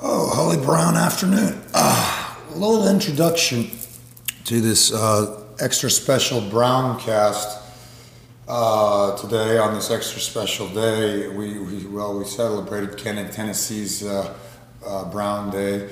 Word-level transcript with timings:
Oh, 0.00 0.30
Holly 0.32 0.64
Brown 0.64 0.94
afternoon. 0.94 1.60
Uh, 1.74 2.36
a 2.50 2.56
little 2.56 2.86
introduction 2.86 3.68
to 4.44 4.60
this 4.60 4.92
uh, 4.92 5.42
extra 5.58 5.90
special 5.90 6.40
Browncast. 6.40 7.60
Uh, 8.46 9.16
today, 9.16 9.58
on 9.58 9.74
this 9.74 9.90
extra 9.90 10.20
special 10.20 10.68
day, 10.68 11.26
we, 11.26 11.58
we 11.58 11.84
well 11.86 12.16
we 12.16 12.24
celebrated 12.24 12.96
Ken 12.96 13.16
Tennessee's 13.32 14.04
uh, 14.04 14.32
uh, 14.86 15.10
Brown 15.10 15.50
Day, 15.50 15.88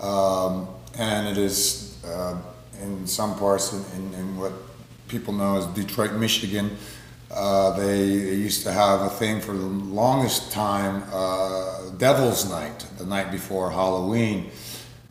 um, 0.00 0.68
and 0.98 1.26
it 1.26 1.38
is 1.38 1.96
uh, 2.04 2.36
in 2.82 3.06
some 3.06 3.38
parts 3.38 3.72
in, 3.72 3.82
in, 3.96 4.14
in, 4.20 4.36
what 4.36 4.52
people 5.08 5.32
know 5.32 5.56
as 5.56 5.64
Detroit, 5.68 6.12
Michigan. 6.12 6.76
Uh, 7.30 7.76
they, 7.76 8.06
they, 8.06 8.34
used 8.34 8.62
to 8.62 8.72
have 8.72 9.00
a 9.00 9.08
thing 9.08 9.40
for 9.40 9.52
the 9.52 9.66
longest 9.66 10.52
time, 10.52 11.02
uh, 11.12 11.90
Devil's 11.98 12.48
Night, 12.48 12.86
the 12.98 13.04
night 13.04 13.32
before 13.32 13.70
Halloween. 13.70 14.50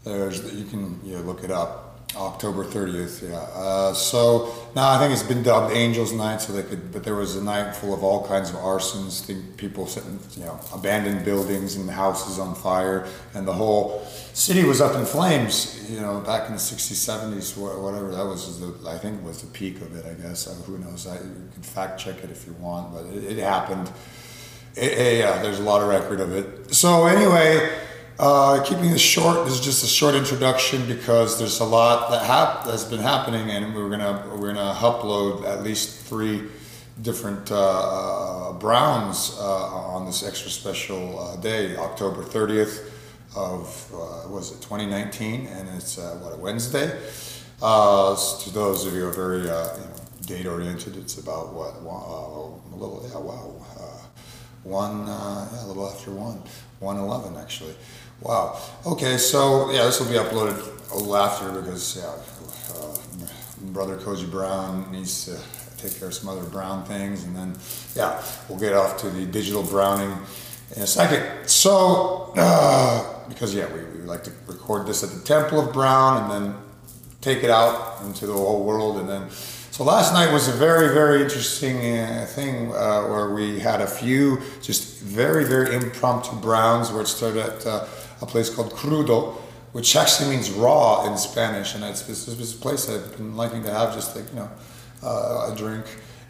There's 0.06 0.54
you 0.54 0.66
can 0.66 1.02
you 1.04 1.18
know, 1.18 1.24
look 1.24 1.44
it 1.44 1.52
up. 1.52 1.85
October 2.18 2.64
30th, 2.64 3.30
yeah. 3.30 3.38
Uh, 3.38 3.94
so 3.94 4.54
now 4.76 4.90
I 4.90 4.98
think 4.98 5.14
it's 5.14 5.24
been 5.24 5.44
dubbed 5.44 5.74
Angels 5.76 6.14
Night, 6.14 6.42
so 6.42 6.54
they 6.54 6.64
could. 6.64 6.92
But 6.92 7.04
there 7.04 7.16
was 7.16 7.36
a 7.36 7.44
night 7.44 7.76
full 7.76 7.94
of 7.94 8.04
all 8.04 8.26
kinds 8.28 8.50
of 8.50 8.56
arsons, 8.56 9.26
think 9.26 9.58
people 9.58 9.86
sitting, 9.86 10.20
you 10.38 10.46
know, 10.46 10.60
abandoned 10.74 11.26
buildings 11.26 11.76
and 11.76 11.90
houses 11.90 12.40
on 12.40 12.56
fire, 12.56 13.08
and 13.34 13.48
the 13.48 13.54
whole 13.54 14.06
city 14.34 14.64
was 14.64 14.82
up 14.82 14.96
in 14.96 15.06
flames. 15.06 15.90
You 15.92 16.02
know, 16.02 16.20
back 16.22 16.48
in 16.48 16.54
the 16.54 16.60
60s, 16.60 16.94
70s, 16.94 17.58
whatever 17.58 18.12
that 18.12 18.26
was. 18.26 18.60
The, 18.60 18.90
I 18.90 18.98
think 18.98 19.24
was 19.24 19.42
the 19.42 19.48
peak 19.48 19.82
of 19.82 19.96
it. 19.96 20.06
I 20.06 20.14
guess. 20.22 20.48
Uh, 20.48 20.54
who 20.64 20.78
knows? 20.78 21.08
I, 21.08 21.16
you 21.16 21.50
can 21.54 21.64
fact 21.64 22.00
check 22.00 22.24
it 22.24 22.32
if 22.32 22.48
you 22.48 22.54
want, 22.54 22.94
but 22.94 23.06
it, 23.06 23.38
it 23.38 23.44
happened. 23.44 23.92
It, 24.76 24.92
it, 24.92 25.20
yeah, 25.20 25.42
there's 25.42 25.60
a 25.60 25.64
lot 25.64 25.82
of 25.82 25.90
record 25.90 26.20
of 26.20 26.32
it. 26.34 26.74
So 26.74 27.08
anyway. 27.08 27.82
Uh, 28.18 28.64
keeping 28.64 28.92
this 28.92 29.02
short, 29.02 29.44
this 29.44 29.56
is 29.56 29.60
just 29.60 29.84
a 29.84 29.88
short 29.88 30.16
introduction 30.16 30.86
because 30.88 31.38
there's 31.38 31.60
a 31.60 31.66
lot 31.66 32.10
that 32.10 32.26
hap- 32.26 32.64
that's 32.64 32.86
been 32.86 33.02
happening, 33.02 33.50
and 33.50 33.76
we're 33.76 33.90
gonna 33.90 34.26
we're 34.38 34.54
gonna 34.54 34.74
upload 34.76 35.46
at 35.46 35.64
least 35.64 36.00
three 36.06 36.44
different 37.02 37.52
uh, 37.52 37.58
uh 37.58 38.54
Browns 38.54 39.36
uh, 39.38 39.66
on 39.66 40.06
this 40.06 40.26
extra 40.26 40.50
special 40.50 41.20
uh, 41.20 41.36
day, 41.42 41.76
October 41.76 42.24
30th 42.24 42.90
of 43.36 43.92
uh, 43.94 44.30
was 44.30 44.54
it 44.54 44.62
2019, 44.62 45.48
and 45.48 45.68
it's 45.76 45.98
what 45.98 46.32
a 46.32 46.38
Wednesday. 46.38 46.98
to 47.60 48.50
those 48.54 48.86
of 48.86 48.94
you 48.94 49.02
who 49.02 49.08
are 49.10 49.12
very 49.12 49.40
you 49.40 49.48
know, 49.48 49.96
date 50.26 50.46
oriented, 50.46 50.96
it's 50.96 51.18
about 51.18 51.52
what 51.52 51.76
a 52.72 52.76
little 52.78 53.06
yeah 53.12 53.20
wow 53.20 53.62
one 54.64 55.06
yeah 55.06 55.66
a 55.66 55.68
little 55.68 55.88
after 55.90 56.12
one 56.12 56.42
111 56.80 57.42
actually. 57.42 57.76
Wow. 58.22 58.60
Okay, 58.86 59.18
so 59.18 59.72
yeah, 59.72 59.86
this 59.86 60.00
will 60.00 60.08
be 60.08 60.16
uploaded 60.16 60.72
after 61.14 61.52
because 61.62 61.98
yeah, 61.98 62.06
uh, 62.76 63.72
brother 63.74 63.98
Koji 63.98 64.30
Brown 64.30 64.92
needs 64.92 65.26
to 65.26 65.38
take 65.78 66.00
care 66.00 66.08
of 66.08 66.14
some 66.14 66.30
other 66.30 66.48
brown 66.50 66.86
things, 66.86 67.24
and 67.26 67.36
then 67.36 67.56
yeah, 67.96 68.24
we'll 68.48 68.58
get 68.58 68.74
off 68.74 68.98
to 69.02 69.10
the 69.10 69.26
digital 69.26 69.64
browning 69.64 70.18
in 70.76 70.82
a 70.82 70.88
second. 70.88 71.48
So 71.48 72.34
uh, 72.38 73.28
because 73.28 73.54
yeah, 73.54 73.72
we, 73.74 73.84
we 74.00 74.06
like 74.06 74.24
to 74.24 74.32
record 74.48 74.88
this 74.88 75.04
at 75.04 75.10
the 75.10 75.24
Temple 75.24 75.60
of 75.60 75.74
Brown, 75.74 76.24
and 76.24 76.32
then 76.32 76.56
take 77.22 77.44
it 77.44 77.50
out 77.50 78.02
into 78.06 78.26
the 78.26 78.34
whole 78.34 78.64
world, 78.64 78.98
and 78.98 79.10
then. 79.10 79.30
So 79.30 79.84
last 79.84 80.14
night 80.14 80.32
was 80.32 80.48
a 80.48 80.54
very, 80.54 80.94
very 80.94 81.22
interesting 81.22 81.76
uh, 82.00 82.26
thing 82.30 82.72
uh, 82.72 83.08
where 83.08 83.34
we 83.34 83.60
had 83.60 83.82
a 83.82 83.88
few 83.88 84.42
just 84.62 85.02
very, 85.02 85.44
very 85.44 85.76
impromptu 85.76 86.34
browns 86.38 86.94
where 86.94 87.02
it 87.02 87.08
started 87.08 87.44
at 87.44 87.68
uh, 87.68 87.86
a 88.22 88.26
place 88.26 88.50
called 88.54 88.72
Crudo, 88.72 89.36
which 89.72 89.96
actually 89.96 90.30
means 90.30 90.50
raw 90.52 91.06
in 91.06 91.18
Spanish, 91.18 91.76
and 91.76 91.84
it's 91.84 92.04
this, 92.04 92.54
place 92.54 92.90
I've 92.90 93.18
been 93.18 93.36
liking 93.36 93.64
to 93.64 93.72
have 93.72 93.94
just 93.94 94.16
like 94.16 94.30
you 94.30 94.36
know 94.38 94.50
uh, 95.04 95.52
a 95.52 95.56
drink 95.56 95.86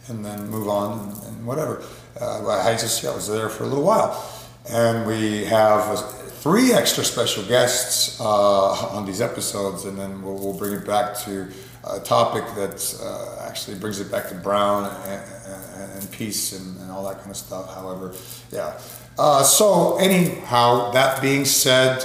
and 0.07 0.24
then 0.24 0.50
move 0.50 0.68
on 0.68 1.00
and, 1.00 1.24
and 1.24 1.45
whatever. 1.45 1.84
Uh, 2.19 2.47
I 2.47 2.72
just 2.74 3.03
yeah, 3.03 3.13
was 3.13 3.28
there 3.28 3.50
for 3.50 3.63
a 3.63 3.68
little 3.68 3.84
while, 3.84 4.24
and 4.69 5.06
we 5.06 5.45
have 5.45 6.00
three 6.45 6.74
extra 6.74 7.03
special 7.03 7.44
guests 7.44 8.19
uh, 8.22 8.95
on 8.95 9.06
these 9.06 9.22
episodes, 9.22 9.85
and 9.85 9.97
then 9.97 10.22
we'll, 10.22 10.35
we'll, 10.35 10.53
bring 10.53 10.74
it 10.74 10.85
back 10.85 11.18
to 11.18 11.47
a 11.90 12.00
topic 12.00 12.44
that 12.56 12.78
uh, 13.03 13.47
actually 13.47 13.78
brings 13.78 14.00
it 14.00 14.12
back 14.12 14.29
to 14.29 14.35
Brown 14.35 14.85
and, 14.85 15.24
and, 15.45 15.91
and 15.94 16.12
peace 16.12 16.53
and, 16.53 16.79
and 16.81 16.91
all 16.91 17.03
that 17.07 17.18
kind 17.19 17.31
of 17.31 17.38
stuff. 17.38 17.74
However, 17.74 18.13
yeah. 18.51 18.79
Uh, 19.17 19.43
so, 19.43 19.95
anyhow, 19.97 20.91
that 20.91 21.21
being 21.21 21.45
said, 21.45 22.03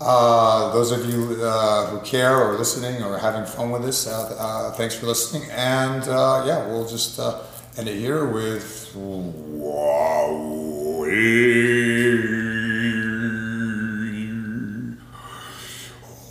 uh, 0.00 0.72
those 0.72 0.92
of 0.92 1.06
you 1.06 1.36
uh, 1.42 1.86
who 1.86 2.00
care 2.00 2.36
or 2.36 2.58
listening 2.58 3.02
or 3.02 3.18
having 3.18 3.44
fun 3.46 3.70
with 3.70 3.82
this, 3.82 4.06
uh, 4.06 4.34
uh, 4.38 4.72
thanks 4.72 4.94
for 4.94 5.06
listening. 5.06 5.48
And 5.50 6.02
uh, 6.04 6.44
yeah, 6.46 6.66
we'll 6.66 6.86
just 6.88 7.18
end 7.78 7.88
it 7.88 7.96
here 7.96 8.26
with 8.26 8.94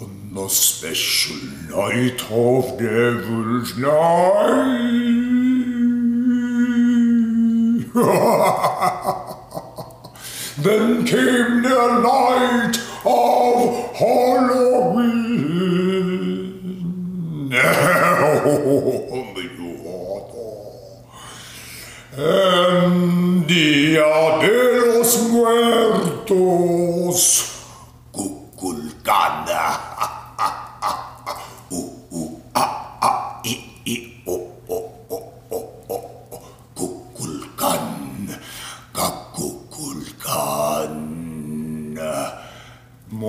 On 0.02 0.34
the 0.34 0.48
special 0.50 1.36
night 1.70 2.24
of 2.32 2.78
Devil's 2.78 3.78
Night. 3.78 5.16
Then 10.62 11.06
came 11.06 11.62
the 11.64 12.00
night 12.02 12.78
of 13.06 13.96
Halloween. 13.96 15.30
and 22.20 23.48
Dia 23.48 24.40
de 24.42 24.58
los 24.86 25.30
Muertos. 25.30 26.80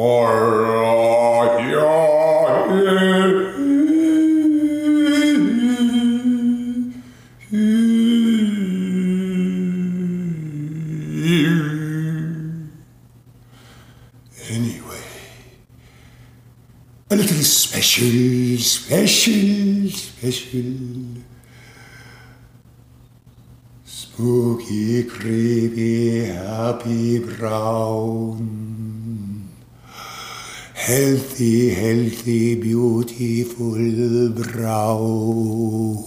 Kukulkana. 0.01 0.41
special, 17.81 18.59
special, 18.59 19.91
special. 19.91 21.23
Spooky, 23.85 25.05
creepy, 25.05 26.27
happy 26.27 27.19
brown. 27.19 28.90
Healthy, 30.91 31.73
healthy, 31.73 32.57
beautiful 32.57 34.31
brown. 34.31 36.01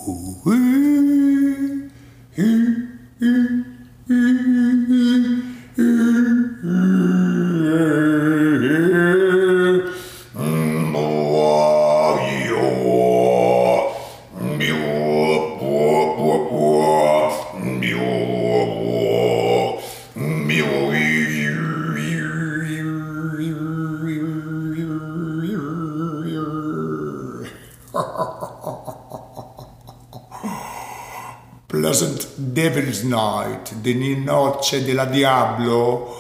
Night, 33.63 33.81
de 33.81 34.15
Noche 34.15 34.81
de 34.85 34.93
la 34.93 35.05
Diablo, 35.05 36.15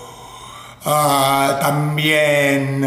uh, 0.85 1.59
también 1.59 2.83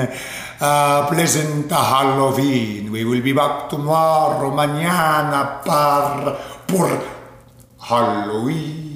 uh, 0.61 1.07
Pleasant 1.09 1.71
Halloween. 1.71 2.91
We 2.91 3.05
will 3.05 3.23
be 3.23 3.33
back 3.33 3.69
tomorrow, 3.69 4.51
mañana, 4.51 5.63
par, 5.65 6.39
por 6.67 7.03
Halloween. 7.81 8.95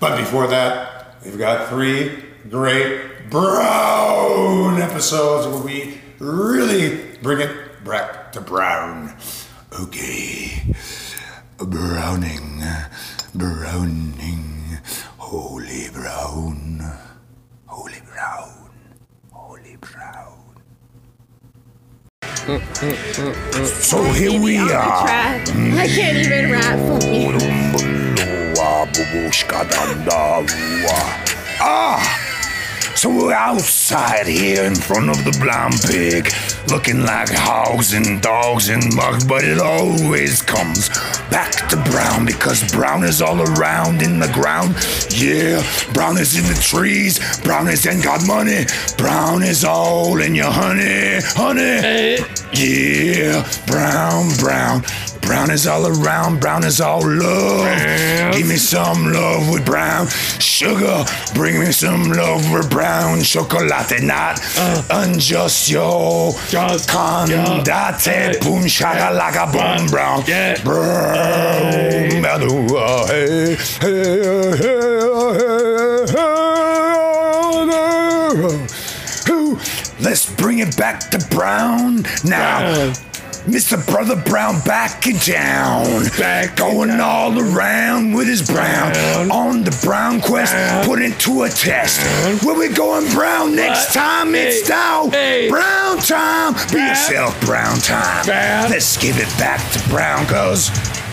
But 0.00 0.16
before 0.16 0.46
that, 0.46 1.16
we've 1.24 1.38
got 1.38 1.68
three 1.68 2.12
great 2.48 3.30
brown 3.30 4.80
episodes 4.80 5.48
where 5.48 5.62
we 5.62 5.98
really 6.20 7.18
bring 7.20 7.40
it 7.40 7.84
back 7.84 8.30
to 8.32 8.40
brown. 8.40 9.16
Okay. 9.80 10.74
Browning, 11.60 12.62
browning, 13.34 14.78
holy 15.16 15.90
brown, 15.92 16.80
holy 17.66 18.00
brown, 18.06 18.70
holy 19.32 19.76
brown. 19.80 20.38
So 23.64 24.04
here 24.12 24.40
we 24.40 24.58
are. 24.58 25.08
I 25.08 25.88
can't 25.88 26.18
even 26.18 26.52
rap 26.52 26.78
for 26.78 27.06
me. 27.08 27.26
Ah! 31.60 32.27
So 32.98 33.10
we're 33.10 33.32
outside 33.32 34.26
here 34.26 34.64
in 34.64 34.74
front 34.74 35.08
of 35.08 35.24
the 35.24 35.30
brown 35.38 35.70
pig, 35.86 36.32
looking 36.68 37.02
like 37.02 37.28
hogs 37.30 37.92
and 37.92 38.20
dogs 38.20 38.70
and 38.70 38.82
mugs, 38.92 39.24
but 39.24 39.44
it 39.44 39.60
always 39.60 40.42
comes 40.42 40.88
back 41.30 41.68
to 41.68 41.76
brown 41.92 42.26
because 42.26 42.68
brown 42.72 43.04
is 43.04 43.22
all 43.22 43.40
around 43.40 44.02
in 44.02 44.18
the 44.18 44.26
ground. 44.34 44.74
Yeah, 45.14 45.62
brown 45.92 46.18
is 46.18 46.36
in 46.36 46.42
the 46.52 46.60
trees, 46.60 47.20
brown 47.44 47.68
is 47.68 47.86
in 47.86 48.00
got 48.00 48.26
money, 48.26 48.66
brown 48.96 49.44
is 49.44 49.64
all 49.64 50.20
in 50.20 50.34
your 50.34 50.50
honey, 50.50 51.20
honey. 51.22 51.62
Eh? 51.62 52.24
Yeah, 52.52 53.48
brown, 53.68 54.34
brown. 54.40 54.82
Brown 55.22 55.50
is 55.50 55.66
all 55.66 55.86
around, 55.86 56.40
brown 56.40 56.64
is 56.64 56.80
all 56.80 57.00
love. 57.06 58.32
Give 58.34 58.46
me 58.48 58.56
some 58.56 59.12
love 59.12 59.50
with 59.52 59.64
brown 59.66 60.08
sugar. 60.38 61.04
Bring 61.34 61.60
me 61.60 61.72
some 61.72 62.10
love 62.12 62.50
with 62.52 62.70
brown 62.70 63.20
chocolate. 63.22 64.02
Not 64.02 64.40
unjust 64.90 65.68
yo. 65.70 66.32
Just, 66.48 66.88
Condate, 66.88 68.06
yeah. 68.06 68.32
boom, 68.42 68.66
shaka, 68.66 69.14
like 69.14 69.36
a 69.36 69.46
boom, 69.52 69.86
brown. 69.88 70.22
Yeah. 70.26 70.62
Brown. 70.62 72.22
Badoo, 72.22 72.68
hey, 73.08 73.56
hey, 73.80 74.56
hey, 74.56 74.86
hey. 76.12 76.28
Ooh, 79.30 79.58
Let's 80.00 80.32
bring 80.36 80.60
it 80.60 80.76
back 80.76 81.10
to 81.10 81.18
Brown 81.34 82.04
now. 82.24 82.92
Mr. 83.48 83.84
Brother 83.86 84.14
Brown 84.16 84.60
back 84.60 85.06
in 85.06 85.16
town. 85.16 86.04
Back 86.18 86.56
Going 86.56 86.90
town. 86.90 87.00
all 87.00 87.38
around 87.38 88.12
with 88.12 88.28
his 88.28 88.42
brown. 88.46 88.92
Brown. 88.92 89.30
On 89.30 89.64
the 89.64 89.76
brown 89.82 90.20
quest, 90.20 90.52
Brown. 90.52 90.84
put 90.84 91.00
into 91.00 91.42
a 91.44 91.48
test. 91.48 91.98
Where 92.44 92.54
we 92.58 92.68
going 92.68 93.10
brown 93.12 93.56
next 93.56 93.94
time? 93.94 94.34
It's 94.34 94.60
Hey, 94.62 94.68
down. 94.68 95.10
hey. 95.10 95.48
Brown 95.48 95.96
time. 95.98 96.54
Be 96.70 96.78
yourself, 96.78 97.40
brown 97.40 97.78
time. 97.78 98.26
Let's 98.70 98.96
give 98.98 99.16
it 99.18 99.28
back 99.38 99.60
to 99.72 99.88
brown, 99.88 100.26
cause 100.26 100.68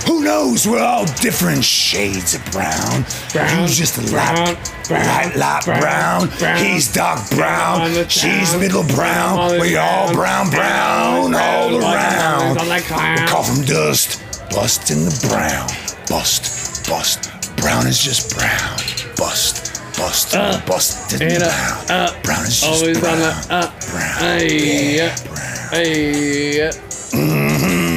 who 0.05 0.23
knows? 0.23 0.67
We're 0.67 0.81
all 0.83 1.05
different 1.21 1.63
shades 1.63 2.35
of 2.35 2.43
brown. 2.51 3.05
Brown, 3.33 3.61
You's 3.61 3.77
just 3.77 3.97
a 3.97 4.11
brown, 4.11 4.35
light, 4.35 4.73
brown, 4.87 5.05
light, 5.05 5.35
light 5.35 5.65
brown, 5.65 6.29
brown. 6.39 6.57
He's 6.63 6.91
dark 6.93 7.27
brown. 7.31 7.91
She's 8.09 8.51
town. 8.51 8.59
middle 8.61 8.83
brown. 8.83 9.53
the 9.53 9.59
We 9.59 9.77
all 9.77 10.13
brown, 10.13 10.49
brown, 10.49 11.31
Brown, 11.31 11.35
all 11.35 11.81
around. 11.81 12.57
We 12.59 13.27
call 13.27 13.43
from 13.43 13.63
dust, 13.65 14.21
bust 14.51 14.91
in 14.91 15.05
the 15.05 15.27
brown. 15.29 15.67
Bust, 16.07 16.87
bust. 16.89 17.31
Brown 17.57 17.87
is 17.87 17.99
just 18.03 18.35
brown. 18.35 18.77
Bust, 19.17 19.81
bust, 19.97 20.35
Uh, 20.35 20.61
bust 20.67 21.13
in 21.13 21.19
the 21.19 21.39
brown. 21.39 21.89
uh, 21.89 22.21
brown 22.21 22.45
is 22.45 22.61
just 22.61 22.81
Always 22.83 22.99
brown. 22.99 23.13
on 23.15 23.19
the 23.21 23.55
up. 23.55 23.79
brown. 23.89 24.19
Hey, 24.19 24.97
yeah, 24.97 25.15
brown. 25.25 25.69
Hey, 25.71 26.57
yeah. 26.57 27.94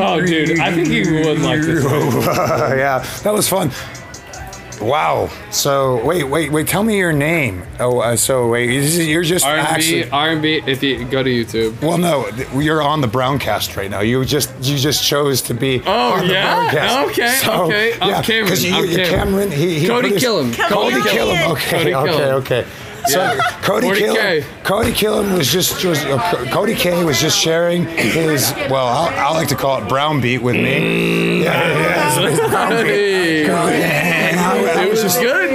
Oh, 0.00 0.20
dude, 0.20 0.60
I 0.60 0.72
think 0.72 0.88
you 0.88 1.14
would 1.24 1.40
like 1.40 1.60
this. 1.62 1.84
yeah, 1.84 3.04
that 3.22 3.32
was 3.32 3.48
fun. 3.48 3.70
Wow. 4.80 5.28
So 5.50 6.04
wait, 6.04 6.22
wait, 6.24 6.52
wait. 6.52 6.68
Tell 6.68 6.84
me 6.84 6.96
your 6.98 7.12
name. 7.12 7.64
Oh, 7.80 7.98
uh, 7.98 8.14
so 8.16 8.48
wait, 8.48 8.70
is- 8.70 9.06
you're 9.08 9.24
just 9.24 9.44
R&B, 9.44 9.60
actually. 9.60 10.10
R&B. 10.10 10.62
If 10.66 10.82
you 10.84 11.04
go 11.04 11.22
to 11.22 11.28
YouTube. 11.30 11.80
Well, 11.82 11.98
no, 11.98 12.28
you're 12.60 12.80
on 12.82 13.00
the 13.00 13.08
Browncast 13.08 13.76
right 13.76 13.90
now. 13.90 14.00
You 14.00 14.24
just 14.24 14.50
you 14.60 14.78
just 14.78 15.04
chose 15.04 15.42
to 15.42 15.54
be 15.54 15.82
Oh, 15.84 16.12
on 16.12 16.28
the 16.28 16.34
yeah? 16.34 16.68
Browncast. 16.70 17.10
Okay, 17.10 17.92
okay. 17.94 17.98
I'm 18.00 18.08
yeah, 18.10 18.22
Cameron, 18.22 18.58
you, 18.60 18.74
I'm 18.74 18.86
Cameron. 18.88 19.08
Cameron. 19.10 19.50
He, 19.50 19.78
he 19.80 19.86
Kody 19.88 20.00
produced- 20.02 20.24
Killem. 20.26 20.52
Kody 20.52 20.90
Kody 20.90 21.00
Killem. 21.02 21.36
Killem. 21.36 21.50
Okay, 21.52 21.92
Kody 21.92 22.02
okay, 22.02 22.12
Killem. 22.12 22.32
okay. 22.34 22.66
So. 23.08 23.38
Kody 23.62 23.90
40K. 23.90 24.42
Killem, 24.42 24.42
Kody 24.64 24.92
Killem 24.92 25.36
was 25.36 25.48
just, 25.50 25.84
uh, 25.84 26.18
Kody 26.46 26.76
K 26.76 27.04
was 27.04 27.20
just 27.20 27.38
sharing 27.38 27.84
his 27.86 28.52
well, 28.70 28.86
I'll, 28.86 29.08
I 29.08 29.30
like 29.32 29.48
to 29.48 29.56
call 29.56 29.82
it 29.82 29.88
brown 29.88 30.20
beat 30.20 30.38
with 30.42 30.56
me. 30.56 31.42
Yeah, 31.42 31.68
yeah, 31.68 32.30
yeah, 32.30 32.48
brown 32.50 32.70
beat. 32.70 32.86
Hey. 32.86 33.46
And 33.46 34.40
I, 34.40 34.82
I 34.82 34.84
It 34.84 34.90
was 34.90 35.02
just 35.02 35.20
good 35.20 35.47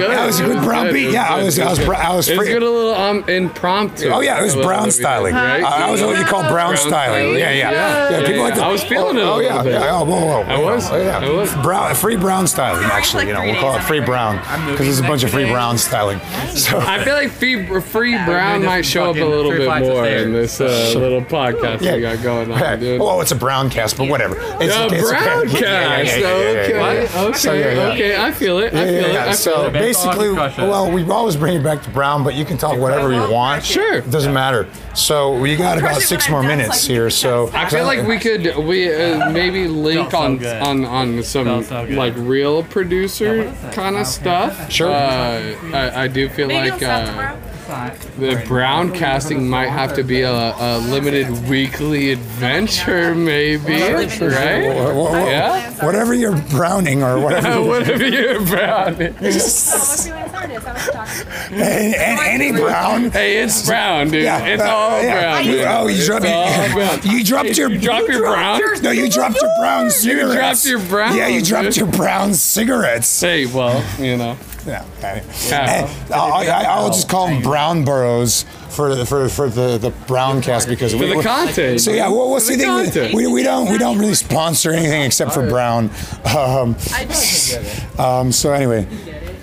good. 0.00 0.10
that 0.10 0.26
was 0.26 0.40
a 0.40 0.44
good 0.44 0.62
brown 0.62 0.92
beat. 0.92 1.10
Yeah, 1.10 1.26
I 1.28 1.42
was- 1.42 1.58
I 1.58 1.68
was 1.70 1.78
good. 1.78 1.86
br- 1.86 1.94
I 1.94 2.14
was 2.14 2.28
It 2.28 2.38
was 2.38 2.48
good 2.48 2.62
a 2.62 2.70
little 2.70 2.94
um 2.94 3.24
impromptu. 3.28 4.08
Oh 4.08 4.20
yeah, 4.20 4.40
it 4.40 4.42
was 4.42 4.54
brown 4.56 4.90
styling. 4.90 5.34
did, 5.34 5.40
right? 5.40 5.60
That 5.62 5.90
was 5.90 6.00
what 6.02 6.18
you 6.18 6.24
call 6.24 6.42
brown, 6.42 6.50
Brown 6.72 6.76
styling. 6.76 6.90
styling. 6.90 7.38
Yeah, 7.38 7.50
yeah, 7.52 7.70
Yeah, 7.70 8.10
yeah. 8.20 8.26
people 8.26 8.42
like 8.42 8.54
to, 8.54 8.62
I 8.64 8.68
was 8.72 8.82
feeling 8.82 9.16
it 9.16 9.20
Oh, 9.22 9.38
yeah, 9.40 9.62
Oh, 9.92 10.04
whoa, 10.04 10.26
whoa. 10.26 10.42
I 10.42 10.58
was. 10.60 10.90
Oh, 10.90 10.96
yeah. 10.96 11.18
I 11.18 11.30
was. 11.30 11.52
Brown, 11.56 11.94
free 11.94 12.16
brown 12.16 12.46
styling. 12.46 12.84
Actually, 12.84 13.26
you 13.28 13.32
know, 13.32 13.42
we'll 13.42 13.60
call 13.60 13.76
it 13.76 13.82
free 13.84 14.00
brown 14.00 14.36
because 14.70 14.86
there's 14.86 14.98
a 15.00 15.02
bunch 15.02 15.22
of 15.24 15.30
free 15.30 15.44
brown 15.50 15.78
styling. 15.78 16.20
So 16.54 16.78
I 16.78 17.02
feel 17.04 17.14
like 17.14 17.30
free, 17.30 17.80
free 17.80 18.16
brown 18.24 18.64
might 18.64 18.82
show 18.84 19.10
up 19.10 19.16
a 19.16 19.24
little 19.24 19.50
bit 19.52 19.68
more 19.80 20.06
in 20.06 20.32
this 20.32 20.60
uh, 20.60 20.92
little 20.96 21.22
podcast 21.22 21.80
we 21.80 22.00
got 22.00 22.22
going 22.22 22.50
on, 22.52 22.80
dude. 22.80 23.00
Well, 23.00 23.20
it's 23.20 23.30
a 23.32 23.36
brown 23.36 23.70
cast, 23.70 23.96
but 23.96 24.08
whatever. 24.08 24.36
It's, 24.60 24.74
a 24.74 24.88
brown 24.88 25.48
okay. 25.48 25.60
Yeah, 25.60 25.98
yeah, 26.00 26.04
cast. 26.04 26.16
Okay. 26.16 26.70
yeah, 26.70 26.92
yeah. 27.14 27.20
Okay. 27.22 27.38
So, 27.38 27.52
yeah, 27.52 27.72
yeah. 27.72 27.92
Okay. 27.92 28.16
I 28.16 28.32
feel 28.32 28.58
it. 28.58 28.74
I 28.74 28.86
feel 28.86 29.04
it. 29.04 29.16
I 29.16 29.24
feel 29.26 29.34
So 29.34 29.66
it. 29.66 29.72
Basically, 29.92 30.32
well, 30.32 30.90
we 30.90 31.08
always 31.10 31.36
bring 31.36 31.56
it 31.56 31.62
back 31.62 31.82
to 31.82 31.90
brown, 31.90 32.24
but 32.24 32.34
you 32.34 32.44
can 32.44 32.58
talk 32.58 32.78
whatever 32.78 33.12
you 33.12 33.30
want. 33.30 33.64
Sure. 33.64 33.94
It 33.98 34.10
doesn't 34.10 34.32
matter. 34.32 34.68
So 34.94 35.38
we 35.38 35.56
got 35.56 35.78
about 35.78 36.00
six 36.02 36.28
more 36.28 36.42
minutes 36.42 36.82
so 36.82 36.92
here. 36.92 37.10
So 37.10 37.50
I 37.52 37.68
feel 37.68 37.84
like 37.84 38.06
we 38.06 38.18
could 38.26 38.56
we 38.56 38.92
uh, 38.92 39.30
maybe 39.30 39.66
link 39.68 40.10
Felt 40.10 40.40
so 40.40 40.60
on 40.60 40.84
on 40.84 40.84
on 40.84 41.22
some 41.22 41.62
so 41.64 41.84
like 41.84 42.14
real 42.16 42.62
producer 42.64 43.52
kind 43.72 43.96
of 43.96 44.06
stuff. 44.06 44.70
Sure. 44.70 44.90
Uh, 44.90 45.56
I, 45.72 46.04
I 46.04 46.08
do 46.08 46.28
feel 46.28 46.48
Maybe 46.48 46.70
like 46.70 46.82
uh, 46.82 47.06
tomorrow. 47.06 47.38
The 48.18 48.42
brown 48.46 48.92
casting 48.92 49.48
might 49.48 49.68
have 49.68 49.94
to 49.94 50.02
be 50.02 50.22
a, 50.22 50.30
a 50.32 50.78
limited 50.78 51.28
weekly 51.48 52.12
adventure, 52.12 53.14
maybe. 53.14 53.80
Right? 54.34 54.62
Yeah. 54.62 55.84
whatever 55.84 56.14
you're 56.14 56.40
browning 56.50 57.02
or 57.02 57.20
whatever, 57.20 57.62
Whatever 57.66 58.06
you're 58.06 58.44
brown. 60.48 61.08
and, 61.52 61.94
and 61.94 62.20
any 62.20 62.52
brown. 62.52 63.10
Hey, 63.10 63.38
it's 63.38 63.66
brown, 63.66 64.10
dude. 64.10 64.22
Yeah, 64.24 64.46
it's 64.46 64.62
uh, 64.62 64.66
all 64.66 65.02
brown. 65.02 65.44
You- 65.44 65.52
dude. 65.52 65.64
oh, 65.66 65.86
you 65.86 65.96
It's 65.96 66.06
dropped- 66.06 66.26
all 66.26 66.96
you 67.12 67.24
dropped 67.24 67.56
your- 67.58 67.70
you 67.70 67.78
dropped 67.80 68.08
your 68.08 68.20
brown. 68.20 68.60
No, 68.82 68.90
you 68.90 69.08
dropped 69.10 69.36
your 69.40 69.50
brown 69.58 69.90
cigarettes. 69.90 70.64
You 70.64 70.72
dropped 70.72 70.82
your 70.82 70.88
brown, 70.90 71.16
Yeah, 71.16 71.28
you 71.28 71.42
dropped 71.42 71.76
your 71.76 71.86
brown 71.88 72.34
cigarettes. 72.34 73.20
Hey, 73.20 73.46
well, 73.46 73.84
you 73.98 74.16
know. 74.16 74.36
Yeah. 74.66 74.84
okay. 74.98 75.22
Yeah. 75.48 75.86
And 76.06 76.14
I'll, 76.14 76.32
I- 76.34 76.64
I'll 76.68 76.88
just 76.88 77.08
call 77.08 77.28
them 77.28 77.42
brown 77.42 77.84
burrows 77.84 78.44
for 78.68 78.94
the 78.94 79.04
for, 79.06 79.28
for 79.28 79.48
the 79.48 79.78
the 79.78 79.90
brown 80.06 80.42
cast 80.42 80.68
because 80.68 80.92
For 80.92 80.98
we 80.98 81.16
the 81.16 81.22
content. 81.22 81.80
So 81.80 81.90
yeah, 81.92 82.08
well, 82.08 82.30
what's 82.30 82.46
For 82.48 82.52
the 82.52 82.58
the 82.58 82.64
thing? 82.64 82.84
content. 82.84 83.14
We, 83.14 83.26
we 83.26 83.42
don't 83.42 83.70
we 83.70 83.78
don't 83.78 83.98
really 83.98 84.14
sponsor 84.14 84.70
anything 84.70 85.02
except 85.02 85.32
for 85.32 85.48
brown. 85.48 85.90
Um, 86.30 86.76
um, 87.98 88.30
so 88.30 88.52
anyway, 88.52 88.86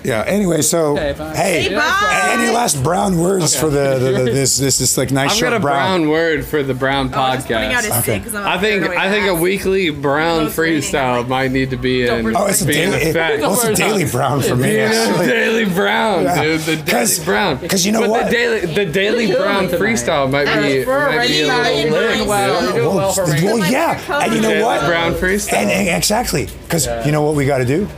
yeah. 0.04 0.24
Anyway, 0.26 0.62
so 0.62 0.92
Okay, 0.96 1.12
fine. 1.14 1.34
hey, 1.36 1.62
Hey, 1.62 1.74
bye. 1.74 2.28
any 2.30 2.50
last 2.54 2.82
brown 2.82 3.18
words 3.18 3.54
for 3.58 3.68
the, 3.70 3.98
the, 3.98 4.10
the 4.24 4.30
this 4.30 4.56
this 4.58 4.78
this 4.78 4.96
like 4.96 5.10
nice 5.10 5.32
I've 5.32 5.36
short 5.36 5.50
got 5.52 5.56
a 5.56 5.60
brown. 5.60 6.08
word 6.08 6.44
for 6.44 6.62
the 6.62 6.74
brown 6.74 7.08
Putting 7.08 7.22
out 7.22 7.38
podcast. 7.40 7.84
his 7.84 8.02
stick 8.02 8.24
'cause 8.24 8.34
I'm 8.34 8.46
I 8.46 8.58
think 8.58 8.82
paranoid 8.82 8.98
I 8.98 9.10
think 9.10 9.26
a 9.28 9.34
weekly 9.34 9.90
brown 9.90 10.44
Most 10.44 10.56
freestyle 10.56 11.18
like, 11.18 11.28
might 11.28 11.50
need 11.52 11.70
to 11.70 11.76
be 11.76 12.06
in. 12.06 12.34
Oh, 12.36 12.46
it's 12.46 12.62
a 12.62 12.66
daily. 12.66 13.10
effect. 13.10 13.40
Well, 13.42 13.52
it's 13.54 13.64
a 13.64 13.74
daily 13.74 14.04
brown 14.04 14.42
for 14.42 14.56
me. 14.56 14.78
Actually. 14.78 15.26
daily 15.26 15.64
brown, 15.64 16.24
Yeah. 16.24 16.42
dude. 16.42 16.60
The 16.60 16.76
daily 16.76 16.90
'Cause- 16.90 17.18
brown. 17.20 17.58
'cause 17.68 17.84
you 17.86 17.92
know 17.92 18.00
but 18.00 18.10
what? 18.10 18.24
The 18.26 18.30
daily, 18.32 18.60
the 18.74 18.86
daily 18.86 19.26
brown 19.32 19.68
freestyle 19.68 20.30
might 20.30 20.44
be, 20.46 20.84
might 20.84 21.28
be 21.28 21.42
a 21.42 21.46
little 21.46 21.90
lit, 21.90 22.26
well. 22.26 22.60
dude. 22.60 22.74
You're 22.74 22.82
doing 22.84 22.96
well 22.96 23.12
for 23.12 23.24
well, 23.24 23.58
me. 23.58 23.70
yeah, 23.70 24.22
and 24.24 24.34
you 24.34 24.40
know 24.40 24.64
what? 24.64 24.84
brown 24.86 25.14
freestyle. 25.14 25.54
And, 25.54 25.70
and 25.70 25.88
exactly, 25.96 26.48
because 26.64 26.86
you 27.06 27.12
know 27.12 27.22
what 27.22 27.34
we 27.34 27.46
got 27.46 27.58
to 27.58 27.64
do? 27.64 27.88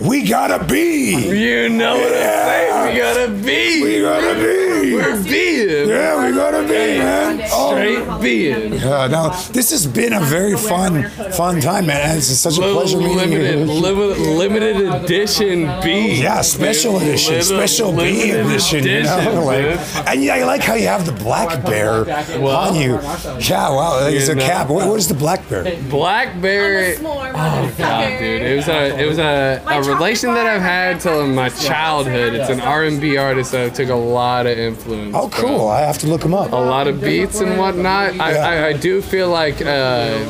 We 0.00 0.26
gotta 0.26 0.64
be. 0.64 1.14
You 1.38 1.68
know 1.68 1.94
what 1.96 2.12
I'm 2.12 2.12
saying? 2.12 2.92
We 2.94 2.98
gotta 3.00 3.28
be. 3.44 3.82
We 3.82 4.00
gotta 4.02 4.34
be. 4.34 4.94
We're 4.94 5.22
being. 5.22 5.88
Yeah, 5.88 6.26
we 6.28 6.34
gotta 6.34 6.62
be, 6.62 6.68
man. 6.98 7.40
Oh, 7.52 7.70
Straight 7.72 8.20
being. 8.22 8.74
yeah, 8.74 9.06
now 9.06 9.28
this 9.52 9.70
has 9.70 9.86
been 9.86 10.12
a 10.12 10.20
very 10.20 10.56
fun, 10.56 11.08
fun 11.32 11.60
time, 11.60 11.86
man. 11.86 12.10
And 12.10 12.18
It's 12.18 12.26
such 12.26 12.58
a 12.58 12.60
Little 12.60 12.76
pleasure 12.82 12.98
meeting 12.98 13.16
limited, 13.16 13.58
you. 13.60 13.72
limited, 13.72 14.18
limited 14.20 14.94
edition 15.04 15.66
B. 15.82 16.20
Yeah, 16.22 16.42
special 16.42 16.96
edition, 16.98 17.34
Little 17.34 17.56
special 17.56 17.92
B 17.92 18.32
limited 18.32 18.46
edition, 18.46 18.84
you 18.84 19.02
know, 19.04 19.44
like, 19.44 20.06
and 20.08 20.22
yeah, 20.22 20.34
I 20.34 20.44
like 20.44 20.62
how 20.62 20.74
you 20.74 20.86
have 20.88 21.06
the 21.06 21.12
black 21.12 21.64
bear 21.64 22.00
on 22.44 22.74
you. 22.76 22.94
Yeah, 23.40 23.70
wow, 23.70 24.00
like, 24.02 24.14
it's 24.14 24.26
You 24.26 24.32
a 24.32 24.36
know. 24.36 24.44
cap. 24.46 24.68
What, 24.68 24.88
what 24.88 24.98
is 24.98 25.08
the 25.08 25.14
black 25.14 25.48
bear? 25.48 25.64
Blackberry. 25.88 26.96
Oh 27.02 27.74
god, 27.78 28.18
dude! 28.18 28.42
It 28.42 28.56
was 28.56 28.68
a 28.68 29.00
it 29.00 29.06
was 29.08 29.18
a, 29.18 29.62
a 29.66 29.82
relation 29.88 30.34
that 30.34 30.46
I've 30.46 30.62
had 30.62 31.00
till 31.00 31.26
my 31.26 31.48
childhood. 31.48 32.34
It's 32.34 32.50
an 32.50 32.60
R&B 32.60 33.16
artist 33.16 33.52
that 33.52 33.66
I 33.66 33.68
took 33.70 33.88
a 33.88 33.94
lot 33.94 34.46
of 34.46 34.58
influence. 34.58 35.14
Oh, 35.16 35.28
from. 35.28 35.48
cool. 35.48 35.68
I 35.68 35.80
have 35.80 35.98
to 35.98 36.06
look 36.06 36.22
him 36.24 36.34
up. 36.34 36.52
A 36.52 36.56
lot 36.56 36.86
of 36.86 37.00
beats 37.00 37.40
and 37.40 37.58
whatnot. 37.58 38.20
I, 38.20 38.32
Yeah. 38.32 38.48
I, 38.48 38.66
I 38.68 38.72
do 38.72 39.00
feel 39.02 39.28
like 39.28 39.60
uh, 39.62 40.24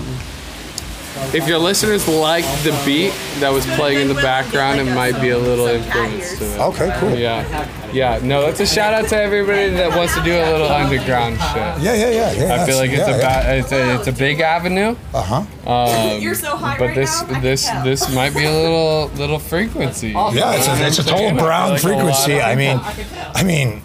if 1.32 1.46
your 1.48 1.58
listeners 1.58 2.06
like 2.08 2.44
the 2.62 2.78
beat 2.84 3.12
that 3.40 3.50
was 3.50 3.64
playing 3.76 4.00
in 4.00 4.08
the 4.08 4.20
background, 4.20 4.80
it 4.80 4.92
might 4.94 5.20
be 5.20 5.30
a 5.30 5.38
little 5.38 5.66
influence 5.66 6.38
to 6.38 6.44
it. 6.44 6.60
Okay, 6.60 6.96
cool. 6.98 7.10
Yeah, 7.14 7.42
yeah. 7.94 8.20
No, 8.22 8.42
that's 8.42 8.60
a 8.60 8.66
shout 8.66 8.92
out 8.92 9.08
to 9.08 9.16
everybody 9.16 9.70
that 9.70 9.96
wants 9.96 10.14
to 10.16 10.22
do 10.22 10.32
a 10.32 10.44
little 10.52 10.68
underground 10.68 11.36
shit. 11.36 11.56
Yeah, 11.56 11.94
yeah, 11.94 12.10
yeah. 12.10 12.32
yeah 12.32 12.62
I 12.62 12.66
feel 12.66 12.76
like 12.76 12.90
it's 12.90 13.08
yeah, 13.08 13.16
a 13.16 13.20
ba- 13.20 13.58
it's 13.58 13.72
a 13.72 13.94
it's 13.98 14.08
a 14.08 14.12
big 14.12 14.40
avenue. 14.40 14.94
Uh 15.14 15.22
huh. 15.22 15.70
Um, 15.70 16.20
You're 16.20 16.34
so 16.34 16.56
high 16.56 16.78
but 16.78 16.86
right 16.88 16.94
this 16.94 17.22
now, 17.22 17.28
I 17.28 17.32
can 17.34 17.42
this 17.42 17.68
this 17.84 18.14
might 18.14 18.34
be 18.34 18.44
a 18.44 18.52
little 18.52 19.08
little 19.16 19.38
frequency. 19.38 20.08
Yeah, 20.10 20.54
it's 20.56 20.68
a, 20.68 20.86
it's 20.86 20.98
a 20.98 21.04
total 21.04 21.38
brown 21.38 21.70
like 21.70 21.80
frequency. 21.80 22.34
of- 22.34 22.42
I 22.42 22.54
mean, 22.54 22.78
I 23.34 23.42
mean, 23.44 23.82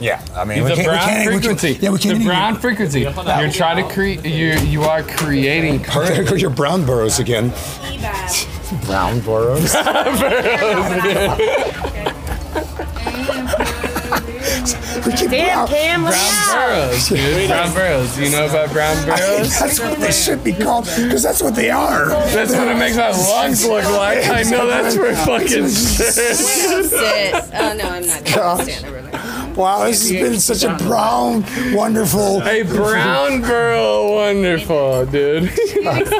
yeah. 0.00 0.20
I 0.34 0.44
mean, 0.44 0.64
we 0.64 0.70
the 0.70 0.76
can't, 0.76 0.88
brown 0.88 0.98
we 0.98 1.04
can't, 1.12 1.26
we 1.28 1.32
frequency. 1.38 1.72
can't, 1.74 1.82
yeah, 1.82 1.90
we 1.90 1.98
can't 1.98 2.14
the 2.18 2.22
even- 2.22 2.26
brown 2.26 2.56
frequency. 2.58 3.00
You're 3.00 3.50
trying 3.52 3.86
to 3.86 3.94
create. 3.94 4.24
You 4.24 4.52
you 4.68 4.82
are 4.82 5.02
creating 5.02 5.78
There 5.82 5.90
current. 5.90 6.28
go 6.28 6.34
your 6.34 6.50
brown 6.50 6.84
burrows 6.84 7.18
again. 7.18 7.52
Brown 8.86 9.20
burrows. 9.20 9.74
we 15.06 15.12
keep 15.12 15.30
Damn, 15.30 15.66
brown. 15.66 15.68
Cam, 15.68 16.02
look 16.04 16.10
Brown 16.12 16.32
out. 16.32 16.54
burrows, 16.68 17.08
dude. 17.08 17.48
Brown 17.48 17.74
burrows. 17.74 18.14
Do 18.14 18.24
you 18.24 18.30
know 18.30 18.46
about 18.48 18.70
brown 18.72 18.96
I 19.10 19.16
burrows? 19.16 19.58
that's 19.58 19.80
what 19.80 19.98
they 19.98 20.12
should 20.12 20.44
be 20.44 20.52
called 20.52 20.84
because 20.84 21.22
that's 21.22 21.42
what 21.42 21.54
they 21.54 21.70
are. 21.70 22.08
That's 22.08 22.52
what 22.52 22.68
it 22.68 22.76
makes 22.78 22.96
my 22.96 23.10
lungs 23.10 23.64
look 23.66 23.84
like. 23.84 24.26
I 24.28 24.42
know 24.44 24.66
that's 24.66 24.94
for 24.96 25.12
fucking 25.14 25.68
shit. 25.68 26.12
Sit. 26.12 27.34
Oh 27.54 27.74
no, 27.76 27.84
I'm 27.88 28.06
not 28.06 28.24
God. 28.24 28.34
gonna 28.58 28.64
stand 28.64 28.86
over 28.86 29.02
there. 29.02 29.21
Wow, 29.56 29.84
this 29.84 30.10
has 30.10 30.12
been 30.12 30.40
such 30.40 30.64
a 30.64 30.74
brown, 30.84 31.44
wonderful. 31.74 32.42
A 32.42 32.62
brown 32.62 33.42
burrow, 33.42 34.14
wonderful, 34.14 35.06
dude. 35.06 35.44
Behavior. 35.44 36.12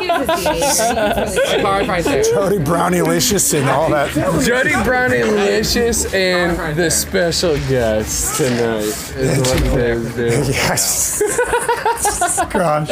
Right 1.62 2.04
there. 2.04 2.22
Jody 2.22 2.58
Brownylicious 2.58 3.58
and 3.58 3.68
all 3.68 3.90
that. 3.90 4.10
Jody 4.44 4.70
Brownylicious 4.70 6.12
and 6.14 6.76
the 6.76 6.90
special 6.90 7.56
guest 7.68 8.36
tonight 8.36 8.82
is 9.16 9.38
what 9.38 10.14
dude. 10.16 10.48
Yes. 10.48 11.22
Gosh. 12.50 12.88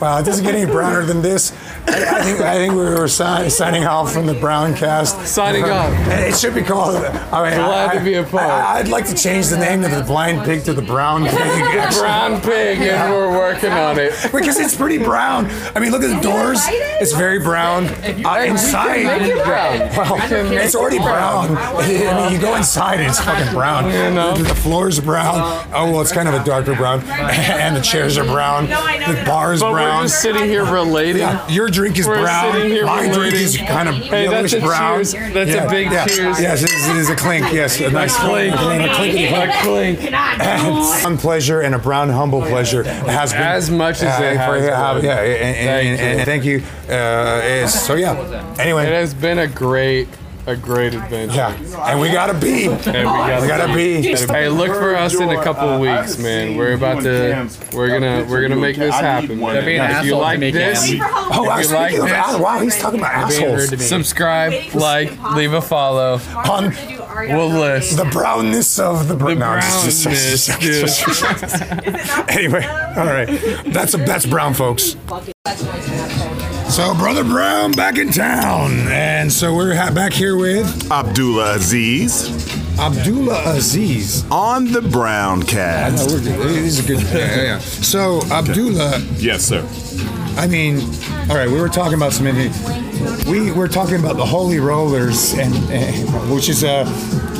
Wow, 0.00 0.18
it 0.18 0.24
doesn't 0.24 0.44
get 0.44 0.54
any 0.54 0.70
browner 0.70 1.04
than 1.04 1.22
this. 1.22 1.52
I, 1.86 2.18
I 2.18 2.22
think 2.22 2.40
I 2.40 2.54
think 2.56 2.72
we 2.74 2.80
were 2.80 3.08
si- 3.08 3.50
signing 3.50 3.84
off 3.84 4.12
from 4.12 4.26
the 4.26 4.34
Brown 4.34 4.74
cast. 4.74 5.26
Signing 5.26 5.64
off. 5.64 5.92
It 6.08 6.36
should 6.36 6.54
be 6.54 6.62
called. 6.62 6.96
I 6.96 7.50
mean, 7.50 7.58
Glad 7.58 7.90
I, 7.90 7.98
to 7.98 8.04
be 8.04 8.14
a 8.14 8.24
part. 8.24 8.44
I, 8.44 8.82
would 8.82 8.90
like 8.90 9.06
to 9.06 9.14
change 9.14 9.48
the 9.48 9.56
name 9.56 9.63
of 9.64 9.90
the 9.90 10.04
blind 10.06 10.44
pig 10.44 10.64
to 10.64 10.72
the 10.74 10.82
brown 10.82 11.24
pig. 11.24 11.34
actually. 11.34 12.00
Brown 12.04 12.40
pig, 12.42 12.78
and 12.80 13.10
we're 13.12 13.30
working 13.36 13.70
on 13.72 13.98
it. 13.98 14.12
Because 14.44 14.58
it's 14.58 14.74
pretty 14.76 14.98
brown. 14.98 15.46
I 15.74 15.80
mean, 15.80 15.90
look 15.90 16.02
at 16.02 16.14
the 16.14 16.20
doors. 16.20 16.58
It's 16.68 17.12
very 17.14 17.38
brown. 17.38 17.86
Uh, 17.86 18.44
inside, 18.46 19.04
Make 19.04 19.30
it 19.32 19.44
brown. 19.44 19.78
well, 19.96 20.18
it's 20.52 20.74
already 20.74 20.98
brown. 20.98 21.56
I 21.56 21.86
mean, 21.88 22.32
you 22.34 22.38
go 22.40 22.54
inside 22.56 23.00
and 23.00 23.08
it's 23.08 23.20
fucking 23.20 23.54
brown. 23.54 23.84
know. 24.14 24.36
The 24.36 24.54
floor's 24.54 25.00
brown. 25.00 25.34
Oh, 25.72 25.90
well, 25.92 26.00
it's 26.02 26.12
kind 26.12 26.28
of 26.28 26.34
a 26.34 26.44
darker 26.44 26.74
brown. 26.74 27.02
And 27.04 27.74
the 27.76 27.80
chairs 27.80 28.18
are 28.18 28.24
brown. 28.24 28.66
The 28.66 29.22
bar 29.26 29.54
is 29.54 29.60
But 29.60 29.72
we're 29.72 30.02
just 30.02 30.20
sitting 30.20 30.44
here 30.44 30.64
relating. 30.64 31.22
Yeah, 31.22 31.46
your 31.48 31.68
drink 31.70 31.98
is 31.98 32.06
We're 32.06 32.20
brown. 32.20 32.60
here 32.66 32.84
My 32.84 33.02
drink 33.02 33.16
relating. 33.16 33.40
is 33.40 33.56
kind 33.56 33.88
of 33.88 33.94
Hey, 33.94 34.24
yellowish 34.24 34.52
that's 34.52 34.62
a 34.62 34.66
brown. 34.66 34.98
cheers. 35.04 35.12
That's 35.32 35.54
a 35.54 35.68
big 35.70 35.90
yeah. 35.90 36.06
cheers. 36.06 36.40
Yes, 36.40 36.62
it 36.62 36.70
is, 36.70 36.88
it 36.88 36.96
is 36.96 37.10
a 37.10 37.16
clink. 37.16 37.52
Yes, 37.52 37.80
a 37.80 37.90
nice 37.90 38.14
Clink. 38.16 38.54
clink. 38.56 38.82
A 38.82 38.88
clinkety 38.94 39.28
clink. 39.28 39.52
A 39.54 39.62
clink. 39.62 40.10
brown 40.10 41.18
pleasure 41.18 41.60
and 41.60 41.74
a 41.74 41.78
brown 41.78 42.08
humble 42.10 42.40
pleasure 42.42 42.80
It 42.82 42.86
has 42.86 43.32
been 43.32 43.42
As 43.42 43.70
much 43.70 44.02
as 44.02 44.20
it 44.20 44.32
for- 44.34 44.38
has 44.38 44.64
yeah, 44.64 44.94
been. 44.94 45.04
yeah, 45.04 45.20
and, 45.20 45.56
and, 45.56 45.66
Thank 45.66 46.00
and, 46.00 46.00
and 46.00 46.18
you. 46.18 46.24
thank 46.24 46.44
you. 46.44 46.62
Uh, 46.94 47.40
it's- 47.44 47.86
so 47.86 47.94
yeah. 47.94 48.54
Anyway, 48.58 48.84
it 48.86 48.92
has 48.92 49.14
been 49.14 49.38
a 49.38 49.46
great, 49.46 50.08
a 50.46 50.54
great 50.56 50.92
adventure. 50.94 51.34
yeah, 51.36 51.90
and 51.90 52.00
we 52.00 52.10
gotta 52.10 52.34
be. 52.34 52.66
And 52.66 52.76
we 52.76 53.02
gotta, 53.04 53.42
We 53.42 53.48
gotta 53.48 53.72
be. 53.74 54.02
Hey, 54.02 54.48
look 54.48 54.68
for 54.68 54.94
us 54.94 55.14
in 55.14 55.28
a 55.30 55.42
couple 55.42 55.78
weeks, 55.80 56.18
man. 56.18 56.56
We're 56.56 56.74
about 56.74 57.02
to, 57.04 57.48
we're 57.74 57.88
gonna, 57.88 58.26
we're 58.28 58.42
gonna 58.42 58.56
make 58.60 58.76
this 58.76 58.94
happen. 58.94 59.40
man. 59.40 59.64
They're 59.64 60.00
If 60.00 60.04
you 60.06 60.16
like 60.16 60.38
me, 60.40 60.50
this, 60.50 60.84
Oh, 61.00 61.44
wow, 61.44 61.56
you 61.58 61.64
speaking 61.64 62.00
like 62.00 62.10
this- 62.32 62.38
wow, 62.40 62.58
he's 62.60 62.78
talking 62.78 63.00
about 63.00 63.12
assholes. 63.14 63.70
to 63.70 63.78
subscribe, 63.78 64.74
like, 64.74 65.10
leave 65.34 65.52
a 65.54 65.62
follow. 65.62 66.20
On 66.48 66.70
We'll 67.14 67.48
list. 67.48 67.96
the 67.96 68.04
brownness 68.06 68.78
of 68.78 69.08
the, 69.08 69.14
br- 69.16 69.30
The 69.30 69.34
no, 69.36 69.46
I'm 69.46 69.60
just- 69.60 70.04
brownness, 70.04 70.46
dude. 70.60 72.28
anyway, 72.28 72.64
all 72.96 73.06
right, 73.06 73.62
that's 73.72 73.94
a, 73.94 73.98
that's 73.98 74.26
brown, 74.26 74.54
folks. 74.54 74.96
So, 76.74 76.92
brother 76.94 77.22
Brown 77.22 77.70
back 77.72 77.98
in 77.98 78.10
town, 78.10 78.72
and 78.88 79.32
so 79.32 79.54
we're 79.54 79.74
ha- 79.76 79.92
back 79.92 80.12
here 80.12 80.36
with 80.36 80.90
Abdullah 80.90 81.54
Aziz 81.56 82.28
Abdullah 82.80 83.54
Aziz. 83.54 84.24
on 84.32 84.72
the 84.72 84.80
Browncast. 84.80 85.96
No, 85.96 86.06
we're, 86.14 86.18
this 86.48 86.78
is 86.78 86.84
a 86.84 86.88
good. 86.88 87.00
Yeah, 87.02 87.16
yeah, 87.18 87.42
yeah. 87.42 87.58
So, 87.60 88.22
Abdullah, 88.32 88.98
Yes, 89.18 89.44
sir. 89.44 89.62
I 90.36 90.46
mean, 90.46 90.80
all 91.30 91.36
right, 91.36 91.48
we 91.48 91.60
were 91.60 91.68
talking 91.68 91.94
about 91.94 92.12
some. 92.12 92.26
We 93.26 93.52
were 93.52 93.68
talking 93.68 93.96
about 93.98 94.16
the 94.16 94.24
Holy 94.26 94.58
Rollers, 94.58 95.34
and, 95.34 95.54
and 95.70 96.30
which 96.32 96.48
is 96.48 96.64
uh, 96.64 96.84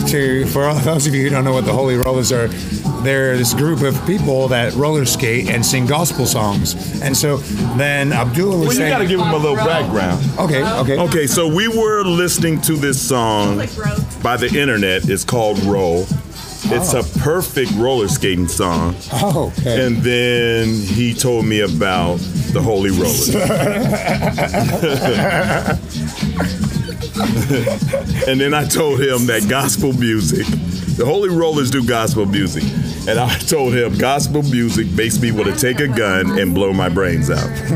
to 0.08 0.46
for 0.46 0.64
all 0.64 0.74
those 0.76 1.06
of 1.06 1.14
you 1.14 1.24
who 1.24 1.30
don't 1.30 1.44
know 1.44 1.52
what 1.52 1.64
the 1.64 1.72
Holy 1.72 1.96
Rollers 1.96 2.32
are, 2.32 2.48
they're 3.02 3.36
this 3.36 3.52
group 3.54 3.82
of 3.82 4.04
people 4.06 4.48
that 4.48 4.72
roller 4.74 5.04
skate 5.04 5.50
and 5.50 5.64
sing 5.64 5.86
gospel 5.86 6.26
songs. 6.26 7.00
And 7.02 7.16
so 7.16 7.38
then 7.76 8.12
Abdullah 8.12 8.58
was 8.58 8.78
Well, 8.78 8.86
you 8.86 8.92
got 8.92 8.98
to 8.98 9.06
give 9.06 9.20
him 9.20 9.28
a 9.28 9.36
little 9.36 9.56
background. 9.56 10.24
okay, 10.38 10.64
okay, 10.80 10.98
Okay, 10.98 11.26
so 11.26 11.46
we 11.48 11.68
were 11.68 12.04
listening 12.04 12.60
to 12.62 12.74
this 12.74 13.00
song 13.00 13.58
by 14.22 14.36
the 14.36 14.50
internet. 14.58 15.08
It's 15.08 15.24
called 15.24 15.58
Roll. 15.64 16.06
It's 16.66 16.94
a 16.94 17.02
perfect 17.20 17.72
roller 17.72 18.08
skating 18.08 18.48
song. 18.48 18.96
oh, 19.12 19.52
okay. 19.58 19.86
And 19.86 19.98
then 19.98 20.68
he 20.68 21.14
told 21.14 21.46
me 21.46 21.60
about 21.60 22.16
the 22.52 22.62
Holy 22.62 22.90
Rollers. 22.90 23.34
and 27.14 28.40
then 28.40 28.54
I 28.54 28.64
told 28.64 29.00
him 29.00 29.26
that 29.26 29.46
gospel 29.48 29.92
music, 29.92 30.46
the 30.96 31.04
Holy 31.04 31.28
Rollers 31.28 31.70
do 31.70 31.86
gospel 31.86 32.26
music. 32.26 32.64
And 33.06 33.20
I 33.20 33.38
told 33.38 33.74
him 33.74 33.96
gospel 33.98 34.42
music 34.42 34.90
makes 34.92 35.20
me 35.20 35.30
want 35.30 35.46
to 35.46 35.56
take 35.56 35.78
a 35.78 35.86
gun 35.86 36.38
and 36.38 36.54
blow 36.54 36.72
my 36.72 36.88
brains 36.88 37.30
out. 37.30 37.48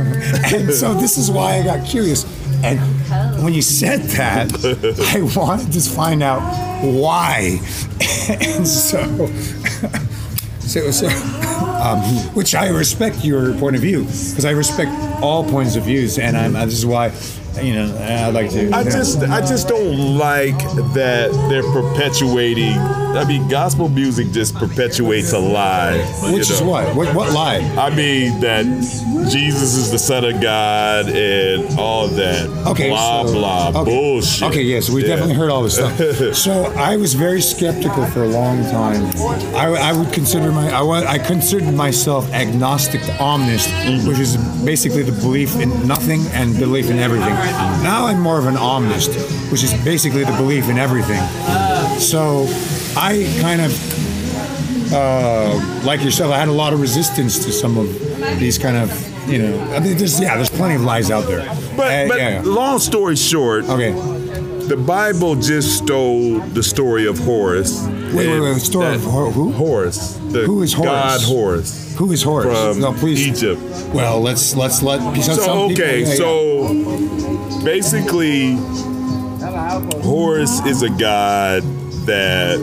and 0.53 0.73
so 0.73 0.95
this 0.95 1.19
is 1.19 1.31
why 1.31 1.59
I 1.59 1.63
got 1.63 1.87
curious. 1.87 2.25
And 2.65 2.81
when 3.43 3.55
you 3.55 3.63
said 3.63 4.01
that, 4.17 4.53
I 5.15 5.23
wanted 5.39 5.73
to 5.73 5.81
find 5.81 6.23
out 6.23 6.41
why. 6.83 7.61
and 8.31 8.67
so, 8.67 9.27
so, 10.61 10.91
so 10.91 11.09
um, 11.79 12.01
which 12.35 12.55
I 12.55 12.69
respect 12.69 13.25
your 13.25 13.55
point 13.55 13.77
of 13.77 13.83
view 13.83 14.03
because 14.03 14.45
I 14.45 14.51
respect 14.51 14.91
all 15.23 15.49
points 15.49 15.77
of 15.77 15.85
views, 15.85 16.19
and 16.19 16.37
I'm, 16.37 16.53
this 16.53 16.75
is 16.75 16.87
why, 16.87 17.11
you 17.63 17.75
know, 17.75 17.97
I'd 17.99 18.35
like 18.35 18.51
to. 18.51 18.71
I 18.73 18.85
just 18.85 19.19
I 19.23 19.41
just 19.41 19.69
don't 19.69 20.17
like 20.19 20.59
that 20.95 21.31
they're 21.51 21.63
perpetuating. 21.73 22.77
I 22.79 23.25
mean, 23.25 23.49
gospel 23.49 23.89
music 23.89 24.31
just 24.31 24.55
perpetuates 24.55 25.33
a 25.33 25.39
lie. 25.39 25.97
you 26.27 26.33
which 26.35 26.51
is 26.51 26.61
know? 26.61 26.69
what? 26.69 26.95
What, 26.95 27.15
what 27.17 27.33
lie? 27.33 27.57
I 27.77 27.95
mean 27.95 28.39
that 28.41 28.65
Jesus 29.31 29.75
is 29.77 29.91
the 29.91 29.99
Son 29.99 30.25
of 30.25 30.41
God 30.41 31.09
and 31.09 31.79
all 31.79 32.07
that. 32.09 32.49
Okay, 32.69 32.91
blah 32.91 33.27
so- 33.27 33.33
blah 33.33 33.69
okay. 33.83 33.85
bullshit. 33.91 34.43
Okay, 34.51 34.63
yes, 34.63 34.89
we 34.91 35.03
Yeah. 35.03 35.09
definitely 35.09 35.35
heard 35.35 35.51
all 35.51 35.63
this 35.63 35.75
stuff. 35.75 35.97
so 36.37 36.67
I 36.77 36.97
was 36.97 37.15
very 37.15 37.41
skeptical 37.41 38.07
for 38.07 38.23
a 38.25 38.29
long 38.29 38.63
time. 38.65 39.05
I, 39.57 39.91
I 39.91 39.93
would 39.93 40.13
consider 40.13 40.53
my 40.53 40.71
I, 40.71 40.83
wa- 40.83 41.05
I 41.07 41.19
considered 41.19 41.73
myself 41.75 42.31
agnostic 42.33 43.03
to 43.03 43.13
omnist, 43.19 43.69
Mm-hmm. 43.69 44.07
which 44.09 44.19
is 44.19 44.37
basically 44.65 45.03
the 45.03 45.13
belief 45.13 45.57
in 45.57 45.71
nothing 45.87 46.21
and 46.33 46.57
belief 46.59 46.91
in 46.91 46.99
everything. 46.99 47.35
Now 47.83 48.07
I'm 48.07 48.21
more 48.21 48.39
of 48.39 48.47
an 48.47 48.57
omnist, 48.57 49.15
which 49.51 49.63
is 49.63 49.73
basically 49.85 50.25
the 50.25 50.33
belief 50.33 50.69
in 50.69 50.79
everything. 50.79 51.21
So 51.99 52.47
I 52.97 53.27
kind 53.41 53.61
of, 53.61 54.93
uh, 54.93 55.83
like 55.85 56.03
yourself, 56.03 56.33
I 56.33 56.39
had 56.39 56.49
a 56.49 56.53
lot 56.53 56.73
of 56.73 56.81
resistance 56.81 57.45
to 57.45 57.53
some 57.53 57.77
of 57.79 57.89
these 58.39 58.59
kind 58.59 58.77
of, 58.77 58.91
you 59.29 59.39
know, 59.39 59.61
I 59.73 59.81
mean, 59.81 59.97
there's 59.97 60.21
yeah, 60.21 60.37
there's 60.37 60.51
plenty 60.51 60.75
of 60.77 60.83
lies 60.83 61.11
out 61.11 61.27
there. 61.27 61.45
But, 61.77 61.93
Uh, 61.93 62.09
but 62.09 62.19
yeah, 62.19 62.29
yeah. 62.31 62.43
long 62.45 62.79
story 62.79 63.17
short, 63.17 63.65
okay. 63.67 63.93
The 64.69 64.77
Bible 64.77 65.35
just 65.35 65.79
stole 65.79 66.41
the 66.41 66.63
story 66.63 67.07
of 67.07 67.19
Horus. 67.19 67.83
Wait, 68.13 68.15
wait, 68.29 68.41
wait. 68.41 68.61
Story 68.61 68.95
of 68.95 69.03
Hor- 69.03 69.31
who? 69.31 69.53
Horus. 69.53 70.15
The 70.31 70.45
Who 70.45 70.63
is 70.63 70.73
Horus? 70.73 70.91
God 70.91 71.21
Horus 71.23 71.97
Who 71.97 72.13
is 72.13 72.23
Horus? 72.23 72.59
from 72.59 72.81
no, 72.81 72.93
please. 72.93 73.27
Egypt. 73.27 73.61
Well, 73.95 74.21
let's 74.21 74.55
let's 74.55 74.83
let. 74.83 75.01
So 75.23 75.35
people- 75.35 75.73
okay, 75.73 76.01
yeah. 76.01 76.15
so 76.15 77.63
basically, 77.65 78.57
Horus 80.03 80.61
is 80.67 80.83
a 80.83 80.91
god 80.91 81.63
that 82.07 82.59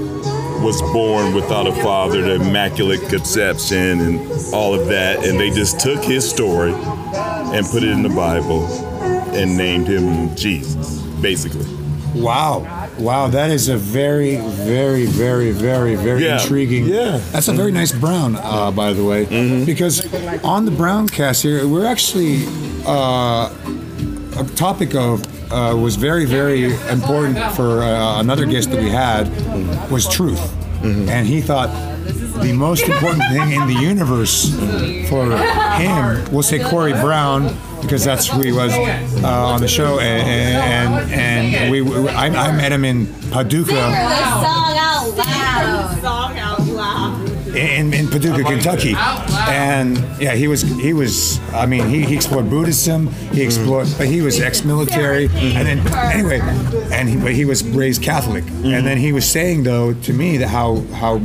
was 0.62 0.82
born 0.94 1.34
without 1.36 1.68
a 1.68 1.74
father, 1.84 2.22
the 2.22 2.36
immaculate 2.36 3.02
conception, 3.10 4.00
and 4.00 4.54
all 4.54 4.74
of 4.74 4.88
that, 4.88 5.26
and 5.26 5.40
they 5.40 5.50
just 5.50 5.80
took 5.80 6.04
his 6.04 6.28
story 6.28 6.74
and 6.74 7.66
put 7.68 7.84
it 7.84 7.90
in 7.90 8.02
the 8.04 8.10
Bible 8.10 8.66
and 9.36 9.56
named 9.58 9.88
him 9.88 10.34
Jesus, 10.36 11.02
basically. 11.22 11.66
Wow. 12.24 12.90
Wow, 12.98 13.28
that 13.28 13.50
is 13.52 13.68
a 13.70 13.78
very, 13.78 14.38
very, 14.38 15.06
very, 15.06 15.52
very, 15.52 15.96
very 15.96 16.24
Yeah, 16.24 16.42
intriguing. 16.42 16.86
yeah. 16.86 17.20
That's 17.32 17.48
a 17.48 17.54
very 17.54 17.72
nice 17.72 17.92
brown, 17.92 18.36
uh, 18.38 18.72
by 18.72 18.94
the 18.94 19.04
way. 19.04 19.26
Mm-hmm. 19.26 19.66
Because 19.66 20.02
on 20.44 20.66
the 20.66 20.72
brown 20.72 21.08
cast 21.08 21.44
here, 21.44 21.68
we're 21.68 21.86
actually 21.86 22.46
uh, 22.88 23.50
a 24.38 24.44
topic 24.56 24.96
of 24.96 25.24
uh, 25.52 25.76
was 25.76 25.96
very, 25.96 26.26
very 26.26 26.74
important 26.90 27.38
for 27.56 27.84
uh, 27.84 28.20
another 28.20 28.46
guest 28.46 28.72
that 28.72 28.82
we 28.82 28.90
had 28.90 29.28
was 29.92 30.08
truth, 30.08 30.40
Mm-hmm. 30.82 31.10
and 31.10 31.26
he 31.28 31.42
thought 31.42 31.70
the 32.42 32.54
most 32.54 32.84
important 32.88 33.24
thing 33.32 33.54
in 33.54 33.66
the 33.68 33.74
universe 33.74 34.52
for 35.10 35.26
him 35.82 36.32
we'll 36.32 36.44
say 36.44 36.60
Corey 36.60 36.92
Brown 36.94 37.48
because 37.86 38.04
that's 38.04 38.28
who 38.28 38.42
he 38.42 38.52
was 38.52 38.74
uh, 38.74 39.28
on 39.28 39.62
the 39.62 39.68
show 39.68 40.00
and 40.00 41.12
and, 41.12 41.12
and 41.14 41.72
we, 41.72 41.82
we 41.82 42.10
I, 42.10 42.28
I 42.28 42.52
met 42.52 42.72
him 42.72 42.84
in 42.84 43.08
Paducah 43.32 43.72
song 43.72 43.94
out 43.94 45.14
loud. 45.16 46.02
Song 46.02 46.38
out 46.38 46.60
loud. 46.68 47.30
in, 47.56 47.94
in 47.94 48.08
Paducah, 48.08 48.44
Kentucky, 48.44 48.96
and 48.98 49.98
yeah, 50.20 50.34
he 50.36 50.48
was 50.48 50.62
he 50.62 50.94
was. 50.94 51.40
I 51.54 51.66
mean, 51.66 51.88
he, 51.88 52.04
he 52.04 52.16
explored 52.16 52.50
Buddhism. 52.50 53.08
He 53.32 53.42
explored, 53.42 53.88
but 53.98 54.08
he 54.08 54.22
was 54.22 54.42
ex-military, 54.42 55.26
and 55.26 55.66
then 55.68 55.88
anyway, 55.96 56.40
and 56.92 57.08
he, 57.08 57.16
but 57.18 57.32
he 57.32 57.46
was 57.46 57.64
raised 57.64 58.04
Catholic, 58.04 58.44
and 58.44 58.86
then 58.86 58.98
he 58.98 59.14
was 59.14 59.30
saying 59.30 59.64
though 59.64 59.94
to 59.94 60.14
me 60.14 60.38
that 60.38 60.50
how 60.50 60.82
how 60.94 61.20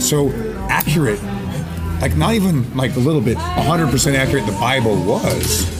so 0.00 0.30
accurate, 0.68 1.22
like 2.00 2.16
not 2.16 2.34
even 2.34 2.76
like 2.76 2.94
a 2.96 3.00
little 3.00 3.22
bit, 3.22 3.38
hundred 3.38 3.90
percent 3.90 4.16
accurate 4.16 4.44
the 4.46 4.52
Bible 4.52 5.02
was. 5.04 5.73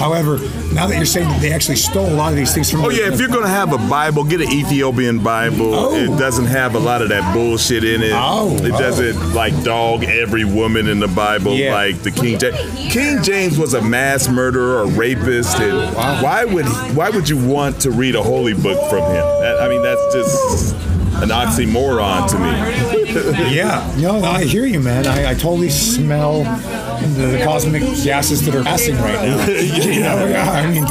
However, 0.00 0.38
now 0.72 0.86
that 0.86 0.96
you're 0.96 1.04
saying 1.04 1.28
that 1.28 1.42
they 1.42 1.52
actually 1.52 1.76
stole 1.76 2.08
a 2.08 2.16
lot 2.16 2.32
of 2.32 2.36
these 2.36 2.54
things 2.54 2.70
from 2.70 2.82
Oh 2.86 2.88
yeah, 2.88 3.12
if 3.12 3.20
you're 3.20 3.28
gonna 3.28 3.46
have 3.46 3.74
a 3.74 3.78
Bible, 3.90 4.24
get 4.24 4.40
an 4.40 4.50
Ethiopian 4.50 5.22
Bible. 5.22 5.74
Oh. 5.74 5.94
It 5.94 6.18
doesn't 6.18 6.46
have 6.46 6.74
a 6.74 6.78
lot 6.78 7.02
of 7.02 7.10
that 7.10 7.34
bullshit 7.34 7.84
in 7.84 8.02
it. 8.02 8.12
Oh, 8.14 8.56
it 8.56 8.72
oh. 8.72 8.78
doesn't 8.78 9.34
like 9.34 9.62
dog 9.62 10.04
every 10.04 10.46
woman 10.46 10.88
in 10.88 11.00
the 11.00 11.08
Bible 11.08 11.54
Yeah. 11.54 11.74
like 11.74 11.98
the 11.98 12.10
King 12.10 12.38
James. 12.38 12.56
King 12.90 13.22
James 13.22 13.58
was 13.58 13.74
a 13.74 13.82
mass 13.82 14.26
murderer, 14.26 14.84
a 14.84 14.86
rapist, 14.86 15.60
and 15.60 15.72
oh, 15.72 16.22
why 16.22 16.46
would 16.46 16.64
why 16.96 17.10
would 17.10 17.28
you 17.28 17.36
want 17.36 17.78
to 17.82 17.90
read 17.90 18.14
a 18.14 18.22
holy 18.22 18.54
book 18.54 18.78
from 18.88 19.02
him? 19.02 19.24
That, 19.42 19.60
I 19.60 19.68
mean, 19.68 19.82
that's 19.82 20.14
just 20.14 20.74
an 21.22 21.28
oxymoron 21.28 22.26
to 22.30 22.38
me. 22.38 22.99
Yeah, 23.10 23.94
no, 23.98 24.22
I 24.22 24.44
hear 24.44 24.64
you, 24.66 24.80
man. 24.80 25.06
I, 25.06 25.30
I 25.30 25.34
totally 25.34 25.70
smell 25.70 26.42
the, 26.42 27.36
the 27.38 27.44
cosmic 27.44 27.82
gases 27.82 28.44
that 28.46 28.54
are 28.54 28.62
passing 28.62 28.96
right 28.96 29.14
now. 29.14 29.46
you 29.48 30.00
know, 30.00 30.26
yeah, 30.26 30.50
I 30.50 30.66
mean, 30.66 30.84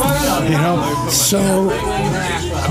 you 0.51 0.57
know, 0.57 1.07
so, 1.09 1.67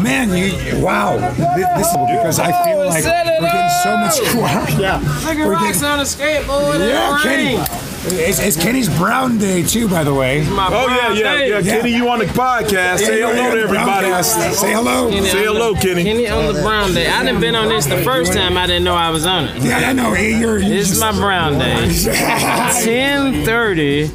man, 0.01 0.29
you, 0.31 0.85
wow, 0.85 1.17
this, 1.17 1.69
this 1.77 1.89
is 1.89 1.97
because 2.11 2.39
I 2.39 2.65
feel 2.65 2.87
like 2.87 3.05
we're 3.05 3.51
getting 3.51 3.71
so 3.83 3.97
much. 3.97 4.19
Wow, 4.39 4.67
yeah, 4.79 5.47
we're 5.47 5.59
getting, 5.59 5.85
on 5.85 6.01
a 6.01 6.03
skateboard. 6.03 6.79
yeah, 6.79 7.19
Kenny. 7.23 7.88
It's, 8.11 8.39
it's 8.41 8.57
Kenny's 8.57 8.89
Brown 8.97 9.39
Day 9.39 9.63
too, 9.63 9.89
by 9.89 10.03
the 10.05 10.15
way. 10.15 10.45
Oh 10.49 10.87
yeah, 10.89 11.13
yeah, 11.13 11.35
yeah. 11.45 11.59
Yeah. 11.59 11.63
Kenny, 11.63 11.95
you 11.95 12.09
on 12.09 12.19
the 12.19 12.25
podcast? 12.27 12.99
Say 12.99 13.21
Yeah, 13.21 13.33
hello 13.35 13.55
to 13.55 13.61
everybody. 13.63 14.23
Say 14.23 14.73
hello. 14.73 15.11
Say 15.11 15.45
hello, 15.45 15.75
Kenny. 15.75 16.05
Kenny 16.05 16.29
on 16.29 16.53
the 16.55 16.61
brown 16.63 16.93
day. 16.95 17.07
I 17.09 17.25
didn't 17.25 17.41
been 17.41 17.55
on 17.55 17.69
this 17.69 17.87
the 17.87 17.99
first 17.99 18.33
time. 18.33 18.57
I 18.57 18.67
didn't 18.67 18.85
know 18.85 18.95
I 18.95 19.11
was 19.11 19.27
on 19.27 19.45
it. 19.45 19.63
Yeah, 19.63 19.79
I 19.79 19.93
know. 19.93 20.15
Hey, 20.15 20.39
you're. 20.39 20.59
you're 20.59 20.69
This 20.69 20.91
is 20.91 20.99
my 21.01 21.13
brown 21.13 21.59
day. 21.59 21.75
1030. 21.87 24.09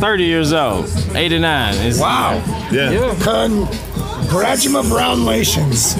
30 0.00 0.24
years 0.24 0.52
old. 0.52 0.86
89. 1.14 1.98
Wow. 1.98 2.42
Yeah. 2.72 2.90
Yeah. 2.90 3.14
Congratulations. 4.30 5.96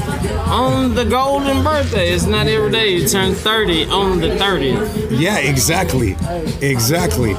On 0.47 0.95
the 0.95 1.05
golden 1.05 1.65
birthday. 1.65 2.11
It's 2.11 2.27
not 2.27 2.47
every 2.47 2.71
day 2.71 2.89
you 2.91 3.09
turn 3.09 3.35
30 3.35 3.87
on 3.87 4.21
the 4.21 4.29
30th. 4.29 5.09
Yeah, 5.11 5.39
exactly. 5.39 6.17
Exactly. 6.61 7.35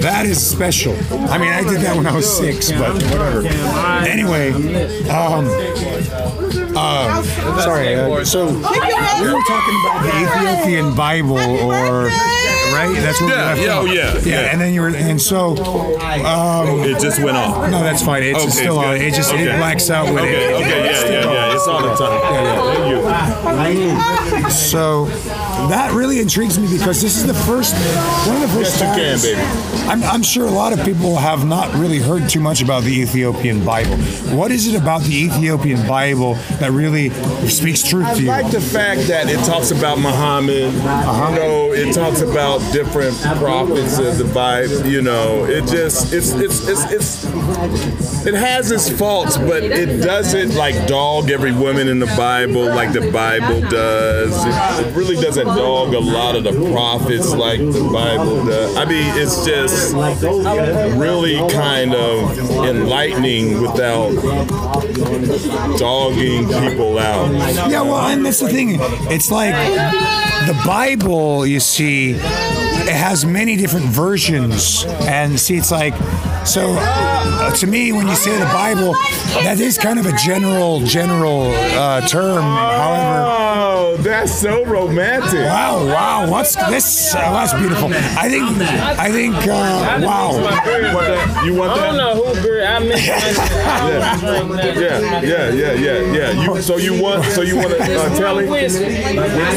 That 0.00 0.26
is 0.26 0.44
special. 0.44 0.94
I 1.30 1.38
mean, 1.38 1.52
I 1.52 1.62
did 1.62 1.80
that 1.82 1.96
when 1.96 2.06
I 2.06 2.14
was 2.16 2.36
six, 2.36 2.72
but 2.72 2.94
whatever. 2.94 3.46
Anyway, 4.06 4.50
um, 5.08 5.46
uh, 6.76 7.22
sorry. 7.60 7.94
Uh, 7.94 8.24
so 8.24 8.46
we 8.46 8.52
were 8.52 9.42
talking 9.46 9.76
about 9.84 10.02
the 10.02 10.10
Ethiopian 10.20 10.94
Bible, 10.96 11.38
or 11.38 12.10
right? 12.74 12.94
That's 12.94 13.20
what 13.20 13.30
Yeah, 13.30 13.54
we 13.54 13.60
left 13.60 13.60
yeah, 13.62 13.76
off. 13.78 13.84
oh, 13.84 13.86
yeah, 13.86 14.18
yeah. 14.42 14.52
And 14.52 14.60
then 14.60 14.72
you 14.74 14.80
were, 14.82 14.88
and 14.88 15.20
so 15.20 15.56
um, 15.56 16.80
It 16.80 17.00
just 17.00 17.22
went 17.22 17.36
off. 17.36 17.70
no, 17.70 17.82
that's 17.82 18.02
fine. 18.02 18.22
It's 18.22 18.38
Okay, 18.40 18.50
still 18.50 18.78
it's 18.80 18.88
on. 18.88 18.96
It 18.96 19.14
just 19.14 19.32
it 19.32 19.56
blacks 19.58 19.90
out 19.90 20.12
with 20.12 20.22
Okay, 20.24 20.44
it. 20.50 20.54
okay, 20.54 20.84
yeah, 20.84 21.10
yeah, 21.10 21.32
yeah. 21.32 21.54
It's 21.54 21.66
all 21.66 21.82
the 21.82 21.94
time. 21.94 22.20
Thank 23.56 23.78
you. 23.78 24.50
So 24.50 25.06
that 25.68 25.92
really 25.92 26.20
intrigues 26.20 26.58
me 26.58 26.68
because 26.70 27.00
this 27.00 27.16
is 27.16 27.26
the 27.26 27.34
first, 27.34 27.74
one 28.26 28.36
of 28.36 28.42
the 28.42 28.48
first 28.48 28.80
Yes, 28.80 29.24
you 29.26 29.34
can, 29.34 29.44
baby. 29.44 29.64
I'm, 29.88 30.02
I'm 30.04 30.22
sure 30.22 30.46
a 30.46 30.50
lot 30.50 30.72
of 30.72 30.84
people 30.84 31.16
have 31.16 31.46
not 31.46 31.72
really 31.74 31.98
heard 31.98 32.28
too 32.28 32.40
much 32.40 32.62
about 32.62 32.82
the 32.84 33.00
Ethiopian 33.00 33.64
Bible. 33.64 33.96
What 34.36 34.50
is 34.50 34.72
it 34.72 34.80
about 34.80 35.02
the 35.02 35.14
Ethiopian 35.14 35.86
Bible 35.86 36.34
that 36.58 36.70
really 36.70 37.10
speaks 37.48 37.82
truth 37.82 38.06
I 38.06 38.14
to 38.14 38.22
you? 38.22 38.30
I 38.30 38.40
like 38.40 38.52
the 38.52 38.60
fact 38.60 39.02
that 39.08 39.28
it 39.28 39.38
talks 39.44 39.70
about 39.70 39.98
Muhammad. 39.98 40.74
Uh-huh. 40.74 41.30
You 41.30 41.38
know, 41.38 41.72
it 41.72 41.94
talks 41.94 42.20
about 42.20 42.60
different 42.72 43.16
prophets 43.38 43.98
of 43.98 44.18
the 44.18 44.32
Bible. 44.32 44.86
You 44.86 45.02
know, 45.02 45.44
it 45.44 45.66
just 45.66 46.12
it's 46.12 46.32
it's 46.32 46.66
it's 46.68 46.90
it's 46.90 47.24
it 48.26 48.34
has 48.34 48.70
its 48.70 48.88
faults, 48.88 49.36
but 49.36 49.62
it 49.62 50.02
doesn't 50.02 50.54
like 50.54 50.86
dog 50.86 51.30
every 51.30 51.52
woman 51.52 51.88
in 51.88 51.98
the 51.98 52.06
Bible 52.16 52.64
like 52.64 52.92
the 52.92 53.10
Bible 53.10 53.60
does. 53.68 54.44
It, 54.44 54.86
it 54.86 54.96
really 54.96 55.16
doesn't 55.16 55.46
dog 55.56 55.94
a 55.94 56.00
lot 56.00 56.36
of 56.36 56.44
the 56.44 56.52
prophets 56.72 57.32
like 57.32 57.58
the 57.58 57.90
Bible 57.92 58.44
does. 58.44 58.76
I 58.76 58.84
mean, 58.84 59.12
it's 59.16 59.44
just 59.44 59.94
really 60.96 61.36
kind 61.52 61.94
of 61.94 62.38
enlightening 62.64 63.60
without 63.60 64.12
dogging 65.78 66.48
people 66.48 66.98
out. 66.98 67.32
Yeah, 67.70 67.82
well, 67.82 68.06
and 68.08 68.24
that's 68.24 68.40
the 68.40 68.48
thing. 68.48 68.78
It's 69.10 69.30
like 69.30 69.54
the 70.46 70.60
Bible, 70.66 71.46
you 71.46 71.60
see, 71.60 72.12
it 72.12 72.88
has 72.88 73.24
many 73.24 73.56
different 73.56 73.86
versions. 73.86 74.84
And 75.02 75.38
see, 75.40 75.56
it's 75.56 75.70
like, 75.70 75.94
so 76.46 76.74
uh, 76.78 77.50
to 77.56 77.66
me, 77.66 77.92
when 77.92 78.06
you 78.06 78.14
say 78.14 78.38
the 78.38 78.44
Bible, 78.46 78.92
that 79.42 79.58
is 79.60 79.78
kind 79.78 79.98
of 79.98 80.06
a 80.06 80.12
general, 80.16 80.80
general 80.80 81.52
uh, 81.52 82.06
term. 82.06 82.42
However, 82.42 83.43
Oh, 83.56 83.96
that's 83.98 84.36
so 84.36 84.64
romantic. 84.64 85.44
Wow, 85.46 85.86
wow, 85.86 86.28
what's 86.28 86.56
this? 86.56 87.14
Uh, 87.14 87.20
that's 87.32 87.54
beautiful. 87.54 87.88
I 87.94 88.28
think, 88.28 88.42
I 88.60 89.12
think, 89.12 89.36
uh, 89.36 90.00
wow. 90.02 90.32
You 91.44 91.54
want 91.54 91.70
I 91.70 91.86
don't 91.86 91.96
know 91.96 92.14
who 92.24 92.40
grew. 92.42 92.64
I 92.64 92.78
missed 92.80 93.06
Yeah, 93.06 94.74
yeah, 94.74 95.20
yeah, 95.22 95.50
yeah, 95.50 95.72
yeah, 95.72 96.12
yeah. 96.12 96.42
You, 96.42 96.60
so 96.62 96.78
you 96.78 97.00
want, 97.00 97.24
so 97.26 97.42
you 97.42 97.56
want 97.56 97.70
to 97.70 97.78
uh, 97.80 98.16
tell 98.16 98.38
him 98.38 98.48
Whiskey. 98.48 98.86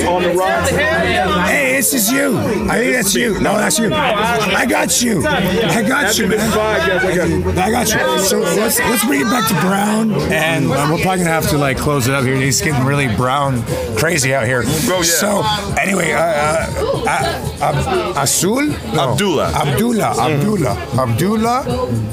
on 0.05 0.21
the 0.21 0.33
rocks? 0.33 0.69
Hey, 0.69 1.73
this 1.73 1.93
is 1.93 2.11
you. 2.11 2.37
I 2.69 2.77
think 2.77 2.93
that's 2.93 3.15
you. 3.15 3.39
No, 3.39 3.57
that's 3.57 3.79
you. 3.79 3.91
I 3.93 4.65
got 4.67 5.01
you. 5.01 5.25
I 5.25 5.81
got 5.81 6.17
you, 6.19 6.27
man. 6.27 6.39
I 6.39 6.87
got 6.87 7.15
you. 7.15 7.49
I 7.49 7.71
got 7.71 7.87
you. 7.89 8.19
So 8.19 8.39
let's 8.39 8.79
let's 8.79 9.05
bring 9.05 9.21
it 9.21 9.25
back 9.25 9.47
to 9.47 9.53
Brown, 9.61 10.11
and 10.31 10.65
uh, 10.65 10.87
we're 10.91 11.01
probably 11.01 11.19
gonna 11.19 11.29
have 11.29 11.49
to 11.49 11.57
like 11.57 11.77
close 11.77 12.07
it 12.07 12.13
up 12.13 12.23
here. 12.23 12.35
He's 12.35 12.61
getting 12.61 12.85
really 12.85 13.07
brown, 13.15 13.55
crazy 13.95 14.33
out 14.33 14.45
here. 14.45 14.63
Oh, 14.65 14.97
yeah. 14.97 15.03
So 15.03 15.43
anyway, 15.79 16.11
uh, 16.11 16.19
uh, 16.19 17.03
uh, 17.07 17.61
Ab- 17.61 18.17
Azul, 18.17 18.67
No. 18.93 19.11
Abdullah. 19.13 19.51
Abdullah, 19.53 20.11
Abdullah, 20.17 20.75
Abdullah, 20.99 21.63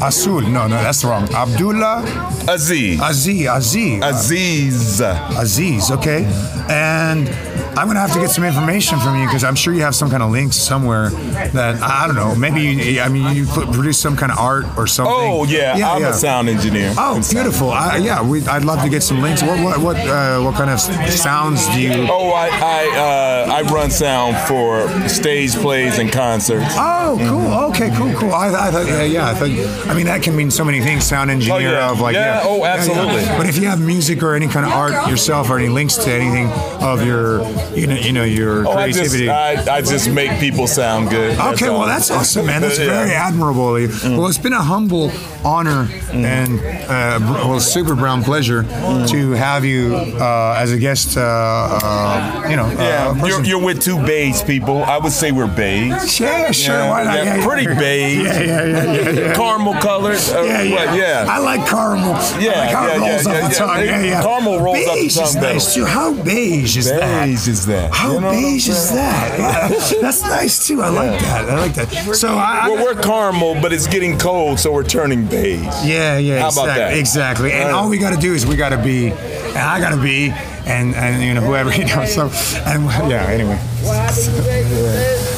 Asul. 0.01 0.43
No, 0.49 0.67
no, 0.67 0.77
that's 0.83 1.05
wrong. 1.05 1.29
Abdullah, 1.35 2.05
Aziz. 2.49 3.01
Aziz, 3.01 3.47
Aziz, 3.49 4.03
Aziz. 4.03 5.01
Aziz. 5.01 5.91
Okay, 5.91 6.25
and. 6.69 7.29
I'm 7.77 7.87
gonna 7.87 8.01
have 8.01 8.13
to 8.13 8.21
get 8.21 8.31
some 8.31 8.45
information 8.45 8.99
from 9.01 9.19
you 9.21 9.27
because 9.27 9.45
I'm 9.45 9.55
sure 9.55 9.75
you 9.75 9.83
have 9.83 9.95
some 9.95 10.11
kind 10.11 10.23
of 10.23 10.31
links 10.31 10.57
somewhere 10.57 11.11
that 11.11 11.83
I 11.83 12.07
don't 12.07 12.17
know. 12.17 12.35
Maybe 12.35 12.61
you, 12.61 13.01
I 13.01 13.09
mean 13.09 13.35
you 13.35 13.47
put, 13.47 13.71
produce 13.73 13.99
some 13.99 14.17
kind 14.17 14.33
of 14.33 14.39
art 14.39 14.65
or 14.77 14.87
something. 14.87 15.15
Oh 15.15 15.45
yeah, 15.45 15.75
I'm 15.93 16.05
a 16.05 16.13
sound 16.13 16.49
engineer. 16.49 16.95
Oh, 16.97 17.21
beautiful! 17.31 17.71
I, 17.71 17.97
yeah, 17.99 18.23
we, 18.23 18.47
I'd 18.47 18.65
love 18.65 18.83
to 18.83 18.89
get 18.89 19.03
some 19.03 19.21
links. 19.21 19.43
What 19.43 19.63
what 19.63 19.81
what 19.81 19.97
uh, 19.97 20.41
what 20.41 20.55
kind 20.55 20.71
of 20.71 20.81
sounds 20.81 21.67
do 21.69 21.81
you? 21.81 22.07
Oh, 22.09 22.31
I 22.31 22.49
I 22.49 22.97
uh, 22.97 23.53
I 23.55 23.63
run 23.73 23.91
sound 23.91 24.37
for 24.49 24.89
stage 25.09 25.55
plays 25.55 25.99
and 25.99 26.13
concerts. 26.13 26.67
Oh, 26.71 27.17
cool. 27.19 27.53
Okay, 27.71 27.91
cool, 27.97 28.13
cool. 28.15 28.33
I, 28.33 28.49
I 28.49 28.71
thought, 28.71 28.87
yeah, 28.87 29.03
yeah. 29.03 29.29
I 29.29 29.35
thought, 29.35 29.89
I 29.89 29.95
mean, 29.95 30.07
that 30.07 30.23
can 30.23 30.37
mean 30.37 30.51
so 30.51 30.65
many 30.65 30.81
things. 30.81 31.05
Sound 31.05 31.31
engineer 31.31 31.73
yeah. 31.73 31.91
of 31.91 32.01
like, 32.01 32.15
Yeah, 32.15 32.43
oh, 32.45 32.65
absolutely. 32.65 33.25
But 33.37 33.47
if 33.47 33.57
you 33.59 33.67
have 33.67 33.81
music 33.81 34.23
or 34.23 34.35
any 34.35 34.49
kind 34.49 34.67
of 34.67 34.73
art 34.73 35.09
yourself, 35.09 35.51
or 35.51 35.59
any 35.59 35.69
links 35.69 35.97
to 35.97 36.11
anything 36.11 36.49
of 36.83 37.05
your, 37.05 37.41
you 37.73 37.87
know, 37.87 37.95
you 37.95 38.13
know, 38.13 38.25
your 38.25 38.67
Oh, 38.67 38.73
I 38.73 38.89
just 38.91 38.99
creativity. 39.15 39.29
I, 39.31 39.77
I 39.77 39.81
just 39.83 40.09
make 40.11 40.39
people 40.41 40.67
sound 40.67 41.11
good. 41.11 41.39
Okay, 41.39 41.69
well 41.71 41.87
that's 41.87 42.11
awesome, 42.11 42.47
man. 42.47 42.61
That's 42.63 42.79
Yeah. 42.85 42.87
very 42.87 43.13
admirable. 43.13 43.73
Well, 43.75 44.27
it's 44.27 44.39
been 44.39 44.53
a 44.53 44.63
humble 44.63 45.11
honor 45.45 45.89
and 46.13 46.59
uh, 46.61 47.19
well, 47.49 47.61
super 47.61 47.95
brown 47.95 48.23
pleasure 48.23 48.63
to 48.63 49.31
have 49.33 49.65
you 49.65 49.95
uh, 49.97 50.57
as 50.59 50.73
a 50.73 50.79
guest. 50.79 51.17
Uh, 51.17 51.21
uh, 51.23 52.47
you 52.51 52.57
know, 52.57 52.65
uh, 52.67 52.75
Yeah, 52.79 53.27
you're, 53.27 53.45
you're 53.45 53.63
with 53.65 53.81
two 53.83 53.99
beige 54.05 54.43
people. 54.45 54.83
I 54.85 54.99
would 54.99 55.13
say 55.13 55.33
we're 55.33 55.47
beige. 55.55 56.21
Yeah, 56.21 56.51
sure. 56.51 56.75
Yeah, 56.77 56.91
why 56.91 57.05
not? 57.05 57.25
yeah, 57.25 57.47
pretty 57.47 57.67
beige. 57.67 58.25
Yeah, 58.25 58.41
yeah, 58.41 58.65
yeah, 58.65 58.85
yeah, 59.03 59.11
yeah. 59.11 59.35
Caramel 59.35 59.75
colored. 59.81 60.17
Uh, 60.17 60.43
Yeah, 60.43 60.63
yeah. 60.63 60.75
what, 60.87 60.99
yeah. 60.99 61.27
I 61.29 61.39
like 61.39 61.67
caramel. 61.69 62.15
Yeah, 62.41 62.53
I 62.53 62.59
like 62.59 62.71
how 62.75 62.87
yeah, 62.87 62.97
rolls 62.99 63.05
yeah, 63.05 63.17
off 63.17 63.25
yeah, 63.43 63.49
the 63.49 63.55
tongue. 63.55 63.79
yeah. 63.79 63.85
Yeah, 63.85 64.03
yeah. 64.05 64.23
Caramel 64.23 64.61
rolls 64.61 64.77
off 64.79 64.85
the 64.85 65.01
beige 65.01 65.17
is 65.19 65.35
nice 65.37 65.75
too. 65.75 65.85
How 65.85 66.13
beige 66.23 66.77
is 66.77 66.89
that? 66.91 67.25
Beige 67.27 67.49
is 67.55 67.67
that. 67.67 67.93
How 67.95 68.15
You 68.15 68.21
know 68.21 68.31
beige 68.31 68.69
is 68.69 68.91
that? 68.91 69.71
That's 70.01 70.23
nice 70.23 70.67
too. 70.67 70.83
I 70.83 70.89
like 70.89 71.21
that. 71.21 71.49
I 71.49 71.55
like 71.61 71.75
that. 71.75 71.89
So 72.15 72.29
I, 72.35 72.61
I 72.65 72.69
Well, 72.69 72.85
we're 72.85 73.01
caramel, 73.01 73.55
but 73.63 73.73
it's 73.73 73.87
getting 73.87 74.19
cold, 74.19 74.59
so 74.59 74.73
we're 74.73 74.85
turning 74.85 75.27
beige. 75.27 75.63
Yeah, 75.85 76.19
yeah, 76.19 76.41
How 76.41 76.49
about 76.49 76.65
exactly, 76.69 76.75
that? 76.75 76.99
exactly. 76.99 77.53
And 77.53 77.71
all 77.71 77.89
we 77.89 77.99
got 77.99 78.13
to 78.15 78.21
do 78.21 78.35
is 78.35 78.45
we 78.47 78.57
got 78.57 78.71
to 78.71 78.83
be, 78.83 79.09
and 79.09 79.59
I 79.59 79.79
got 79.81 79.91
to 79.95 80.03
be, 80.03 80.31
and 80.67 80.95
and 80.95 81.23
you 81.23 81.35
know 81.35 81.41
whoever 81.43 81.73
you 81.79 81.85
know. 81.87 82.05
So 82.05 82.31
and 82.67 82.85
yeah. 83.11 83.27
Anyway. 83.29 83.59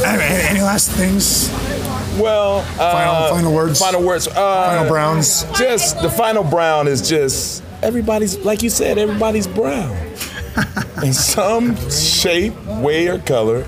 Anyway, 0.06 0.46
any 0.50 0.60
last 0.60 0.90
things? 0.92 1.50
Well, 2.20 2.58
uh, 2.58 2.92
Final- 2.92 3.34
final 3.34 3.52
words? 3.52 3.80
Final 3.80 4.02
words. 4.02 4.28
Uh, 4.28 4.32
Final 4.34 4.88
browns. 4.88 5.44
Just 5.58 6.00
the 6.00 6.08
final 6.10 6.44
brown 6.44 6.86
is 6.88 7.06
just 7.08 7.62
everybody's 7.82 8.38
like 8.38 8.62
you 8.62 8.70
said. 8.70 8.98
Everybody's 8.98 9.46
brown 9.46 9.96
in 11.02 11.12
some 11.12 11.76
shape, 11.90 12.54
way, 12.66 13.08
or 13.08 13.18
color. 13.18 13.66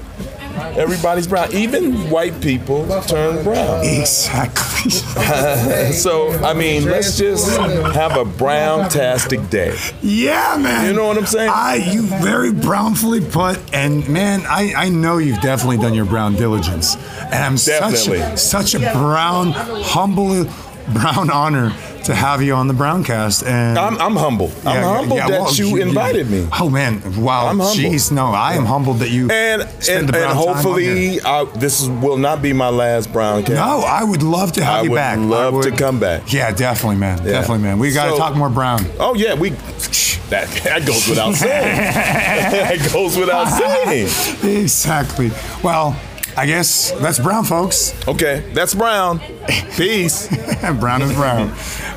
Everybody's 0.77 1.27
brown. 1.27 1.53
Even 1.53 2.11
white 2.11 2.41
people 2.41 2.87
turn 3.03 3.45
brown. 3.45 3.85
Exactly. 3.85 4.91
so 5.93 6.31
I 6.45 6.53
mean, 6.53 6.85
let's 6.85 7.17
just 7.17 7.57
have 7.59 8.17
a 8.17 8.25
brown-tastic 8.25 9.51
day. 9.51 9.77
yeah, 10.03 10.57
man. 10.61 10.87
You 10.87 10.93
know 10.95 11.07
what 11.07 11.17
I'm 11.19 11.27
saying? 11.27 11.51
I 11.55 11.77
you 11.77 12.03
very 12.03 12.53
brownfully 12.53 13.21
put, 13.21 13.59
and 13.73 14.09
man, 14.09 14.43
I 14.47 14.73
I 14.77 14.89
know 14.89 15.19
you've 15.19 15.41
definitely 15.41 15.79
done 15.79 15.95
your 15.95 16.07
brown 16.07 16.35
diligence, 16.35 16.97
and 17.23 17.35
I'm 17.35 17.57
Definitely. 17.57 18.19
such 18.37 18.73
such 18.73 18.75
a 18.75 18.81
brown, 18.93 19.53
humble, 19.53 20.45
brown 20.93 21.31
honor 21.31 21.73
to 22.05 22.15
have 22.15 22.43
you 22.43 22.55
on 22.55 22.69
the 22.69 22.75
Browncast. 22.75 23.47
And 23.47 23.79
I'm, 23.79 23.99
I'm 23.99 24.17
humble. 24.17 24.51
I'm 24.65 24.77
Yeah, 24.77 24.97
humble 24.97 25.17
that 25.17 25.31
well, 25.31 25.55
you 25.55 25.77
invited 25.83 26.31
me. 26.31 26.49
Oh 26.59 26.69
man, 26.71 27.01
wow! 27.21 27.47
I'm. 27.47 27.59
Jeez, 27.59 28.11
no, 28.13 28.27
I 28.27 28.55
am 28.55 28.65
humbled 28.65 28.99
that 29.01 29.11
you 29.11 29.31
And 29.31 29.63
and, 29.63 29.89
and 29.89 30.09
time 30.09 30.15
on 30.31 30.37
here. 30.37 30.55
hopefully, 30.55 31.21
uh, 31.21 31.45
this 31.57 31.81
is, 31.83 31.89
will 31.89 32.17
not 32.17 32.41
be 32.43 32.53
my 32.53 32.69
last 32.69 33.13
Browncast. 33.13 33.51
No, 33.55 33.81
I 33.87 34.05
would 34.05 34.23
love 34.23 34.53
to 34.53 34.65
have 34.65 34.81
I 34.81 34.83
you 34.83 34.95
back. 34.95 35.17
I 35.19 35.21
would 35.21 35.29
love 35.29 35.63
to 35.65 35.71
come 35.73 35.99
back. 36.01 36.33
Yeah, 36.33 36.51
definitely, 36.53 36.97
man. 36.97 37.19
Yeah. 37.19 37.33
Definitely, 37.33 37.65
man. 37.65 37.79
We 37.79 37.93
got 37.93 38.07
to 38.07 38.11
So- 38.13 38.19
talk 38.19 38.37
more 38.37 38.51
brown. 38.51 38.85
Oh 38.99 39.15
yeah, 39.15 39.35
we 39.35 39.51
that 40.31 40.49
that 40.65 40.87
goes 40.87 41.09
without 41.09 41.35
saying. 41.35 41.77
that 42.79 42.91
goes 42.93 43.17
without 43.17 43.47
saying. 43.47 44.09
exactly. 44.61 45.31
Well, 45.63 45.97
I 46.39 46.47
guess 46.47 46.93
that's 46.93 47.19
brown, 47.19 47.43
folks. 47.43 47.93
Okay, 48.07 48.49
that's 48.55 48.73
brown. 48.73 49.19
Peace. 49.77 50.29
brown 50.79 51.03
is 51.03 51.13
brown. 51.15 51.51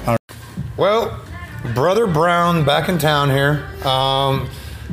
All 0.08 0.18
right. 0.18 0.38
Well, 0.76 1.24
brother 1.76 2.08
Brown 2.08 2.66
back 2.66 2.90
in 2.90 2.98
town 2.98 3.30
here. 3.30 3.70
Um, 3.86 4.50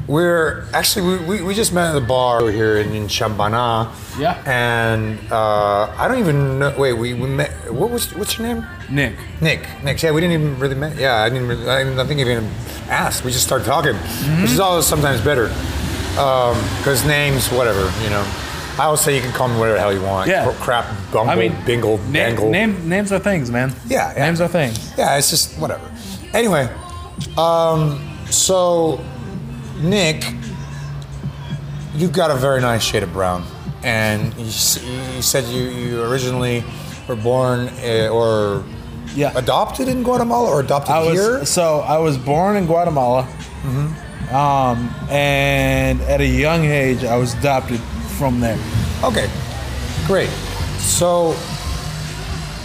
we're 0.07 0.67
actually 0.75 1.17
we, 1.17 1.25
we, 1.25 1.43
we 1.45 1.55
just 1.55 1.73
met 1.73 1.89
at 1.89 1.99
the 1.99 2.07
bar 2.07 2.51
here 2.51 2.77
in, 2.77 2.93
in 2.93 3.05
Chambana. 3.05 3.91
Yeah. 4.19 4.37
And 4.45 5.19
uh, 5.33 5.95
I 5.97 6.09
don't 6.09 6.19
even 6.19 6.59
know. 6.59 6.75
Wait, 6.77 6.93
we, 6.93 7.15
we 7.15 7.27
met. 7.27 7.73
What 7.73 7.89
was 7.89 8.15
what's 8.17 8.39
your 8.39 8.55
name? 8.55 8.67
Nick. 8.91 9.15
Nick. 9.41 9.67
Nick. 9.83 10.03
Yeah, 10.03 10.11
we 10.11 10.21
didn't 10.21 10.43
even 10.43 10.59
really 10.59 10.75
met. 10.75 10.99
Yeah, 10.99 11.23
I 11.23 11.31
didn't. 11.31 11.49
Really, 11.49 11.67
I 11.67 11.85
didn't 11.85 11.99
I 11.99 12.05
think 12.05 12.21
even 12.21 12.45
asked. 12.91 13.25
We 13.25 13.31
just 13.31 13.47
started 13.47 13.65
talking, 13.65 13.95
which 14.43 14.51
is 14.51 14.61
always 14.61 14.85
sometimes 14.85 15.23
better. 15.23 15.49
Because 16.11 17.07
names, 17.07 17.49
whatever, 17.49 17.91
you 18.05 18.11
know. 18.11 18.28
I 18.79 18.85
always 18.85 19.01
say 19.01 19.17
you 19.17 19.21
can 19.23 19.33
call 19.33 19.49
me 19.49 19.59
whatever 19.59 19.75
the 19.75 19.81
hell 19.81 19.93
you 19.93 20.03
want. 20.03 20.29
Yeah. 20.29 20.45
Cr- 20.53 20.63
Crap, 20.63 21.13
bumble, 21.13 21.31
I 21.31 21.35
mean, 21.35 21.57
bingle, 21.67 21.99
bangle. 22.13 22.49
name, 22.51 22.89
names 22.89 23.11
are 23.11 23.19
things, 23.19 23.51
man. 23.51 23.73
Yeah, 23.89 24.13
yeah. 24.17 24.25
Names 24.27 24.41
are 24.41 24.47
things. 24.49 24.93
Yeah, 24.97 25.17
it's 25.19 25.31
just 25.31 25.59
whatever. 25.59 25.91
Anyway, 26.33 26.69
um, 27.37 27.99
so 28.31 29.01
Nick, 29.81 30.25
you've 31.97 32.13
got 32.13 32.31
a 32.31 32.37
very 32.37 32.61
nice 32.61 32.83
shade 32.85 33.03
of 33.03 33.13
brown, 33.13 33.45
and 33.83 34.33
you, 34.35 34.45
you 34.45 35.23
said 35.23 35.45
you, 35.45 35.63
you 35.63 36.03
originally 36.05 36.63
were 37.09 37.17
born 37.17 37.69
uh, 37.83 38.09
or 38.13 38.65
Yeah. 39.17 39.33
adopted 39.37 39.89
in 39.89 40.03
Guatemala 40.05 40.51
or 40.51 40.61
adopted 40.61 40.91
I 40.95 41.01
was 41.03 41.13
here. 41.15 41.45
so 41.45 41.81
I 41.81 41.99
was 41.99 42.17
born 42.17 42.57
in 42.57 42.67
Guatemala, 42.67 43.27
Mm-hmm. 43.63 44.35
um, 44.37 44.95
and 45.11 46.01
at 46.03 46.21
a 46.21 46.27
young 46.27 46.65
age 46.65 47.03
I 47.03 47.17
was 47.17 47.35
adopted 47.35 47.81
from 48.19 48.41
there. 48.41 48.59
Okay, 49.05 49.31
great. 50.07 50.31
So 50.79 51.37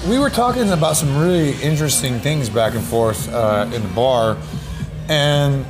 we 0.09 0.17
were 0.17 0.29
talking 0.29 0.71
about 0.71 0.95
some 0.95 1.17
really 1.17 1.53
interesting 1.61 2.19
things 2.19 2.49
back 2.49 2.73
and 2.73 2.83
forth 2.83 3.31
uh, 3.31 3.69
in 3.73 3.81
the 3.81 3.87
bar, 3.89 4.37
and 5.07 5.65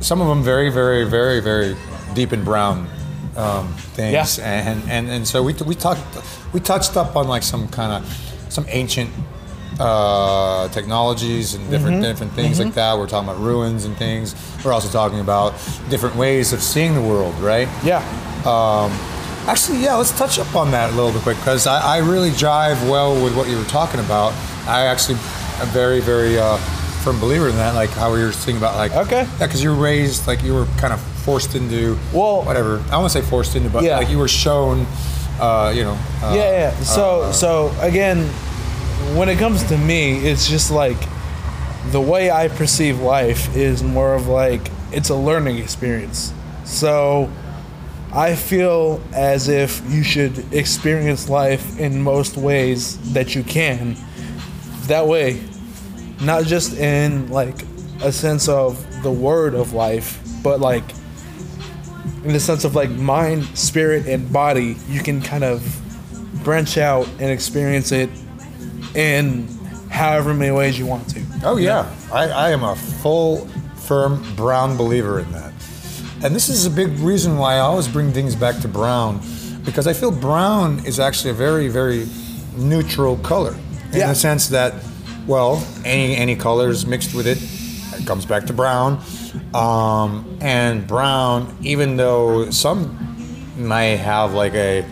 some 0.00 0.20
of 0.20 0.28
them 0.28 0.42
very, 0.42 0.70
very, 0.70 1.04
very, 1.04 1.40
very 1.40 1.76
deep 2.14 2.32
and 2.32 2.44
brown 2.44 2.88
um, 3.36 3.72
things. 3.94 4.38
Yeah. 4.38 4.70
And, 4.70 4.88
and 4.88 5.08
and 5.08 5.26
so 5.26 5.42
we, 5.42 5.52
we 5.66 5.74
talked 5.74 6.00
we 6.52 6.60
touched 6.60 6.96
up 6.96 7.16
on 7.16 7.28
like 7.28 7.42
some 7.42 7.68
kind 7.68 7.92
of 7.92 8.52
some 8.52 8.66
ancient 8.68 9.10
uh, 9.80 10.68
technologies 10.68 11.54
and 11.54 11.68
different 11.70 11.96
Mm-hmm. 11.96 12.02
different 12.02 12.32
things 12.34 12.60
like 12.60 12.74
that. 12.74 12.96
We're 12.98 13.06
talking 13.08 13.28
about 13.28 13.40
ruins 13.40 13.84
and 13.86 13.96
things. 13.96 14.34
We're 14.64 14.72
also 14.72 14.88
talking 14.90 15.20
about 15.20 15.52
different 15.88 16.14
ways 16.16 16.52
of 16.52 16.60
seeing 16.62 16.94
the 16.94 17.00
world, 17.00 17.34
right? 17.36 17.66
Yeah. 17.82 17.98
Um, 18.44 18.92
actually, 19.48 19.82
yeah, 19.82 19.94
let's 19.96 20.16
touch 20.16 20.38
up 20.38 20.54
on 20.54 20.70
that 20.72 20.92
a 20.92 20.94
little 20.96 21.12
bit 21.12 21.22
quick 21.22 21.36
because 21.38 21.66
I, 21.66 21.96
I 21.96 21.98
really 21.98 22.30
jive 22.30 22.78
well 22.90 23.14
with 23.24 23.34
what 23.36 23.48
you 23.48 23.56
were 23.58 23.64
talking 23.64 24.00
about. 24.00 24.32
I 24.68 24.86
actually 24.86 25.16
am 25.60 25.68
very, 25.68 26.00
very 26.00 26.38
uh, 26.38 26.56
firm 27.02 27.18
believer 27.18 27.48
in 27.48 27.56
that, 27.56 27.74
like 27.74 27.90
how 27.90 28.12
we 28.12 28.22
were 28.22 28.32
thinking 28.32 28.58
about, 28.58 28.76
like, 28.76 28.92
Okay. 28.94 29.22
yeah, 29.22 29.38
because 29.46 29.62
you 29.62 29.70
were 29.70 29.82
raised, 29.82 30.26
like, 30.26 30.42
you 30.42 30.54
were 30.54 30.66
kind 30.76 30.92
of 30.92 31.00
forced 31.24 31.54
into, 31.54 31.98
Well- 32.12 32.42
whatever. 32.42 32.82
I 32.92 32.98
won't 32.98 33.10
say 33.12 33.22
forced 33.22 33.56
into, 33.56 33.70
but 33.70 33.82
Yeah. 33.82 33.96
like 33.96 34.10
you 34.10 34.18
were 34.18 34.28
shown, 34.28 34.86
uh, 35.40 35.72
you 35.74 35.84
know. 35.84 35.98
Uh, 36.22 36.34
yeah, 36.36 36.50
yeah. 36.70 36.80
So, 36.82 37.32
so 37.32 37.72
again, 37.80 38.28
when 39.16 39.28
it 39.28 39.38
comes 39.38 39.64
to 39.64 39.76
me, 39.76 40.18
it's 40.28 40.48
just 40.48 40.70
like 40.70 40.96
the 41.90 42.00
way 42.00 42.30
I 42.30 42.48
perceive 42.48 43.00
life 43.00 43.56
is 43.56 43.82
more 43.82 44.14
of 44.14 44.28
like 44.28 44.70
it's 44.92 45.08
a 45.08 45.14
learning 45.14 45.58
experience. 45.58 46.32
So, 46.64 47.30
I 48.12 48.34
feel 48.34 49.00
as 49.12 49.48
if 49.48 49.82
you 49.88 50.02
should 50.02 50.52
experience 50.52 51.28
life 51.28 51.78
in 51.78 52.02
most 52.02 52.36
ways 52.36 53.12
that 53.12 53.34
you 53.34 53.44
can. 53.44 53.96
That 54.86 55.06
way, 55.06 55.40
not 56.20 56.44
just 56.44 56.76
in 56.76 57.30
like 57.30 57.54
a 58.02 58.10
sense 58.10 58.48
of 58.48 59.02
the 59.02 59.10
word 59.12 59.54
of 59.54 59.72
life, 59.72 60.20
but 60.42 60.58
like 60.58 60.84
in 62.24 62.32
the 62.32 62.40
sense 62.40 62.64
of 62.64 62.74
like 62.74 62.90
mind, 62.90 63.44
spirit, 63.56 64.06
and 64.06 64.32
body, 64.32 64.76
you 64.88 65.00
can 65.00 65.22
kind 65.22 65.44
of 65.44 65.62
branch 66.42 66.78
out 66.78 67.06
and 67.20 67.30
experience 67.30 67.92
it 67.92 68.10
in 68.94 69.46
however 69.90 70.32
many 70.34 70.50
ways 70.50 70.78
you 70.78 70.86
want 70.86 71.08
to. 71.10 71.22
Oh 71.44 71.56
yeah, 71.56 71.92
I, 72.12 72.28
I 72.28 72.50
am 72.50 72.62
a 72.62 72.74
full, 72.76 73.46
firm 73.76 74.22
brown 74.36 74.76
believer 74.76 75.20
in 75.20 75.30
that, 75.32 75.52
and 76.22 76.34
this 76.34 76.48
is 76.48 76.66
a 76.66 76.70
big 76.70 76.90
reason 76.98 77.36
why 77.38 77.54
I 77.54 77.58
always 77.60 77.88
bring 77.88 78.12
things 78.12 78.34
back 78.36 78.60
to 78.62 78.68
brown, 78.68 79.20
because 79.64 79.86
I 79.86 79.92
feel 79.92 80.10
brown 80.10 80.84
is 80.86 81.00
actually 81.00 81.30
a 81.30 81.34
very, 81.34 81.68
very 81.68 82.06
neutral 82.56 83.16
color. 83.18 83.54
In 83.92 83.98
Yeah. 83.98 84.08
the 84.08 84.14
sense 84.14 84.48
that, 84.48 84.74
well, 85.26 85.64
any 85.84 86.16
any 86.16 86.36
colors 86.36 86.86
mixed 86.86 87.14
with 87.14 87.26
it, 87.26 87.38
it 88.00 88.06
comes 88.06 88.24
back 88.26 88.46
to 88.46 88.52
brown, 88.52 89.00
um, 89.54 90.38
and 90.40 90.86
brown, 90.86 91.56
even 91.62 91.96
though 91.96 92.50
some 92.50 92.96
might 93.58 93.96
have 93.98 94.32
like 94.34 94.54
a, 94.54 94.84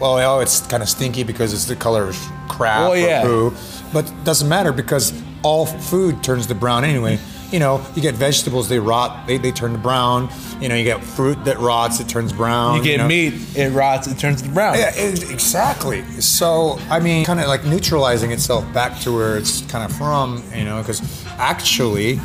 well, 0.00 0.18
oh, 0.36 0.40
it's 0.40 0.66
kind 0.66 0.82
of 0.82 0.88
stinky 0.88 1.22
because 1.22 1.52
it's 1.52 1.66
the 1.66 1.76
color 1.76 2.04
of 2.08 2.16
crap 2.48 2.90
Well, 2.90 3.26
or 3.26 3.50
poo, 3.50 3.56
but 3.92 4.08
it 4.08 4.24
doesn't 4.24 4.48
matter 4.48 4.72
because 4.72 5.12
all 5.42 5.66
food 5.66 6.22
turns 6.22 6.46
to 6.46 6.54
brown 6.54 6.84
anyway. 6.84 7.18
You 7.52 7.60
know, 7.60 7.86
you 7.94 8.02
get 8.02 8.14
vegetables, 8.14 8.68
they 8.68 8.80
rot, 8.80 9.28
they, 9.28 9.36
they 9.36 9.52
turn 9.52 9.72
to 9.72 9.78
brown. 9.78 10.28
You 10.60 10.68
know, 10.68 10.74
you 10.74 10.82
get 10.82 11.04
fruit 11.04 11.44
that 11.44 11.60
rots, 11.60 12.00
it 12.00 12.08
turns 12.08 12.32
brown. 12.32 12.78
You 12.78 12.82
get 12.82 12.96
know. 12.96 13.06
meat, 13.06 13.34
it 13.56 13.70
rots, 13.70 14.08
it 14.08 14.18
turns 14.18 14.42
to 14.42 14.48
brown. 14.48 14.76
Yeah, 14.76 14.90
ex- 14.96 15.30
exactly. 15.30 16.02
So, 16.20 16.78
I 16.90 16.98
mean, 16.98 17.24
kind 17.24 17.38
of 17.38 17.46
like 17.46 17.64
neutralizing 17.64 18.32
itself 18.32 18.64
back 18.72 18.98
to 19.00 19.12
where 19.12 19.36
it's 19.36 19.60
kind 19.70 19.88
of 19.88 19.96
from, 19.96 20.42
you 20.52 20.64
know, 20.64 20.80
because 20.80 21.00
actually, 21.38 22.18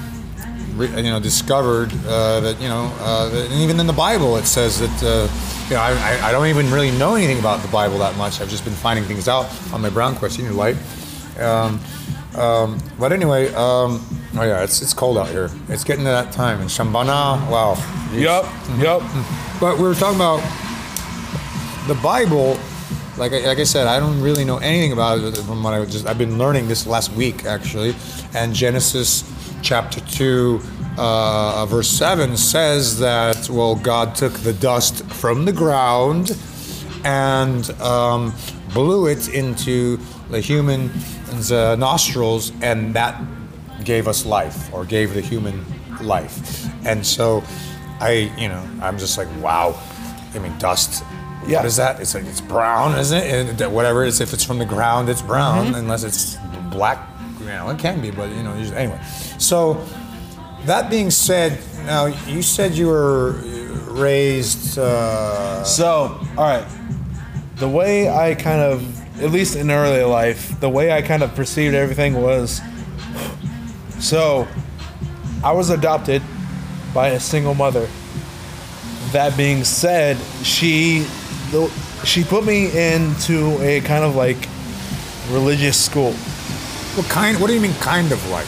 you 0.87 1.03
know, 1.03 1.19
discovered 1.19 1.91
uh, 2.07 2.39
that, 2.41 2.61
you 2.61 2.67
know, 2.67 2.91
uh, 2.99 3.29
that 3.29 3.51
and 3.51 3.61
even 3.61 3.79
in 3.79 3.87
the 3.87 3.93
Bible 3.93 4.37
it 4.37 4.45
says 4.45 4.79
that, 4.79 5.03
uh, 5.03 5.27
you 5.69 5.75
know, 5.75 5.81
I, 5.81 6.27
I- 6.29 6.31
don't 6.31 6.47
even 6.47 6.71
really 6.71 6.91
know 6.91 7.15
anything 7.15 7.39
about 7.39 7.61
the 7.61 7.67
Bible 7.67 7.97
that 7.99 8.17
much. 8.17 8.41
I've 8.41 8.49
just 8.49 8.63
been 8.63 8.73
finding 8.73 9.05
things 9.05 9.27
out 9.27 9.47
on 9.73 9.81
my 9.81 9.89
Brown 9.89 10.15
Quest. 10.15 10.39
You 10.39 10.49
light. 10.51 10.77
Um, 11.39 11.79
um, 12.35 12.79
but 12.99 13.11
anyway, 13.11 13.47
um, 13.53 14.05
oh 14.35 14.43
yeah, 14.43 14.63
it's, 14.63 14.81
it's 14.81 14.93
cold 14.93 15.17
out 15.17 15.27
here. 15.29 15.49
It's 15.67 15.83
getting 15.83 16.05
to 16.05 16.11
that 16.11 16.31
time. 16.31 16.61
And 16.61 16.69
Chambana, 16.69 17.49
wow. 17.49 17.75
Yup, 18.13 18.45
yup. 18.79 19.01
But 19.59 19.77
we 19.77 19.83
were 19.83 19.95
talking 19.95 20.15
about 20.15 20.39
the 21.87 21.95
Bible. 21.95 22.57
Like 23.17 23.33
I, 23.33 23.39
like 23.47 23.57
I 23.59 23.63
said, 23.65 23.87
I 23.87 23.99
don't 23.99 24.21
really 24.21 24.45
know 24.45 24.57
anything 24.59 24.93
about 24.93 25.19
it 25.19 25.35
from 25.37 25.61
what 25.61 25.73
I 25.73 25.83
just. 25.85 26.07
I've 26.07 26.17
been 26.17 26.37
learning 26.37 26.67
this 26.69 26.87
last 26.87 27.11
week 27.13 27.45
actually, 27.45 27.93
and 28.33 28.53
Genesis 28.53 29.28
chapter 29.69 30.01
two, 30.09 30.59
uh, 30.97 31.63
verse 31.67 31.87
seven 31.87 32.35
says 32.35 32.97
that 32.97 33.47
well, 33.51 33.75
God 33.75 34.15
took 34.15 34.33
the 34.33 34.53
dust 34.53 35.05
from 35.05 35.45
the 35.45 35.51
ground 35.51 36.35
and 37.03 37.69
um, 37.79 38.33
blew 38.73 39.05
it 39.05 39.29
into 39.29 39.97
the 40.31 40.39
human's 40.39 41.51
uh, 41.51 41.75
nostrils, 41.75 42.51
and 42.63 42.95
that 42.95 43.23
gave 43.83 44.07
us 44.07 44.25
life 44.25 44.73
or 44.73 44.85
gave 44.85 45.13
the 45.13 45.21
human 45.21 45.63
life. 46.01 46.65
And 46.83 47.05
so 47.05 47.43
I, 47.99 48.33
you 48.39 48.47
know, 48.47 48.67
I'm 48.81 48.97
just 48.97 49.19
like, 49.19 49.27
wow. 49.39 49.79
I 50.33 50.39
mean, 50.39 50.57
dust. 50.57 51.03
Yeah. 51.45 51.57
What 51.57 51.65
is 51.65 51.75
that? 51.75 51.99
It's 51.99 52.15
like 52.15 52.25
it's 52.25 52.41
brown, 52.41 52.97
isn't 52.97 53.17
it? 53.17 53.61
And 53.61 53.71
whatever 53.73 54.03
it 54.03 54.07
is, 54.07 54.19
if 54.19 54.33
it's 54.33 54.43
from 54.43 54.57
the 54.57 54.65
ground, 54.65 55.09
it's 55.09 55.21
brown, 55.21 55.67
Mm-hmm. 55.67 55.75
unless 55.75 56.03
it's 56.03 56.37
black. 56.71 57.07
You 57.49 57.69
it 57.71 57.79
can 57.79 58.01
be, 58.01 58.11
but 58.11 58.29
you 58.29 58.43
know, 58.43 58.55
usually- 58.55 58.77
anyway. 58.77 58.99
So 59.37 59.83
that 60.65 60.89
being 60.89 61.11
said, 61.11 61.57
now 61.85 62.05
you 62.27 62.41
said 62.41 62.73
you 62.73 62.87
were 62.87 63.31
raised. 63.89 64.77
Uh, 64.77 65.63
So, 65.63 66.19
all 66.37 66.45
right. 66.45 66.65
The 67.57 67.67
way 67.67 68.09
I 68.09 68.35
kind 68.35 68.61
of, 68.61 68.83
at 69.21 69.31
least 69.31 69.55
in 69.55 69.69
early 69.71 70.03
life, 70.03 70.59
the 70.59 70.69
way 70.69 70.91
I 70.91 71.01
kind 71.01 71.23
of 71.23 71.35
perceived 71.35 71.75
everything 71.75 72.21
was 72.21 72.61
so 73.99 74.47
I 75.43 75.51
was 75.51 75.69
adopted 75.69 76.21
by 76.93 77.09
a 77.09 77.19
single 77.19 77.53
mother. 77.53 77.87
That 79.11 79.35
being 79.35 79.63
said, 79.63 80.17
she 80.43 81.05
she 82.05 82.23
put 82.23 82.45
me 82.45 82.67
into 82.67 83.59
a 83.61 83.81
kind 83.81 84.03
of 84.03 84.15
like 84.15 84.37
religious 85.31 85.77
school. 85.83 86.13
What 86.95 87.07
kind? 87.07 87.39
What 87.39 87.47
do 87.47 87.53
you 87.53 87.61
mean, 87.61 87.73
kind 87.75 88.11
of 88.11 88.29
like? 88.29 88.47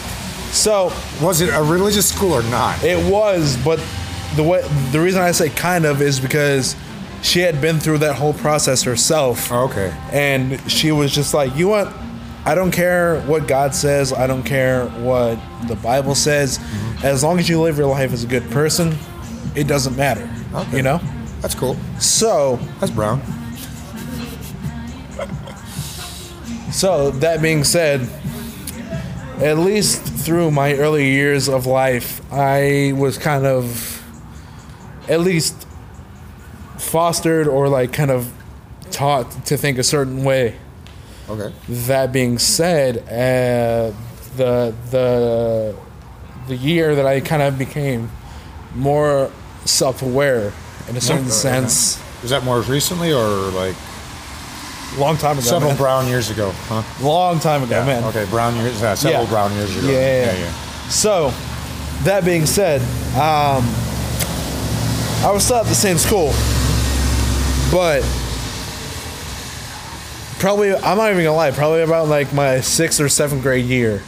So 0.52 0.92
Was 1.22 1.40
it 1.40 1.48
a 1.48 1.62
religious 1.62 2.08
school 2.08 2.32
or 2.32 2.42
not? 2.44 2.82
It 2.84 3.10
was, 3.10 3.56
but 3.64 3.82
the 4.36 4.42
way 4.42 4.62
the 4.90 5.00
reason 5.00 5.22
I 5.22 5.32
say 5.32 5.48
kind 5.48 5.86
of 5.86 6.02
is 6.02 6.20
because 6.20 6.76
she 7.22 7.40
had 7.40 7.60
been 7.60 7.78
through 7.78 7.98
that 7.98 8.16
whole 8.16 8.34
process 8.34 8.82
herself. 8.82 9.50
Okay. 9.50 9.96
And 10.10 10.60
she 10.70 10.92
was 10.92 11.14
just 11.14 11.32
like, 11.32 11.54
"You 11.56 11.68
want 11.68 11.94
I 12.44 12.54
don't 12.54 12.72
care 12.72 13.20
what 13.22 13.46
God 13.46 13.74
says, 13.74 14.12
I 14.12 14.26
don't 14.26 14.42
care 14.42 14.86
what 14.88 15.38
the 15.68 15.76
Bible 15.76 16.14
says. 16.14 16.58
Mm-hmm. 16.58 17.06
As 17.06 17.22
long 17.22 17.38
as 17.38 17.48
you 17.48 17.60
live 17.60 17.78
your 17.78 17.86
life 17.86 18.12
as 18.12 18.24
a 18.24 18.26
good 18.26 18.48
person, 18.50 18.94
it 19.54 19.66
doesn't 19.66 19.96
matter." 19.96 20.28
Okay. 20.54 20.76
You 20.76 20.82
know? 20.82 21.00
That's 21.40 21.54
cool. 21.54 21.76
So, 21.98 22.58
That's 22.78 22.92
brown. 22.92 23.20
So 26.72 27.10
that 27.10 27.42
being 27.42 27.64
said, 27.64 28.08
at 29.38 29.58
least 29.58 30.02
through 30.02 30.50
my 30.50 30.74
early 30.74 31.10
years 31.10 31.48
of 31.48 31.66
life, 31.66 32.20
I 32.32 32.92
was 32.96 33.18
kind 33.18 33.46
of 33.46 34.02
at 35.08 35.20
least 35.20 35.66
fostered 36.78 37.46
or 37.46 37.68
like 37.68 37.92
kind 37.92 38.10
of 38.10 38.32
taught 38.90 39.30
to 39.46 39.56
think 39.56 39.78
a 39.78 39.82
certain 39.84 40.24
way. 40.24 40.56
Okay. 41.28 41.52
That 41.68 42.12
being 42.12 42.38
said, 42.38 42.98
uh, 43.08 43.94
the 44.36 44.74
the 44.90 45.76
the 46.48 46.56
year 46.56 46.94
that 46.94 47.06
I 47.06 47.20
kind 47.20 47.42
of 47.42 47.58
became 47.58 48.10
more 48.74 49.30
self-aware 49.64 50.52
in 50.88 50.96
a 50.96 51.00
certain 51.00 51.22
Okay. 51.26 51.30
sense, 51.30 52.02
Was 52.22 52.30
that 52.30 52.42
more 52.44 52.60
recently 52.62 53.12
or 53.12 53.28
like 53.52 53.76
long 54.98 55.16
time 55.16 55.38
ago, 55.38 55.46
several 55.46 55.70
man. 55.70 55.78
brown 55.78 56.06
years 56.08 56.30
ago? 56.30 56.50
Huh? 56.68 56.82
long 57.04 57.40
time 57.40 57.62
ago, 57.62 57.84
man. 57.84 58.04
Okay, 58.04 58.24
brown 58.30 58.56
years. 58.56 58.80
Yeah, 58.80 58.94
several 58.94 59.24
Yeah. 59.24 59.30
brown 59.30 59.52
years 59.54 59.76
ago. 59.76 59.86
Yeah, 59.88 59.92
yeah, 59.92 60.24
yeah. 60.32 60.38
yeah. 60.38 60.52
So, 60.88 61.32
that 62.04 62.24
being 62.24 62.46
said, 62.46 62.80
um, 63.16 63.64
I 65.24 65.30
was 65.32 65.44
still 65.44 65.56
at 65.58 65.66
the 65.66 65.74
same 65.74 65.98
school, 65.98 66.32
but 67.70 68.02
probably 70.38 70.74
I'm 70.74 70.96
not 70.98 71.10
even 71.12 71.24
gonna 71.24 71.36
lie. 71.36 71.50
Probably 71.52 71.82
about 71.82 72.08
like 72.08 72.32
my 72.32 72.60
sixth 72.60 73.00
or 73.00 73.08
seventh 73.08 73.42
grade 73.42 73.64
year, 73.64 74.02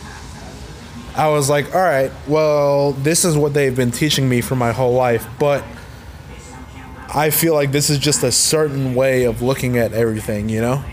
I 1.16 1.28
was 1.28 1.48
like, 1.48 1.74
all 1.74 1.80
right, 1.80 2.10
well, 2.26 2.92
this 2.92 3.24
is 3.24 3.36
what 3.36 3.54
they've 3.54 3.74
been 3.74 3.92
teaching 3.92 4.28
me 4.28 4.40
for 4.40 4.56
my 4.56 4.72
whole 4.72 4.92
life, 4.94 5.26
but 5.38 5.64
I 7.14 7.30
feel 7.30 7.54
like 7.54 7.70
this 7.70 7.90
is 7.90 7.98
just 7.98 8.24
a 8.24 8.32
certain 8.32 8.94
way 8.94 9.24
of 9.24 9.40
looking 9.40 9.78
at 9.78 9.92
everything. 9.92 10.48
You 10.48 10.60
know, 10.60 10.84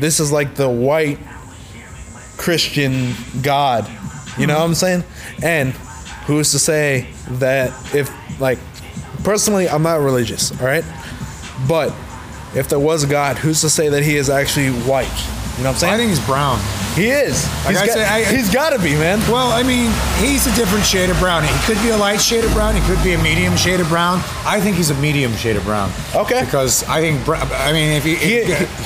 this 0.00 0.18
is 0.18 0.32
like 0.32 0.54
the 0.54 0.68
white 0.68 1.18
Christian 2.36 3.12
God. 3.42 3.88
You 4.38 4.46
know 4.46 4.58
what 4.58 4.64
I'm 4.64 4.74
saying? 4.74 5.04
And 5.42 5.72
who's 6.26 6.50
to 6.52 6.58
say 6.58 7.08
that 7.28 7.70
if, 7.94 8.10
like, 8.40 8.58
personally, 9.24 9.68
I'm 9.68 9.82
not 9.82 10.00
religious, 10.00 10.58
all 10.60 10.66
right? 10.66 10.84
But 11.68 11.88
if 12.54 12.68
there 12.68 12.78
was 12.78 13.04
a 13.04 13.06
God, 13.06 13.38
who's 13.38 13.60
to 13.62 13.70
say 13.70 13.88
that 13.88 14.02
he 14.02 14.16
is 14.16 14.28
actually 14.28 14.70
white? 14.70 15.06
You 15.56 15.64
know 15.64 15.70
what 15.70 15.74
I'm 15.74 15.74
saying? 15.76 15.94
I 15.94 15.96
think 15.96 16.10
he's 16.10 16.26
brown. 16.26 16.58
He 16.96 17.10
is. 17.10 17.44
Like 17.64 17.68
He's 17.74 17.82
I 17.82 17.86
got, 17.86 17.94
say, 17.94 18.04
I- 18.04 18.24
he's 18.24 18.52
got 18.52 18.70
to 18.70 18.78
be, 18.78 18.94
man. 18.94 19.18
Well, 19.30 19.52
I 19.52 19.62
mean, 19.62 19.92
he's 20.18 20.46
a 20.46 20.54
different 20.56 20.84
shade 20.84 21.10
of 21.10 21.18
brown. 21.18 21.44
He 21.44 21.54
could 21.66 21.80
be 21.82 21.90
a 21.90 21.96
light 21.96 22.20
shade 22.20 22.44
of 22.44 22.52
brown. 22.52 22.74
He 22.74 22.80
could 22.82 23.02
be 23.04 23.12
a 23.12 23.22
medium 23.22 23.54
shade 23.56 23.80
of 23.80 23.88
brown. 23.88 24.18
I 24.44 24.60
think 24.60 24.76
he's 24.76 24.90
a 24.90 24.94
medium 24.94 25.32
shade 25.34 25.56
of 25.56 25.64
brown. 25.64 25.90
Okay. 26.14 26.40
Because 26.44 26.82
I 26.88 27.00
think, 27.00 27.28
I 27.28 27.72
mean, 27.72 27.92
if 27.92 28.02
he, 28.04 28.16
He, 28.16 28.44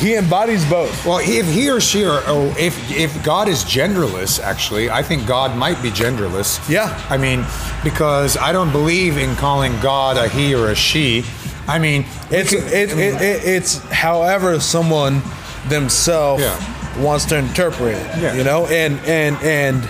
he 0.09 0.17
embodies 0.17 0.69
both. 0.69 1.07
well, 1.07 1.21
if 1.23 1.47
he 1.47 1.71
or 1.71 1.81
she 1.81 2.05
or 2.05 2.21
oh, 2.27 2.55
if 2.59 2.75
if 2.91 3.23
God 3.25 3.49
is 3.49 3.65
genderless, 3.65 4.41
actually, 4.41 4.91
I 4.91 5.03
think 5.03 5.27
God 5.27 5.57
might 5.57 5.81
be 5.83 5.91
genderless. 5.91 6.59
Yeah. 6.69 7.01
I 7.09 7.17
mean, 7.17 7.45
because 7.85 8.37
I 8.37 8.51
don't 8.53 8.73
believe 8.73 9.17
in 9.19 9.37
calling 9.37 9.73
God 9.81 10.17
a 10.17 10.29
he 10.29 10.55
or 10.55 10.69
a 10.71 10.75
she. 10.75 11.25
I 11.69 11.79
mean, 11.79 12.05
It's 12.31 12.51
could- 12.51 12.65
it, 12.65 12.91
it, 12.91 13.23
it, 13.23 13.45
it's 13.45 13.79
however 13.91 14.59
someone 14.59 15.23
themselves 15.69 16.43
Yeah. 16.43 16.57
Wants 16.99 17.25
to 17.27 17.37
interpret 17.39 17.95
it. 17.97 18.07
Yeah. 18.21 18.35
You 18.35 18.45
know, 18.45 18.67
and 18.67 18.99
and 19.07 19.37
and 19.43 19.83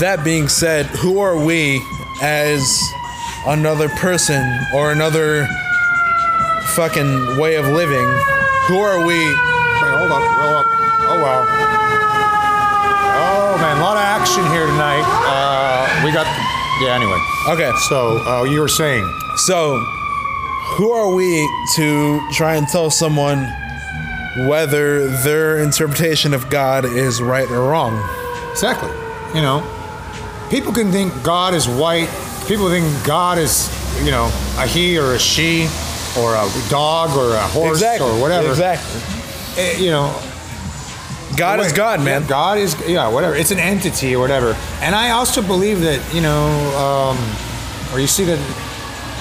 that 0.00 0.22
being 0.24 0.48
said, 0.48 0.86
who 0.86 1.18
are 1.20 1.36
we 1.36 1.82
as 2.22 2.80
another 3.46 3.88
person 3.88 4.42
or 4.74 4.92
another 4.92 5.46
fucking 6.74 7.38
way 7.38 7.56
of 7.56 7.66
living? 7.66 8.06
Who 8.68 8.78
are 8.78 9.04
we? 9.04 9.18
Wait, 9.18 9.92
hold 9.98 10.12
up, 10.12 10.22
roll 10.38 10.54
up. 10.56 10.66
Oh 11.10 11.18
wow. 11.22 11.46
Oh 13.22 13.58
man, 13.60 13.76
a 13.76 13.80
lot 13.80 13.96
of 13.96 14.02
action 14.04 14.44
here 14.52 14.66
tonight. 14.66 15.04
Uh, 15.06 16.04
we 16.04 16.12
got, 16.12 16.26
yeah. 16.82 16.94
Anyway, 16.94 17.18
Okay, 17.48 17.70
so 17.88 18.18
uh, 18.26 18.44
you 18.44 18.60
were 18.60 18.68
saying, 18.68 19.04
so 19.36 19.78
who 20.76 20.92
are 20.92 21.12
we 21.14 21.48
to 21.76 22.20
try 22.32 22.54
and 22.56 22.68
tell 22.68 22.90
someone 22.90 23.38
whether 24.36 25.08
their 25.08 25.58
interpretation 25.58 26.34
of 26.34 26.48
God 26.50 26.84
is 26.84 27.20
right 27.20 27.50
or 27.50 27.70
wrong. 27.70 27.98
Exactly. 28.50 28.90
You 29.34 29.42
know, 29.42 29.60
people 30.50 30.72
can 30.72 30.90
think 30.92 31.22
God 31.22 31.54
is 31.54 31.68
white. 31.68 32.08
People 32.46 32.68
think 32.68 32.86
God 33.04 33.38
is, 33.38 33.68
you 34.04 34.10
know, 34.10 34.26
a 34.56 34.66
he 34.66 34.98
or 34.98 35.14
a 35.14 35.18
she, 35.18 35.68
or 36.18 36.34
a 36.34 36.48
dog 36.68 37.16
or 37.16 37.34
a 37.34 37.46
horse 37.48 37.82
or 38.00 38.20
whatever. 38.20 38.50
Exactly. 38.50 39.00
Eh, 39.56 39.78
you 39.78 39.90
know, 39.90 40.10
God 41.36 41.60
is 41.60 41.72
God, 41.72 42.00
man. 42.00 42.22
yeah, 42.22 42.28
God 42.28 42.58
is 42.58 42.88
yeah, 42.88 43.08
whatever. 43.08 43.34
It's 43.34 43.50
an 43.50 43.58
entity 43.58 44.14
or 44.14 44.18
whatever. 44.20 44.56
And 44.80 44.94
I 44.94 45.10
also 45.10 45.42
believe 45.42 45.80
that 45.80 46.14
you 46.14 46.20
know, 46.20 46.48
um, 46.76 47.94
or 47.94 48.00
you 48.00 48.06
see 48.06 48.24
that, 48.24 48.38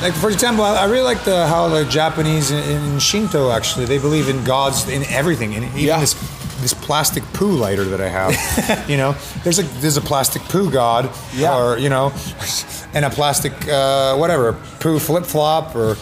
like 0.02 0.14
for 0.14 0.30
example, 0.30 0.64
I, 0.64 0.76
I 0.78 0.86
really 0.86 1.04
like 1.04 1.24
the 1.24 1.48
how 1.48 1.68
the 1.70 1.86
Japanese 1.86 2.52
in, 2.52 2.64
in 2.70 3.00
Shinto 3.00 3.52
actually 3.52 3.86
they 3.86 3.98
believe 3.98 4.30
in 4.30 4.44
gods 4.44 4.88
in 4.90 5.04
everything, 5.06 5.56
and 5.56 5.66
even 5.66 5.80
Yeah. 5.80 6.00
this 6.00 6.14
this 6.62 6.74
plastic 6.74 7.24
poo 7.32 7.52
lighter 7.52 7.86
that 7.86 8.02
I 8.02 8.10
have. 8.10 8.90
you 8.90 8.98
know, 8.98 9.16
there's 9.44 9.60
a 9.60 9.64
there's 9.82 9.98
a 9.98 10.02
plastic 10.02 10.42
poo 10.44 10.70
god, 10.72 11.10
Yeah. 11.34 11.58
or 11.58 11.78
you 11.78 11.90
know, 11.90 12.12
and 12.94 13.06
a 13.06 13.10
plastic 13.10 13.54
uh, 13.68 14.16
whatever 14.18 14.54
poo 14.80 15.00
flip 15.00 15.26
flop 15.26 15.76
or. 15.76 15.96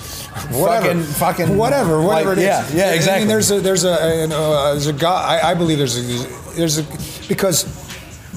Whatever, 0.51 0.85
Fucking- 0.89 1.03
fucking- 1.47 1.57
whatever, 1.57 1.99
whatever 1.99 2.29
like, 2.29 2.37
it 2.37 2.41
is. 2.41 2.45
yeah, 2.75 2.89
yeah, 2.89 2.93
exactly. 2.93 3.21
And 3.23 3.29
there's 3.31 3.49
a 3.49 3.59
there's 3.59 3.85
a, 3.85 3.91
uh, 4.31 4.71
there's 4.73 4.85
a 4.85 4.93
God. 4.93 5.25
I, 5.25 5.49
I 5.49 5.53
believe 5.55 5.79
there's 5.79 5.97
a 5.97 6.53
there's 6.55 6.77
a 6.77 6.83
because 7.27 7.63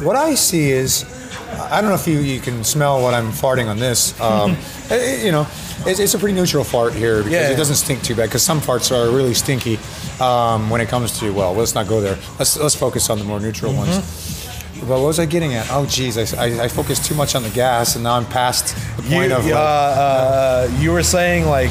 what 0.02 0.16
I 0.16 0.34
see 0.34 0.70
is 0.70 1.04
I 1.52 1.80
don't 1.80 1.90
know 1.90 1.96
if 1.96 2.06
you, 2.06 2.18
you 2.20 2.40
can 2.40 2.64
smell 2.64 3.02
what 3.02 3.14
I'm 3.14 3.30
farting 3.32 3.68
on 3.68 3.78
this. 3.78 4.18
Um, 4.30 4.52
eh, 4.90 4.94
eh, 4.96 5.24
you 5.24 5.32
know, 5.32 5.46
it's, 5.86 5.98
it's 6.00 6.14
a 6.14 6.18
pretty 6.18 6.34
neutral 6.34 6.64
fart 6.64 6.92
here 6.94 7.18
because 7.18 7.32
Yeah. 7.32 7.50
it 7.50 7.56
doesn't 7.56 7.76
stink 7.76 8.02
too 8.02 8.14
bad. 8.14 8.28
Because 8.28 8.42
some 8.42 8.60
farts 8.60 8.90
are 8.92 9.10
really 9.14 9.34
stinky 9.34 9.78
um, 10.20 10.68
when 10.70 10.80
it 10.80 10.88
comes 10.88 11.18
to 11.20 11.32
well, 11.32 11.54
let's 11.54 11.74
not 11.74 11.88
go 11.88 12.00
there. 12.00 12.16
Let's 12.38 12.56
let's 12.58 12.74
focus 12.74 13.08
on 13.10 13.18
the 13.18 13.24
more 13.24 13.40
neutral 13.40 13.72
Mm-hmm. 13.72 13.90
ones. 13.90 14.80
But 14.80 14.88
what 15.00 15.06
was 15.06 15.18
I 15.18 15.26
getting 15.26 15.54
at? 15.54 15.66
Oh, 15.70 15.84
geez, 15.86 16.16
I, 16.16 16.42
I, 16.42 16.64
I 16.64 16.68
focused 16.68 17.04
too 17.04 17.14
much 17.14 17.34
on 17.34 17.42
the 17.42 17.50
gas, 17.50 17.96
and 17.96 18.04
now 18.04 18.14
I'm 18.16 18.24
past 18.24 18.74
the 18.96 19.02
You, 19.04 19.08
point 19.10 19.32
of. 19.32 19.44
uh, 19.44 19.50
like, 19.50 19.52
uh, 19.56 20.68
you 20.80 20.90
were 20.92 21.02
saying 21.02 21.46
like 21.46 21.70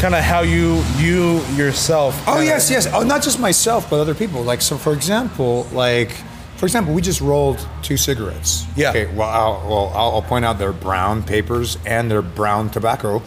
kind 0.00 0.14
of 0.14 0.20
how 0.22 0.40
you 0.40 0.82
you 0.98 1.40
yourself. 1.56 2.22
Oh 2.26 2.40
yes, 2.40 2.70
yes. 2.70 2.86
Oh, 2.92 3.02
not 3.02 3.22
just 3.22 3.38
myself, 3.40 3.88
but 3.90 4.00
other 4.00 4.14
people. 4.14 4.42
Like 4.42 4.60
so, 4.62 4.76
for 4.76 4.92
example, 4.92 5.66
like 5.72 6.10
for 6.60 6.66
example, 6.66 6.92
we 6.92 7.00
just 7.00 7.22
rolled 7.22 7.66
two 7.80 7.96
cigarettes. 7.96 8.66
Yeah. 8.76 8.90
Okay. 8.90 9.06
Well, 9.06 9.30
I'll, 9.30 9.66
well, 9.66 9.92
I'll, 9.94 10.10
I'll 10.16 10.22
point 10.22 10.44
out 10.44 10.58
they're 10.58 10.74
brown 10.74 11.22
papers 11.22 11.78
and 11.86 12.10
they're 12.10 12.20
brown 12.20 12.68
tobacco. 12.68 13.22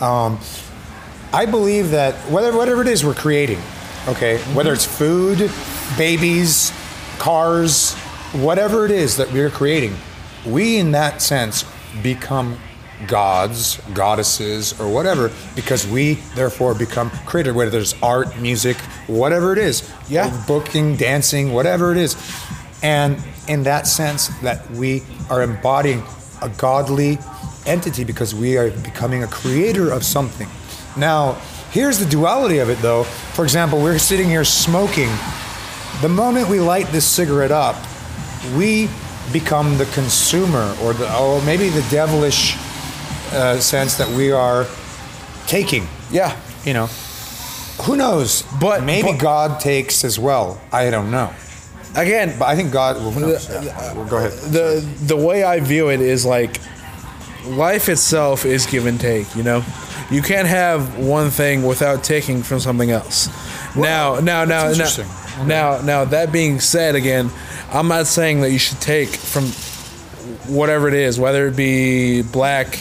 Um, 0.00 0.38
I 1.32 1.46
believe 1.46 1.90
that 1.90 2.14
whatever 2.30 2.56
whatever 2.56 2.82
it 2.82 2.86
is 2.86 3.04
we're 3.04 3.14
creating, 3.14 3.60
okay, 4.06 4.38
whether 4.54 4.72
it's 4.72 4.84
food, 4.84 5.50
babies, 5.98 6.72
cars, 7.18 7.94
whatever 8.34 8.84
it 8.84 8.92
is 8.92 9.16
that 9.16 9.32
we're 9.32 9.50
creating, 9.50 9.96
we 10.46 10.76
in 10.76 10.92
that 10.92 11.20
sense 11.20 11.64
become 12.04 12.56
gods, 13.08 13.80
goddesses, 13.94 14.80
or 14.80 14.88
whatever, 14.88 15.32
because 15.56 15.88
we 15.88 16.14
therefore 16.36 16.72
become 16.72 17.10
created, 17.26 17.56
whether 17.56 17.78
it's 17.78 18.00
art, 18.00 18.38
music, 18.38 18.76
whatever 19.08 19.52
it 19.52 19.58
is. 19.58 19.92
Yeah. 20.08 20.44
Booking, 20.46 20.94
dancing, 20.94 21.52
whatever 21.52 21.90
it 21.90 21.98
is. 21.98 22.14
And 22.82 23.22
in 23.48 23.62
that 23.64 23.86
sense, 23.86 24.28
that 24.40 24.70
we 24.70 25.02
are 25.30 25.42
embodying 25.42 26.02
a 26.42 26.48
godly 26.50 27.18
entity 27.66 28.04
because 28.04 28.34
we 28.34 28.56
are 28.56 28.70
becoming 28.70 29.22
a 29.22 29.26
creator 29.26 29.90
of 29.90 30.04
something. 30.04 30.48
Now, 30.96 31.34
here's 31.70 31.98
the 31.98 32.06
duality 32.06 32.58
of 32.58 32.70
it 32.70 32.78
though. 32.78 33.04
For 33.04 33.44
example, 33.44 33.80
we're 33.82 33.98
sitting 33.98 34.28
here 34.28 34.44
smoking. 34.44 35.10
The 36.02 36.08
moment 36.08 36.48
we 36.48 36.60
light 36.60 36.86
this 36.88 37.06
cigarette 37.06 37.50
up, 37.50 37.76
we 38.56 38.88
become 39.32 39.78
the 39.78 39.86
consumer 39.86 40.74
or 40.82 40.92
the 40.92 41.12
or 41.18 41.42
maybe 41.42 41.68
the 41.68 41.84
devilish 41.90 42.56
uh, 43.32 43.58
sense 43.58 43.96
that 43.96 44.08
we 44.16 44.30
are 44.30 44.66
taking. 45.46 45.88
Yeah. 46.10 46.36
You 46.64 46.74
know, 46.74 46.86
who 47.82 47.96
knows? 47.96 48.42
But- 48.60 48.84
maybe 48.84 49.12
but- 49.12 49.18
God 49.20 49.60
takes 49.60 50.04
as 50.04 50.18
well. 50.18 50.60
I 50.72 50.90
don't 50.90 51.10
know. 51.10 51.32
Again, 51.96 52.38
But 52.38 52.46
I 52.46 52.56
think 52.56 52.72
God. 52.72 52.96
Well, 52.96 53.10
who 53.10 53.20
knows? 53.20 53.48
Yeah. 53.48 53.94
Well, 53.94 54.04
go 54.04 54.18
ahead. 54.18 54.32
the 54.52 54.86
the 55.06 55.16
way 55.16 55.44
I 55.44 55.60
view 55.60 55.90
it 55.90 56.00
is 56.00 56.26
like 56.26 56.60
life 57.46 57.88
itself 57.88 58.44
is 58.44 58.66
give 58.66 58.86
and 58.86 59.00
take. 59.00 59.34
You 59.34 59.42
know, 59.42 59.64
you 60.10 60.22
can't 60.22 60.48
have 60.48 60.98
one 60.98 61.30
thing 61.30 61.62
without 61.62 62.04
taking 62.04 62.42
from 62.42 62.60
something 62.60 62.90
else. 62.90 63.28
now, 63.76 64.16
now, 64.20 64.44
now, 64.44 64.44
now, 64.44 64.70
interesting. 64.70 65.06
now, 65.46 65.80
now. 65.80 66.04
That 66.04 66.32
being 66.32 66.60
said, 66.60 66.94
again, 66.94 67.30
I'm 67.72 67.88
not 67.88 68.06
saying 68.06 68.40
that 68.42 68.50
you 68.50 68.58
should 68.58 68.80
take 68.80 69.08
from 69.08 69.44
whatever 70.52 70.88
it 70.88 70.94
is, 70.94 71.18
whether 71.18 71.48
it 71.48 71.56
be 71.56 72.22
black, 72.22 72.76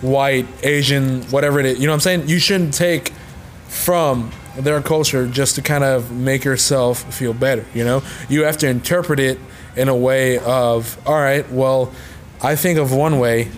white, 0.00 0.46
Asian, 0.62 1.22
whatever 1.24 1.60
it 1.60 1.66
is. 1.66 1.78
You 1.78 1.86
know 1.86 1.92
what 1.92 1.96
I'm 1.96 2.00
saying? 2.00 2.28
You 2.28 2.38
shouldn't 2.38 2.74
take 2.74 3.10
from 3.68 4.30
their 4.56 4.80
culture 4.80 5.26
just 5.26 5.54
to 5.56 5.62
kind 5.62 5.84
of 5.84 6.12
make 6.12 6.44
yourself 6.44 7.02
feel 7.14 7.34
better. 7.34 7.64
You 7.74 7.84
know, 7.84 8.02
you 8.28 8.44
have 8.44 8.58
to 8.58 8.68
interpret 8.68 9.20
it 9.20 9.38
in 9.76 9.88
a 9.88 9.96
way 9.96 10.38
of, 10.38 10.98
all 11.06 11.20
right, 11.20 11.50
well, 11.50 11.92
I 12.40 12.56
think 12.56 12.78
of 12.78 12.92
one 12.92 13.18
way, 13.18 13.50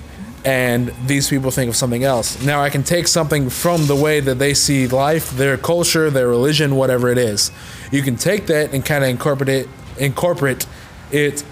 and 0.45 0.95
these 1.07 1.29
people 1.29 1.51
think 1.51 1.69
of 1.69 1.77
something 1.77 2.05
else. 2.05 2.43
Now 2.43 2.63
I 2.63 2.71
can 2.71 2.83
take 2.85 3.09
something 3.09 3.51
from 3.51 3.87
the 3.87 3.97
way 3.97 4.21
that 4.21 4.39
they 4.39 4.55
see 4.55 4.87
life, 4.87 5.31
their 5.31 5.57
culture, 5.57 6.09
their 6.09 6.29
religion, 6.29 6.77
whatever 6.77 7.09
it 7.09 7.19
is. 7.19 7.51
You 7.91 8.03
can 8.03 8.17
take 8.17 8.47
that 8.47 8.73
and 8.73 8.85
kind 8.85 9.03
of 9.03 9.11
incorporate 9.11 9.49
it, 9.49 9.69
incorporate 9.99 10.67
it 11.11 11.45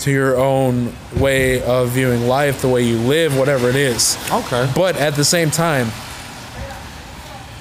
to 0.00 0.10
your 0.10 0.36
own 0.36 0.92
way 1.16 1.62
of 1.62 1.90
viewing 1.90 2.26
life, 2.26 2.62
the 2.62 2.68
way 2.68 2.82
you 2.82 2.98
live, 2.98 3.36
whatever 3.36 3.68
it 3.68 3.76
is. 3.76 4.16
Okay. 4.30 4.70
But 4.74 4.96
at 4.96 5.14
the 5.14 5.24
same 5.24 5.50
time, 5.50 5.88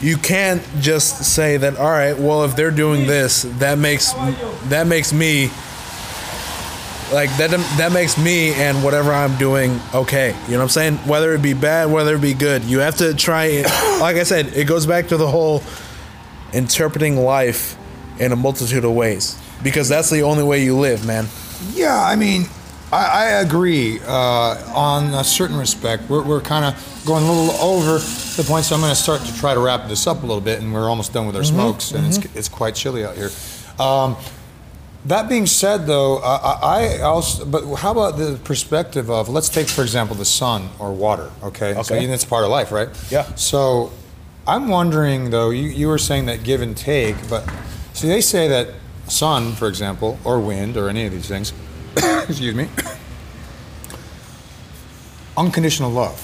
you 0.01 0.17
can't 0.17 0.61
just 0.79 1.23
say 1.23 1.57
that. 1.57 1.77
All 1.77 1.89
right, 1.89 2.17
well, 2.17 2.43
if 2.43 2.55
they're 2.55 2.71
doing 2.71 3.07
this, 3.07 3.43
that 3.59 3.77
makes 3.77 4.13
that 4.69 4.87
makes 4.87 5.11
me 5.13 5.49
like 7.11 7.35
that. 7.37 7.49
That 7.77 7.91
makes 7.91 8.17
me 8.17 8.53
and 8.53 8.83
whatever 8.83 9.11
I'm 9.11 9.37
doing 9.37 9.79
okay. 9.93 10.35
You 10.45 10.53
know 10.53 10.57
what 10.59 10.63
I'm 10.63 10.69
saying? 10.69 10.95
Whether 11.07 11.33
it 11.33 11.41
be 11.41 11.53
bad, 11.53 11.91
whether 11.91 12.15
it 12.15 12.21
be 12.21 12.33
good, 12.33 12.63
you 12.63 12.79
have 12.79 12.97
to 12.97 13.13
try. 13.13 13.45
it. 13.45 13.65
Like 13.97 14.17
I 14.17 14.23
said, 14.23 14.55
it 14.55 14.67
goes 14.67 14.85
back 14.85 15.07
to 15.07 15.17
the 15.17 15.27
whole 15.27 15.63
interpreting 16.53 17.17
life 17.17 17.75
in 18.19 18.31
a 18.31 18.35
multitude 18.35 18.85
of 18.85 18.91
ways 18.91 19.41
because 19.63 19.89
that's 19.89 20.11
the 20.11 20.21
only 20.21 20.43
way 20.43 20.63
you 20.63 20.77
live, 20.77 21.03
man. 21.05 21.25
Yeah, 21.73 21.99
I 21.99 22.15
mean, 22.15 22.43
I, 22.91 23.05
I 23.05 23.25
agree 23.41 23.99
uh, 24.05 24.73
on 24.73 25.13
a 25.13 25.23
certain 25.23 25.57
respect. 25.57 26.09
We're, 26.09 26.23
we're 26.23 26.41
kind 26.41 26.63
of 26.65 27.03
going 27.05 27.23
a 27.23 27.31
little 27.31 27.55
over 27.61 27.97
the 27.99 28.45
point, 28.47 28.65
so 28.65 28.75
I'm 28.75 28.81
going 28.81 28.91
to 28.93 28.95
start 28.95 29.21
to 29.21 29.35
try 29.37 29.53
to 29.53 29.59
wrap 29.59 29.87
this 29.89 30.07
up 30.07 30.23
a 30.23 30.25
little 30.25 30.41
bit, 30.41 30.61
and 30.61 30.73
we're 30.73 30.89
almost 30.89 31.11
done 31.13 31.25
with 31.27 31.35
our 31.35 31.43
smokes, 31.43 31.91
and 31.91 32.05
it's, 32.07 32.17
it's 32.35 32.49
quite 32.49 32.75
chilly 32.75 33.03
out 33.03 33.15
here. 33.17 33.29
Um, 33.79 34.15
that 35.05 35.29
being 35.29 35.45
said, 35.45 35.85
though, 35.85 36.17
I, 36.17 36.35
I 36.35 36.97
I 36.97 36.99
also, 37.01 37.45
but 37.45 37.75
how 37.75 37.91
about 37.91 38.17
the 38.17 38.39
perspective 38.43 39.09
of, 39.09 39.29
let's 39.29 39.47
take, 39.49 39.67
for 39.67 39.81
example, 39.81 40.15
the 40.15 40.25
sun 40.25 40.69
or 40.79 40.91
water, 40.93 41.29
okay? 41.43 41.73
So 41.73 41.79
Okay. 41.95 42.05
that's 42.05 42.25
part 42.25 42.43
of 42.43 42.49
life, 42.49 42.71
right? 42.71 42.89
Yeah. 43.11 43.23
So 43.35 43.91
I'm 44.45 44.67
wondering, 44.69 45.29
though, 45.29 45.49
you, 45.49 45.69
you 45.69 45.87
were 45.87 45.97
saying 45.97 46.25
that 46.25 46.43
give 46.43 46.61
and 46.61 46.75
take, 46.75 47.15
but 47.29 47.49
see, 47.93 48.07
they 48.07 48.21
say 48.21 48.47
that 48.49 48.69
sun, 49.07 49.53
for 49.53 49.67
example, 49.67 50.17
or 50.25 50.39
wind, 50.39 50.75
or 50.77 50.89
any 50.89 51.05
of 51.05 51.11
these 51.13 51.27
things, 51.27 51.53
excuse 52.29 52.55
me, 52.55 52.67
unconditional 55.35 55.91
love. 55.91 56.23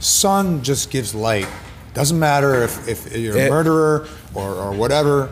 Sun 0.00 0.62
just 0.62 0.90
gives 0.90 1.14
light. 1.14 1.46
Doesn't 1.94 2.18
matter 2.18 2.62
if, 2.62 2.88
if 2.88 3.16
you're 3.16 3.36
a 3.36 3.46
It- 3.46 3.50
murderer 3.50 4.06
or, 4.34 4.50
or 4.54 4.72
whatever, 4.72 5.30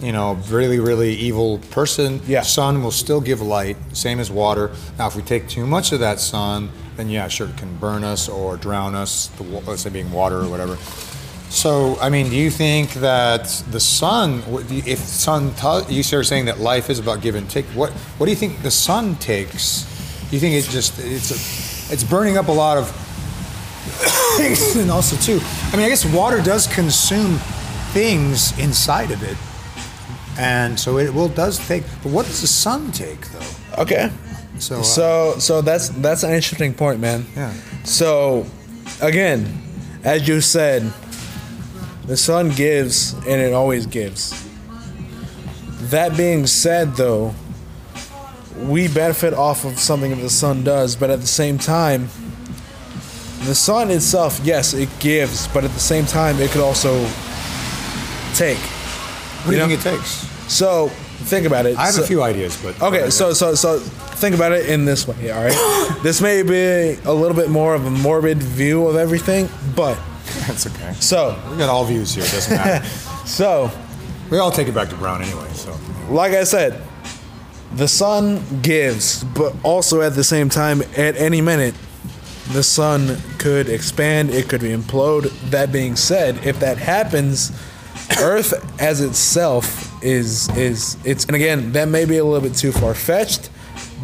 you 0.00 0.12
know, 0.12 0.34
really, 0.48 0.78
really 0.78 1.14
evil 1.14 1.58
person, 1.70 2.20
Yeah. 2.26 2.42
sun 2.42 2.82
will 2.82 2.90
still 2.92 3.20
give 3.20 3.40
light, 3.40 3.76
same 3.92 4.20
as 4.20 4.30
water. 4.30 4.70
Now, 4.98 5.06
if 5.08 5.16
we 5.16 5.22
take 5.22 5.48
too 5.48 5.66
much 5.66 5.92
of 5.92 6.00
that 6.00 6.20
sun, 6.20 6.70
then 6.96 7.10
yeah, 7.10 7.28
sure, 7.28 7.48
it 7.48 7.56
can 7.56 7.76
burn 7.76 8.04
us 8.04 8.28
or 8.28 8.56
drown 8.56 8.94
us, 8.94 9.28
the, 9.36 9.42
let's 9.42 9.82
say 9.82 9.90
being 9.90 10.12
water 10.12 10.40
or 10.42 10.48
whatever. 10.48 10.76
So, 11.48 11.96
I 12.00 12.10
mean, 12.10 12.28
do 12.28 12.36
you 12.36 12.50
think 12.50 12.94
that 12.94 13.44
the 13.70 13.80
sun, 13.80 14.42
if 14.70 14.98
sun, 14.98 15.54
t- 15.54 15.94
you 15.94 16.02
start 16.02 16.26
saying 16.26 16.46
that 16.46 16.58
life 16.58 16.90
is 16.90 16.98
about 16.98 17.20
give 17.22 17.34
and 17.34 17.48
take, 17.48 17.64
what, 17.66 17.92
what 18.18 18.26
do 18.26 18.30
you 18.30 18.36
think 18.36 18.62
the 18.62 18.70
sun 18.70 19.16
takes? 19.16 19.84
Do 20.28 20.36
you 20.36 20.40
think 20.40 20.54
it 20.56 20.68
just, 20.68 20.98
it's, 20.98 21.30
a, 21.30 21.92
it's 21.92 22.02
burning 22.04 22.36
up 22.36 22.48
a 22.48 22.52
lot 22.52 22.78
of 22.78 22.90
things 24.36 24.74
and 24.76 24.90
also 24.90 25.16
too, 25.16 25.38
I 25.72 25.76
mean, 25.76 25.86
I 25.86 25.88
guess 25.88 26.04
water 26.04 26.42
does 26.42 26.66
consume 26.66 27.38
things 27.92 28.58
inside 28.58 29.10
of 29.12 29.22
it. 29.22 29.36
And 30.38 30.78
so 30.78 30.98
it 30.98 31.14
will 31.14 31.28
does 31.28 31.66
take, 31.66 31.84
but 32.02 32.12
what 32.12 32.26
does 32.26 32.40
the 32.40 32.46
sun 32.46 32.90
take 32.92 33.26
though? 33.28 33.82
Okay. 33.82 34.10
So, 34.58 34.80
uh, 34.80 34.82
So 34.82 35.34
so 35.38 35.60
that's 35.62 35.88
that's 35.90 36.22
an 36.24 36.32
interesting 36.32 36.74
point, 36.74 37.00
man. 37.00 37.24
Yeah. 37.34 37.52
So 37.84 38.46
again, 39.00 39.46
as 40.04 40.28
you 40.28 40.40
said, 40.40 40.92
the 42.06 42.16
sun 42.16 42.50
gives 42.50 43.12
and 43.14 43.40
it 43.40 43.52
always 43.52 43.86
gives. 43.86 44.44
That 45.90 46.16
being 46.16 46.46
said, 46.46 46.94
though, 46.96 47.34
we 48.58 48.88
benefit 48.88 49.34
off 49.34 49.64
of 49.64 49.78
something 49.78 50.10
that 50.10 50.20
the 50.22 50.30
sun 50.30 50.64
does, 50.64 50.96
but 50.96 51.10
at 51.10 51.20
the 51.20 51.26
same 51.26 51.58
time, 51.58 52.08
the 53.44 53.54
sun 53.54 53.90
itself, 53.90 54.40
yes, 54.42 54.72
it 54.74 54.88
gives, 54.98 55.46
but 55.48 55.62
at 55.64 55.70
the 55.72 55.80
same 55.80 56.06
time, 56.06 56.40
it 56.40 56.50
could 56.50 56.62
also 56.62 57.06
take. 58.34 58.58
What 58.58 59.52
do 59.52 59.56
you 59.58 59.62
You 59.62 59.76
think 59.76 59.86
it 59.86 59.96
takes? 59.98 60.26
So 60.52 60.88
think 61.28 61.46
about 61.46 61.66
it. 61.66 61.76
I 61.76 61.86
have 61.86 61.94
So- 61.94 62.02
a 62.02 62.06
few 62.06 62.22
ideas, 62.22 62.56
but 62.62 62.80
Okay, 62.82 63.10
so 63.10 63.32
so 63.32 63.54
so 63.54 63.78
think 63.78 64.34
about 64.34 64.52
it 64.52 64.66
in 64.66 64.84
this 64.84 65.06
way, 65.06 65.30
all 65.30 65.44
right? 65.44 65.98
this 66.02 66.20
may 66.20 66.42
be 66.42 66.98
a 67.04 67.12
little 67.12 67.36
bit 67.36 67.50
more 67.50 67.74
of 67.74 67.84
a 67.86 67.90
morbid 67.90 68.42
view 68.42 68.86
of 68.88 68.96
everything, 68.96 69.48
but 69.76 69.96
that's 70.46 70.66
okay. 70.66 70.92
so 71.00 71.40
We 71.50 71.56
got 71.58 71.68
all 71.68 71.84
views 71.84 72.14
here. 72.14 72.24
It 72.24 72.30
doesn't 72.32 72.56
matter. 72.56 72.86
so 73.26 73.70
we 74.30 74.38
all 74.38 74.50
take 74.50 74.68
it 74.68 74.74
back 74.74 74.88
to 74.90 74.96
Brown 74.96 75.22
anyway. 75.22 75.48
So 75.52 75.76
like 76.08 76.32
I 76.32 76.44
said, 76.44 76.82
the 77.74 77.88
sun 77.88 78.42
gives, 78.62 79.24
but 79.24 79.54
also 79.62 80.00
at 80.00 80.14
the 80.14 80.24
same 80.24 80.48
time, 80.48 80.82
at 80.96 81.16
any 81.16 81.40
minute, 81.40 81.74
the 82.52 82.62
sun 82.62 83.18
could 83.38 83.68
expand, 83.68 84.30
it 84.30 84.48
could 84.48 84.60
implode. 84.60 85.30
That 85.50 85.72
being 85.72 85.96
said, 85.96 86.46
if 86.46 86.60
that 86.60 86.78
happens, 86.78 87.50
Earth 88.20 88.80
as 88.80 89.00
itself 89.00 90.02
is 90.02 90.48
is 90.56 90.96
it's 91.04 91.24
and 91.24 91.34
again 91.34 91.72
that 91.72 91.88
may 91.88 92.04
be 92.04 92.18
a 92.18 92.24
little 92.24 92.46
bit 92.46 92.56
too 92.56 92.70
far 92.70 92.94
fetched, 92.94 93.50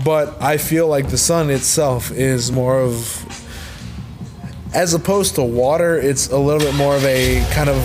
but 0.04 0.40
I 0.42 0.56
feel 0.56 0.88
like 0.88 1.08
the 1.08 1.18
sun 1.18 1.50
itself 1.50 2.10
is 2.10 2.50
more 2.50 2.80
of 2.80 3.24
as 4.74 4.94
opposed 4.94 5.34
to 5.34 5.42
water, 5.42 5.98
it's 5.98 6.28
a 6.28 6.38
little 6.38 6.60
bit 6.60 6.74
more 6.74 6.96
of 6.96 7.04
a 7.04 7.46
kind 7.52 7.68
of 7.68 7.76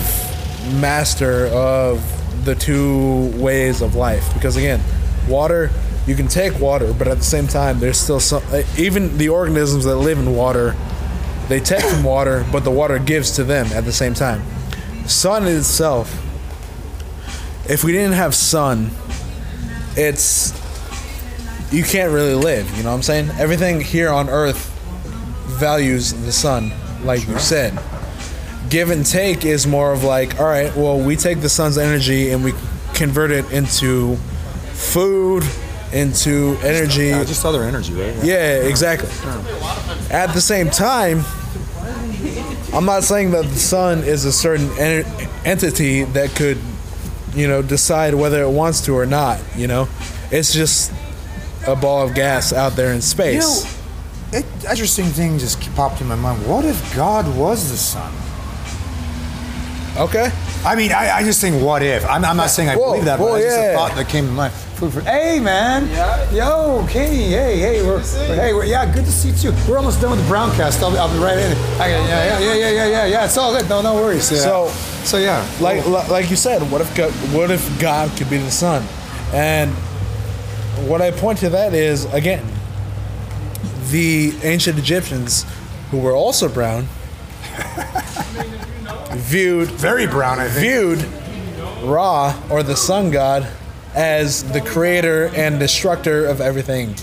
master 0.80 1.46
of 1.48 2.02
the 2.44 2.54
two 2.54 3.30
ways 3.36 3.82
of 3.82 3.94
life. 3.94 4.32
Because 4.34 4.56
again, 4.56 4.80
water, 5.28 5.70
you 6.06 6.14
can 6.14 6.28
take 6.28 6.58
water, 6.58 6.94
but 6.94 7.06
at 7.06 7.18
the 7.18 7.24
same 7.24 7.46
time, 7.46 7.78
there's 7.80 7.98
still 7.98 8.20
some, 8.20 8.42
uh, 8.48 8.62
even 8.78 9.18
the 9.18 9.28
organisms 9.28 9.84
that 9.84 9.96
live 9.96 10.18
in 10.18 10.34
water, 10.34 10.74
they 11.48 11.60
take 11.60 11.84
from 11.84 12.04
water, 12.14 12.46
but 12.50 12.64
the 12.64 12.70
water 12.70 12.98
gives 12.98 13.32
to 13.32 13.44
them 13.44 13.66
at 13.68 13.84
the 13.84 13.92
same 13.92 14.14
time. 14.14 14.42
Sun 15.06 15.46
itself, 15.46 16.10
if 17.68 17.84
we 17.84 17.92
didn't 17.92 18.14
have 18.14 18.34
sun, 18.34 18.90
it's, 19.94 20.52
you 21.70 21.82
can't 21.82 22.12
really 22.12 22.34
live, 22.34 22.70
you 22.76 22.82
know 22.82 22.90
what 22.90 22.96
I'm 22.96 23.02
saying? 23.02 23.30
Everything 23.38 23.80
here 23.82 24.08
on 24.08 24.30
Earth 24.30 24.74
values 25.58 26.12
the 26.12 26.32
sun, 26.32 26.72
like 27.04 27.26
you 27.28 27.38
said. 27.38 27.78
Give 28.70 28.90
and 28.90 29.04
take 29.04 29.44
is 29.44 29.66
more 29.66 29.92
of 29.92 30.04
like, 30.04 30.38
all 30.38 30.46
right, 30.46 30.74
well, 30.76 30.98
we 30.98 31.16
take 31.16 31.40
the 31.40 31.48
sun's 31.48 31.78
energy 31.78 32.30
and 32.30 32.44
we 32.44 32.52
convert 32.94 33.30
it 33.30 33.50
into 33.50 34.16
food, 34.72 35.44
into 35.92 36.56
energy. 36.62 37.06
Yeah, 37.06 37.20
uh, 37.20 37.24
just 37.24 37.44
other 37.44 37.62
energy, 37.62 37.94
right? 37.94 38.24
Yeah, 38.24 38.56
exactly. 38.62 39.08
At 40.10 40.32
the 40.34 40.40
same 40.40 40.68
time, 40.70 41.24
I'm 42.74 42.84
not 42.84 43.04
saying 43.04 43.30
that 43.30 43.44
the 43.44 43.58
sun 43.58 44.00
is 44.00 44.24
a 44.24 44.32
certain 44.32 44.70
en- 44.78 45.28
entity 45.44 46.04
that 46.04 46.36
could, 46.36 46.58
you 47.34 47.48
know, 47.48 47.62
decide 47.62 48.14
whether 48.14 48.42
it 48.42 48.50
wants 48.50 48.82
to 48.82 48.92
or 48.96 49.06
not. 49.06 49.40
You 49.56 49.66
know, 49.66 49.88
it's 50.30 50.52
just 50.52 50.92
a 51.66 51.74
ball 51.74 52.06
of 52.06 52.14
gas 52.14 52.52
out 52.52 52.72
there 52.72 52.92
in 52.92 53.00
space. 53.00 53.77
It, 54.32 54.44
interesting 54.68 55.06
thing 55.06 55.38
just 55.38 55.60
popped 55.74 56.00
in 56.00 56.06
my 56.06 56.14
mind. 56.14 56.46
What 56.46 56.64
if 56.64 56.94
God 56.94 57.26
was 57.36 57.70
the 57.70 57.76
sun? 57.76 58.12
Okay. 59.96 60.30
I 60.64 60.74
mean, 60.76 60.92
I, 60.92 61.10
I 61.18 61.24
just 61.24 61.40
think, 61.40 61.62
what 61.62 61.82
if? 61.82 62.04
I'm, 62.04 62.24
I'm 62.24 62.36
not 62.36 62.50
saying 62.50 62.68
I 62.68 62.76
Whoa, 62.76 62.92
believe 62.92 63.04
that, 63.06 63.18
but 63.18 63.24
whoa, 63.24 63.34
it's 63.36 63.46
just 63.46 63.58
a 63.58 63.74
thought 63.74 63.94
that 63.96 64.08
came 64.08 64.26
to 64.26 64.32
mind. 64.32 64.52
Food 64.52 64.92
for, 64.92 65.00
hey, 65.00 65.40
man. 65.40 65.88
Yeah. 65.88 66.30
Yo, 66.30 66.86
Kenny. 66.88 67.30
Hey, 67.30 67.58
hey. 67.58 67.82
We're, 67.84 68.00
hey, 68.00 68.52
we're, 68.54 68.64
yeah, 68.64 68.86
good 68.92 69.04
to 69.06 69.10
see 69.10 69.30
you. 69.44 69.52
We're 69.68 69.78
almost 69.78 70.00
done 70.00 70.10
with 70.12 70.20
the 70.20 70.26
Browncast. 70.32 70.82
I'll, 70.82 70.96
I'll 70.96 71.12
be 71.12 71.18
right 71.18 71.38
in. 71.38 71.56
I, 71.80 71.88
yeah, 71.88 72.06
yeah, 72.06 72.38
yeah, 72.38 72.54
yeah, 72.54 72.54
yeah, 72.70 72.86
yeah, 72.86 73.06
yeah. 73.06 73.24
It's 73.24 73.36
all 73.36 73.52
good. 73.58 73.68
No, 73.68 73.82
no 73.82 73.94
worries. 73.94 74.30
Yeah. 74.30 74.38
So- 74.38 74.72
so 75.04 75.16
yeah. 75.16 75.48
like 75.58 75.86
li- 75.86 76.06
like 76.10 76.28
you 76.28 76.36
said, 76.36 76.60
what 76.70 76.82
if 76.82 76.94
God, 76.94 77.10
what 77.32 77.50
if 77.50 77.80
God 77.80 78.14
could 78.18 78.28
be 78.28 78.36
the 78.36 78.50
sun? 78.50 78.84
And 79.32 79.70
what 80.86 81.00
I 81.00 81.12
point 81.12 81.38
to 81.38 81.48
that 81.48 81.72
is 81.72 82.04
again, 82.12 82.44
the 83.90 84.32
ancient 84.42 84.78
Egyptians, 84.78 85.44
who 85.90 85.98
were 85.98 86.14
also 86.14 86.48
brown, 86.48 86.86
viewed 89.12 89.68
very 89.68 90.06
brown, 90.06 90.38
I 90.38 90.48
think. 90.48 90.98
viewed 90.98 91.08
Ra 91.82 92.34
or 92.50 92.62
the 92.62 92.76
sun 92.76 93.10
god 93.10 93.48
as 93.94 94.44
the 94.52 94.60
creator 94.60 95.30
and 95.34 95.58
destructor 95.58 96.26
of 96.26 96.40
everything. 96.40 96.94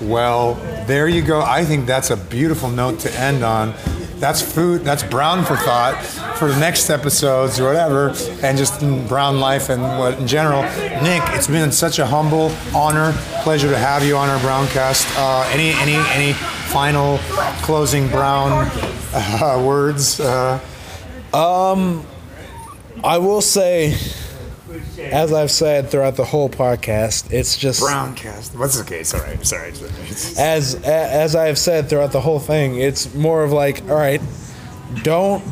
Well, 0.00 0.54
there 0.86 1.08
you 1.08 1.22
go. 1.22 1.42
I 1.42 1.64
think 1.64 1.86
that's 1.86 2.10
a 2.10 2.16
beautiful 2.16 2.70
note 2.70 3.00
to 3.00 3.12
end 3.18 3.44
on. 3.44 3.74
That's 4.20 4.42
food. 4.42 4.82
That's 4.82 5.02
brown 5.02 5.46
for 5.46 5.56
thought 5.56 5.96
for 6.36 6.48
the 6.48 6.60
next 6.60 6.90
episodes 6.90 7.58
or 7.58 7.64
whatever, 7.64 8.10
and 8.42 8.58
just 8.58 8.80
brown 9.08 9.40
life 9.40 9.70
and 9.70 9.82
what 9.82 10.18
in 10.18 10.26
general. 10.26 10.62
Nick, 11.02 11.22
it's 11.30 11.46
been 11.46 11.72
such 11.72 11.98
a 11.98 12.06
humble 12.06 12.52
honor, 12.74 13.12
pleasure 13.42 13.70
to 13.70 13.78
have 13.78 14.04
you 14.04 14.18
on 14.18 14.28
our 14.28 14.38
Browncast. 14.40 15.06
Uh, 15.16 15.48
any 15.52 15.70
any 15.80 15.96
any 16.10 16.34
final 16.34 17.18
closing 17.62 18.08
brown 18.08 18.70
uh, 19.14 19.62
words? 19.64 20.20
Uh, 20.20 20.60
I 23.02 23.16
will 23.16 23.40
say, 23.40 23.96
as 24.98 25.32
I've 25.32 25.50
said 25.50 25.90
throughout 25.90 26.16
the 26.16 26.24
whole 26.24 26.48
podcast, 26.48 27.32
it's 27.32 27.56
just 27.56 27.82
Browncast. 27.82 28.58
What's 28.58 28.78
the 28.78 28.84
case? 28.84 29.14
all 29.14 29.20
right. 29.20 29.44
Sorry. 29.44 29.72
As 30.38 30.74
as 30.84 31.36
I 31.36 31.46
have 31.46 31.58
said 31.58 31.88
throughout 31.88 32.12
the 32.12 32.20
whole 32.20 32.40
thing, 32.40 32.78
it's 32.78 33.14
more 33.14 33.42
of 33.42 33.52
like, 33.52 33.82
all 33.88 33.96
right, 33.96 34.20
don't 35.02 35.44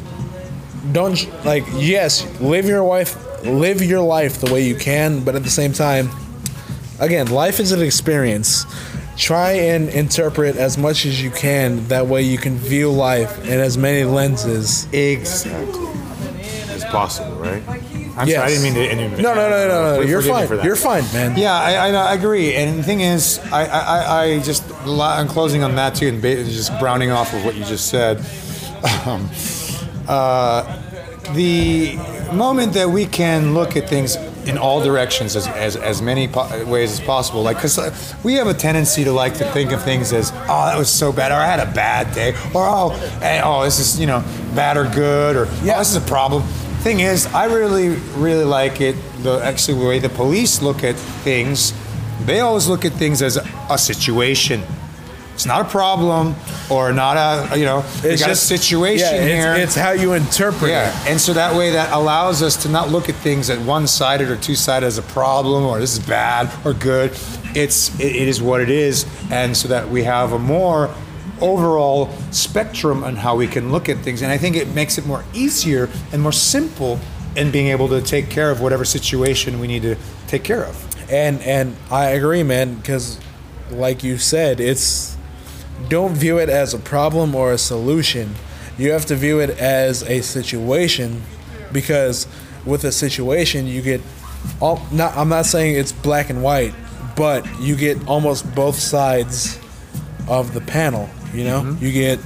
don't 0.92 1.44
like 1.44 1.64
yes, 1.74 2.40
live 2.40 2.66
your 2.66 2.82
life 2.82 3.24
live 3.44 3.82
your 3.82 4.00
life 4.00 4.40
the 4.40 4.52
way 4.52 4.62
you 4.66 4.74
can, 4.74 5.22
but 5.24 5.34
at 5.34 5.42
the 5.42 5.50
same 5.50 5.72
time, 5.72 6.10
again, 6.98 7.28
life 7.28 7.60
is 7.60 7.72
an 7.72 7.82
experience. 7.82 8.64
Try 9.16 9.52
and 9.52 9.88
interpret 9.88 10.56
as 10.56 10.78
much 10.78 11.04
as 11.04 11.20
you 11.22 11.30
can. 11.30 11.86
That 11.88 12.06
way, 12.06 12.22
you 12.22 12.38
can 12.38 12.56
view 12.56 12.90
life 12.90 13.44
in 13.44 13.58
as 13.58 13.76
many 13.76 14.04
lenses. 14.04 14.86
Exactly. 14.92 15.88
As 16.72 16.84
possible, 16.84 17.32
right? 17.32 17.62
I'm 18.18 18.28
Yes. 18.28 18.36
sorry. 18.36 18.46
I 18.46 18.48
didn't 18.48 18.62
mean 18.64 19.16
to. 19.16 19.18
I 19.18 19.22
No, 19.22 19.34
no, 19.34 19.48
no, 19.50 19.68
no, 19.68 19.96
no. 19.96 20.00
You're 20.02 20.22
fine. 20.22 20.46
for 20.48 20.56
that. 20.56 20.64
You're 20.64 20.76
fine, 20.76 21.04
man. 21.12 21.36
Yeah, 21.38 21.52
I, 21.54 21.74
I, 21.74 21.90
I 21.90 22.14
agree. 22.14 22.54
And 22.54 22.78
the 22.78 22.82
thing 22.82 23.00
is, 23.00 23.38
I, 23.52 23.64
I, 23.66 23.78
I- 23.78 24.22
I 24.22 24.38
just, 24.40 24.64
I'm 24.86 25.28
closing 25.28 25.62
on 25.62 25.74
that 25.76 25.94
too, 25.94 26.08
and 26.08 26.20
just 26.22 26.76
browning 26.80 27.10
off 27.10 27.32
of 27.34 27.44
what 27.44 27.54
you 27.54 27.64
just 27.64 27.88
said. 27.88 28.18
Um, 29.06 29.28
uh, 30.08 30.62
the 31.34 31.96
moment 32.32 32.72
that 32.74 32.88
we 32.88 33.06
can 33.06 33.54
look 33.54 33.76
at 33.76 33.88
things 33.88 34.16
in 34.46 34.56
all 34.56 34.82
directions, 34.82 35.36
as, 35.36 35.46
as, 35.48 35.76
as 35.76 36.00
many 36.00 36.26
po- 36.26 36.64
ways 36.64 36.92
as 36.92 37.00
possible, 37.00 37.42
like, 37.42 37.56
because 37.58 38.14
we 38.24 38.34
have 38.34 38.46
a 38.46 38.54
tendency 38.54 39.04
to 39.04 39.12
like 39.12 39.34
to 39.34 39.44
think 39.52 39.72
of 39.72 39.82
things 39.82 40.12
as, 40.14 40.30
oh, 40.32 40.66
that 40.66 40.78
was 40.78 40.88
so 40.90 41.12
bad, 41.12 41.32
or 41.32 41.34
I 41.34 41.44
had 41.44 41.60
a 41.60 41.70
bad 41.72 42.14
day, 42.14 42.30
or 42.54 42.64
oh, 42.66 42.88
hey, 43.20 43.42
oh, 43.44 43.62
this 43.64 43.78
is, 43.78 44.00
you 44.00 44.06
know, 44.06 44.20
bad 44.54 44.78
or 44.78 44.84
good, 44.94 45.36
or 45.36 45.44
yeah, 45.62 45.74
oh, 45.76 45.78
this 45.80 45.90
is 45.90 45.96
a 45.96 46.00
problem. 46.00 46.42
Thing 46.82 47.00
is, 47.00 47.26
I 47.26 47.46
really, 47.46 47.88
really 48.16 48.44
like 48.44 48.80
it. 48.80 48.96
The 49.22 49.40
actually 49.42 49.78
the 49.80 49.86
way 49.86 49.98
the 49.98 50.08
police 50.08 50.62
look 50.62 50.84
at 50.84 50.94
things, 50.94 51.74
they 52.24 52.40
always 52.40 52.68
look 52.68 52.84
at 52.84 52.92
things 52.92 53.20
as 53.20 53.36
a, 53.36 53.46
a 53.68 53.76
situation. 53.76 54.62
It's 55.34 55.44
not 55.46 55.66
a 55.66 55.68
problem 55.68 56.34
or 56.70 56.92
not 56.92 57.16
a 57.52 57.58
you 57.58 57.64
know. 57.64 57.84
you 58.02 58.16
got 58.18 58.30
a 58.30 58.36
situation 58.36 59.06
yeah, 59.06 59.22
it's- 59.22 59.44
here. 59.44 59.54
It's, 59.54 59.74
how 59.74 59.90
you 59.92 60.12
interpret 60.14 60.70
yeah, 60.70 60.90
it. 61.02 61.10
and 61.10 61.20
so 61.20 61.32
that 61.32 61.54
way 61.56 61.70
that 61.72 61.92
allows 61.92 62.42
us 62.42 62.60
to 62.62 62.68
not 62.68 62.90
look 62.90 63.08
at 63.08 63.14
things 63.16 63.48
at 63.50 63.60
one-sided 63.60 64.28
or 64.30 64.36
two-sided 64.36 64.84
as 64.84 64.98
a 64.98 65.02
problem 65.02 65.64
or 65.64 65.78
this 65.78 65.96
is 65.96 66.04
bad 66.04 66.50
or 66.64 66.74
good. 66.74 67.10
It's 67.54 67.94
it, 68.00 68.16
it 68.16 68.28
is 68.28 68.42
what 68.42 68.60
it 68.60 68.70
is, 68.70 69.06
and 69.30 69.56
so 69.56 69.68
that 69.68 69.88
we 69.88 70.04
have 70.04 70.32
a 70.32 70.38
more 70.38 70.92
overall 71.40 72.10
spectrum 72.30 73.04
on 73.04 73.16
how 73.16 73.36
we 73.36 73.46
can 73.46 73.72
look 73.72 73.88
at 73.88 73.98
things, 73.98 74.22
and 74.22 74.30
I 74.30 74.38
think 74.38 74.56
it 74.56 74.68
makes 74.74 74.98
it 74.98 75.06
more 75.06 75.24
easier 75.34 75.88
and 76.12 76.22
more 76.22 76.32
simple 76.32 77.00
in 77.36 77.50
being 77.50 77.68
able 77.68 77.88
to 77.88 78.02
take 78.02 78.30
care 78.30 78.50
of 78.50 78.60
whatever 78.60 78.84
situation 78.84 79.60
we 79.60 79.66
need 79.66 79.82
to 79.82 79.96
take 80.26 80.44
care 80.44 80.64
of. 80.64 80.84
And 81.10 81.40
and 81.42 81.76
I 81.90 82.06
agree, 82.10 82.42
man, 82.42 82.74
because 82.74 83.20
like 83.70 84.02
you 84.02 84.18
said, 84.18 84.60
it's 84.60 85.16
don't 85.88 86.14
view 86.14 86.38
it 86.38 86.48
as 86.48 86.74
a 86.74 86.78
problem 86.78 87.34
or 87.34 87.52
a 87.52 87.58
solution. 87.58 88.34
You 88.76 88.92
have 88.92 89.06
to 89.06 89.16
view 89.16 89.40
it 89.40 89.50
as 89.50 90.02
a 90.02 90.20
situation 90.22 91.22
because 91.72 92.26
with 92.64 92.84
a 92.84 92.92
situation 92.92 93.66
you 93.66 93.82
get 93.82 94.00
all 94.60 94.82
not 94.92 95.16
I'm 95.16 95.28
not 95.28 95.46
saying 95.46 95.76
it's 95.76 95.92
black 95.92 96.30
and 96.30 96.42
white, 96.42 96.74
but 97.16 97.46
you 97.60 97.76
get 97.76 98.06
almost 98.06 98.54
both 98.54 98.76
sides 98.76 99.58
of 100.28 100.54
the 100.54 100.60
panel, 100.60 101.08
you 101.32 101.44
know? 101.44 101.62
Mm-hmm. 101.62 101.84
You 101.84 101.92
get 101.92 102.18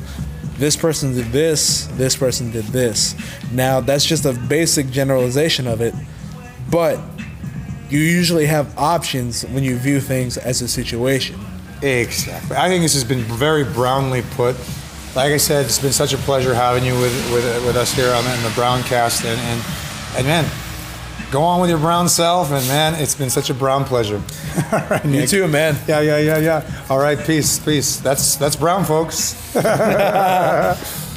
this 0.58 0.76
person 0.76 1.14
did 1.14 1.26
this, 1.26 1.86
this 1.92 2.16
person 2.16 2.50
did 2.50 2.64
this. 2.66 3.14
Now 3.52 3.80
that's 3.80 4.04
just 4.04 4.24
a 4.24 4.32
basic 4.32 4.90
generalization 4.90 5.66
of 5.66 5.80
it, 5.80 5.94
but 6.70 6.98
you 7.90 8.00
usually 8.00 8.46
have 8.46 8.76
options 8.78 9.42
when 9.46 9.64
you 9.64 9.76
view 9.76 10.00
things 10.00 10.38
as 10.38 10.62
a 10.62 10.68
situation. 10.68 11.38
Exactly. 11.82 12.56
I 12.56 12.68
think 12.68 12.82
this 12.82 12.94
has 12.94 13.04
been 13.04 13.22
very 13.22 13.64
brownly 13.64 14.22
put. 14.36 14.56
Like 15.14 15.32
I 15.32 15.36
said, 15.36 15.66
it's 15.66 15.78
been 15.80 15.92
such 15.92 16.14
a 16.14 16.16
pleasure 16.18 16.54
having 16.54 16.84
you 16.84 16.94
with 16.94 17.32
with, 17.32 17.44
with 17.66 17.76
us 17.76 17.92
here 17.92 18.12
on 18.14 18.24
the, 18.24 18.34
in 18.34 18.42
the 18.42 18.48
Browncast, 18.50 19.24
and, 19.24 19.38
and 19.40 19.62
and 20.16 20.26
man, 20.26 20.44
go 21.32 21.42
on 21.42 21.60
with 21.60 21.70
your 21.70 21.78
brown 21.78 22.08
self, 22.08 22.52
and 22.52 22.66
man, 22.68 22.94
it's 22.94 23.14
been 23.14 23.30
such 23.30 23.50
a 23.50 23.54
brown 23.54 23.84
pleasure. 23.84 24.22
All 24.72 24.78
right, 24.90 25.04
You 25.04 25.26
too, 25.26 25.48
man. 25.48 25.76
Yeah, 25.88 26.00
yeah, 26.00 26.18
yeah, 26.18 26.38
yeah. 26.38 26.84
All 26.90 26.98
right, 26.98 27.18
peace, 27.18 27.58
peace. 27.58 27.96
That's 27.96 28.36
that's 28.36 28.54
brown, 28.54 28.84
folks. 28.84 29.34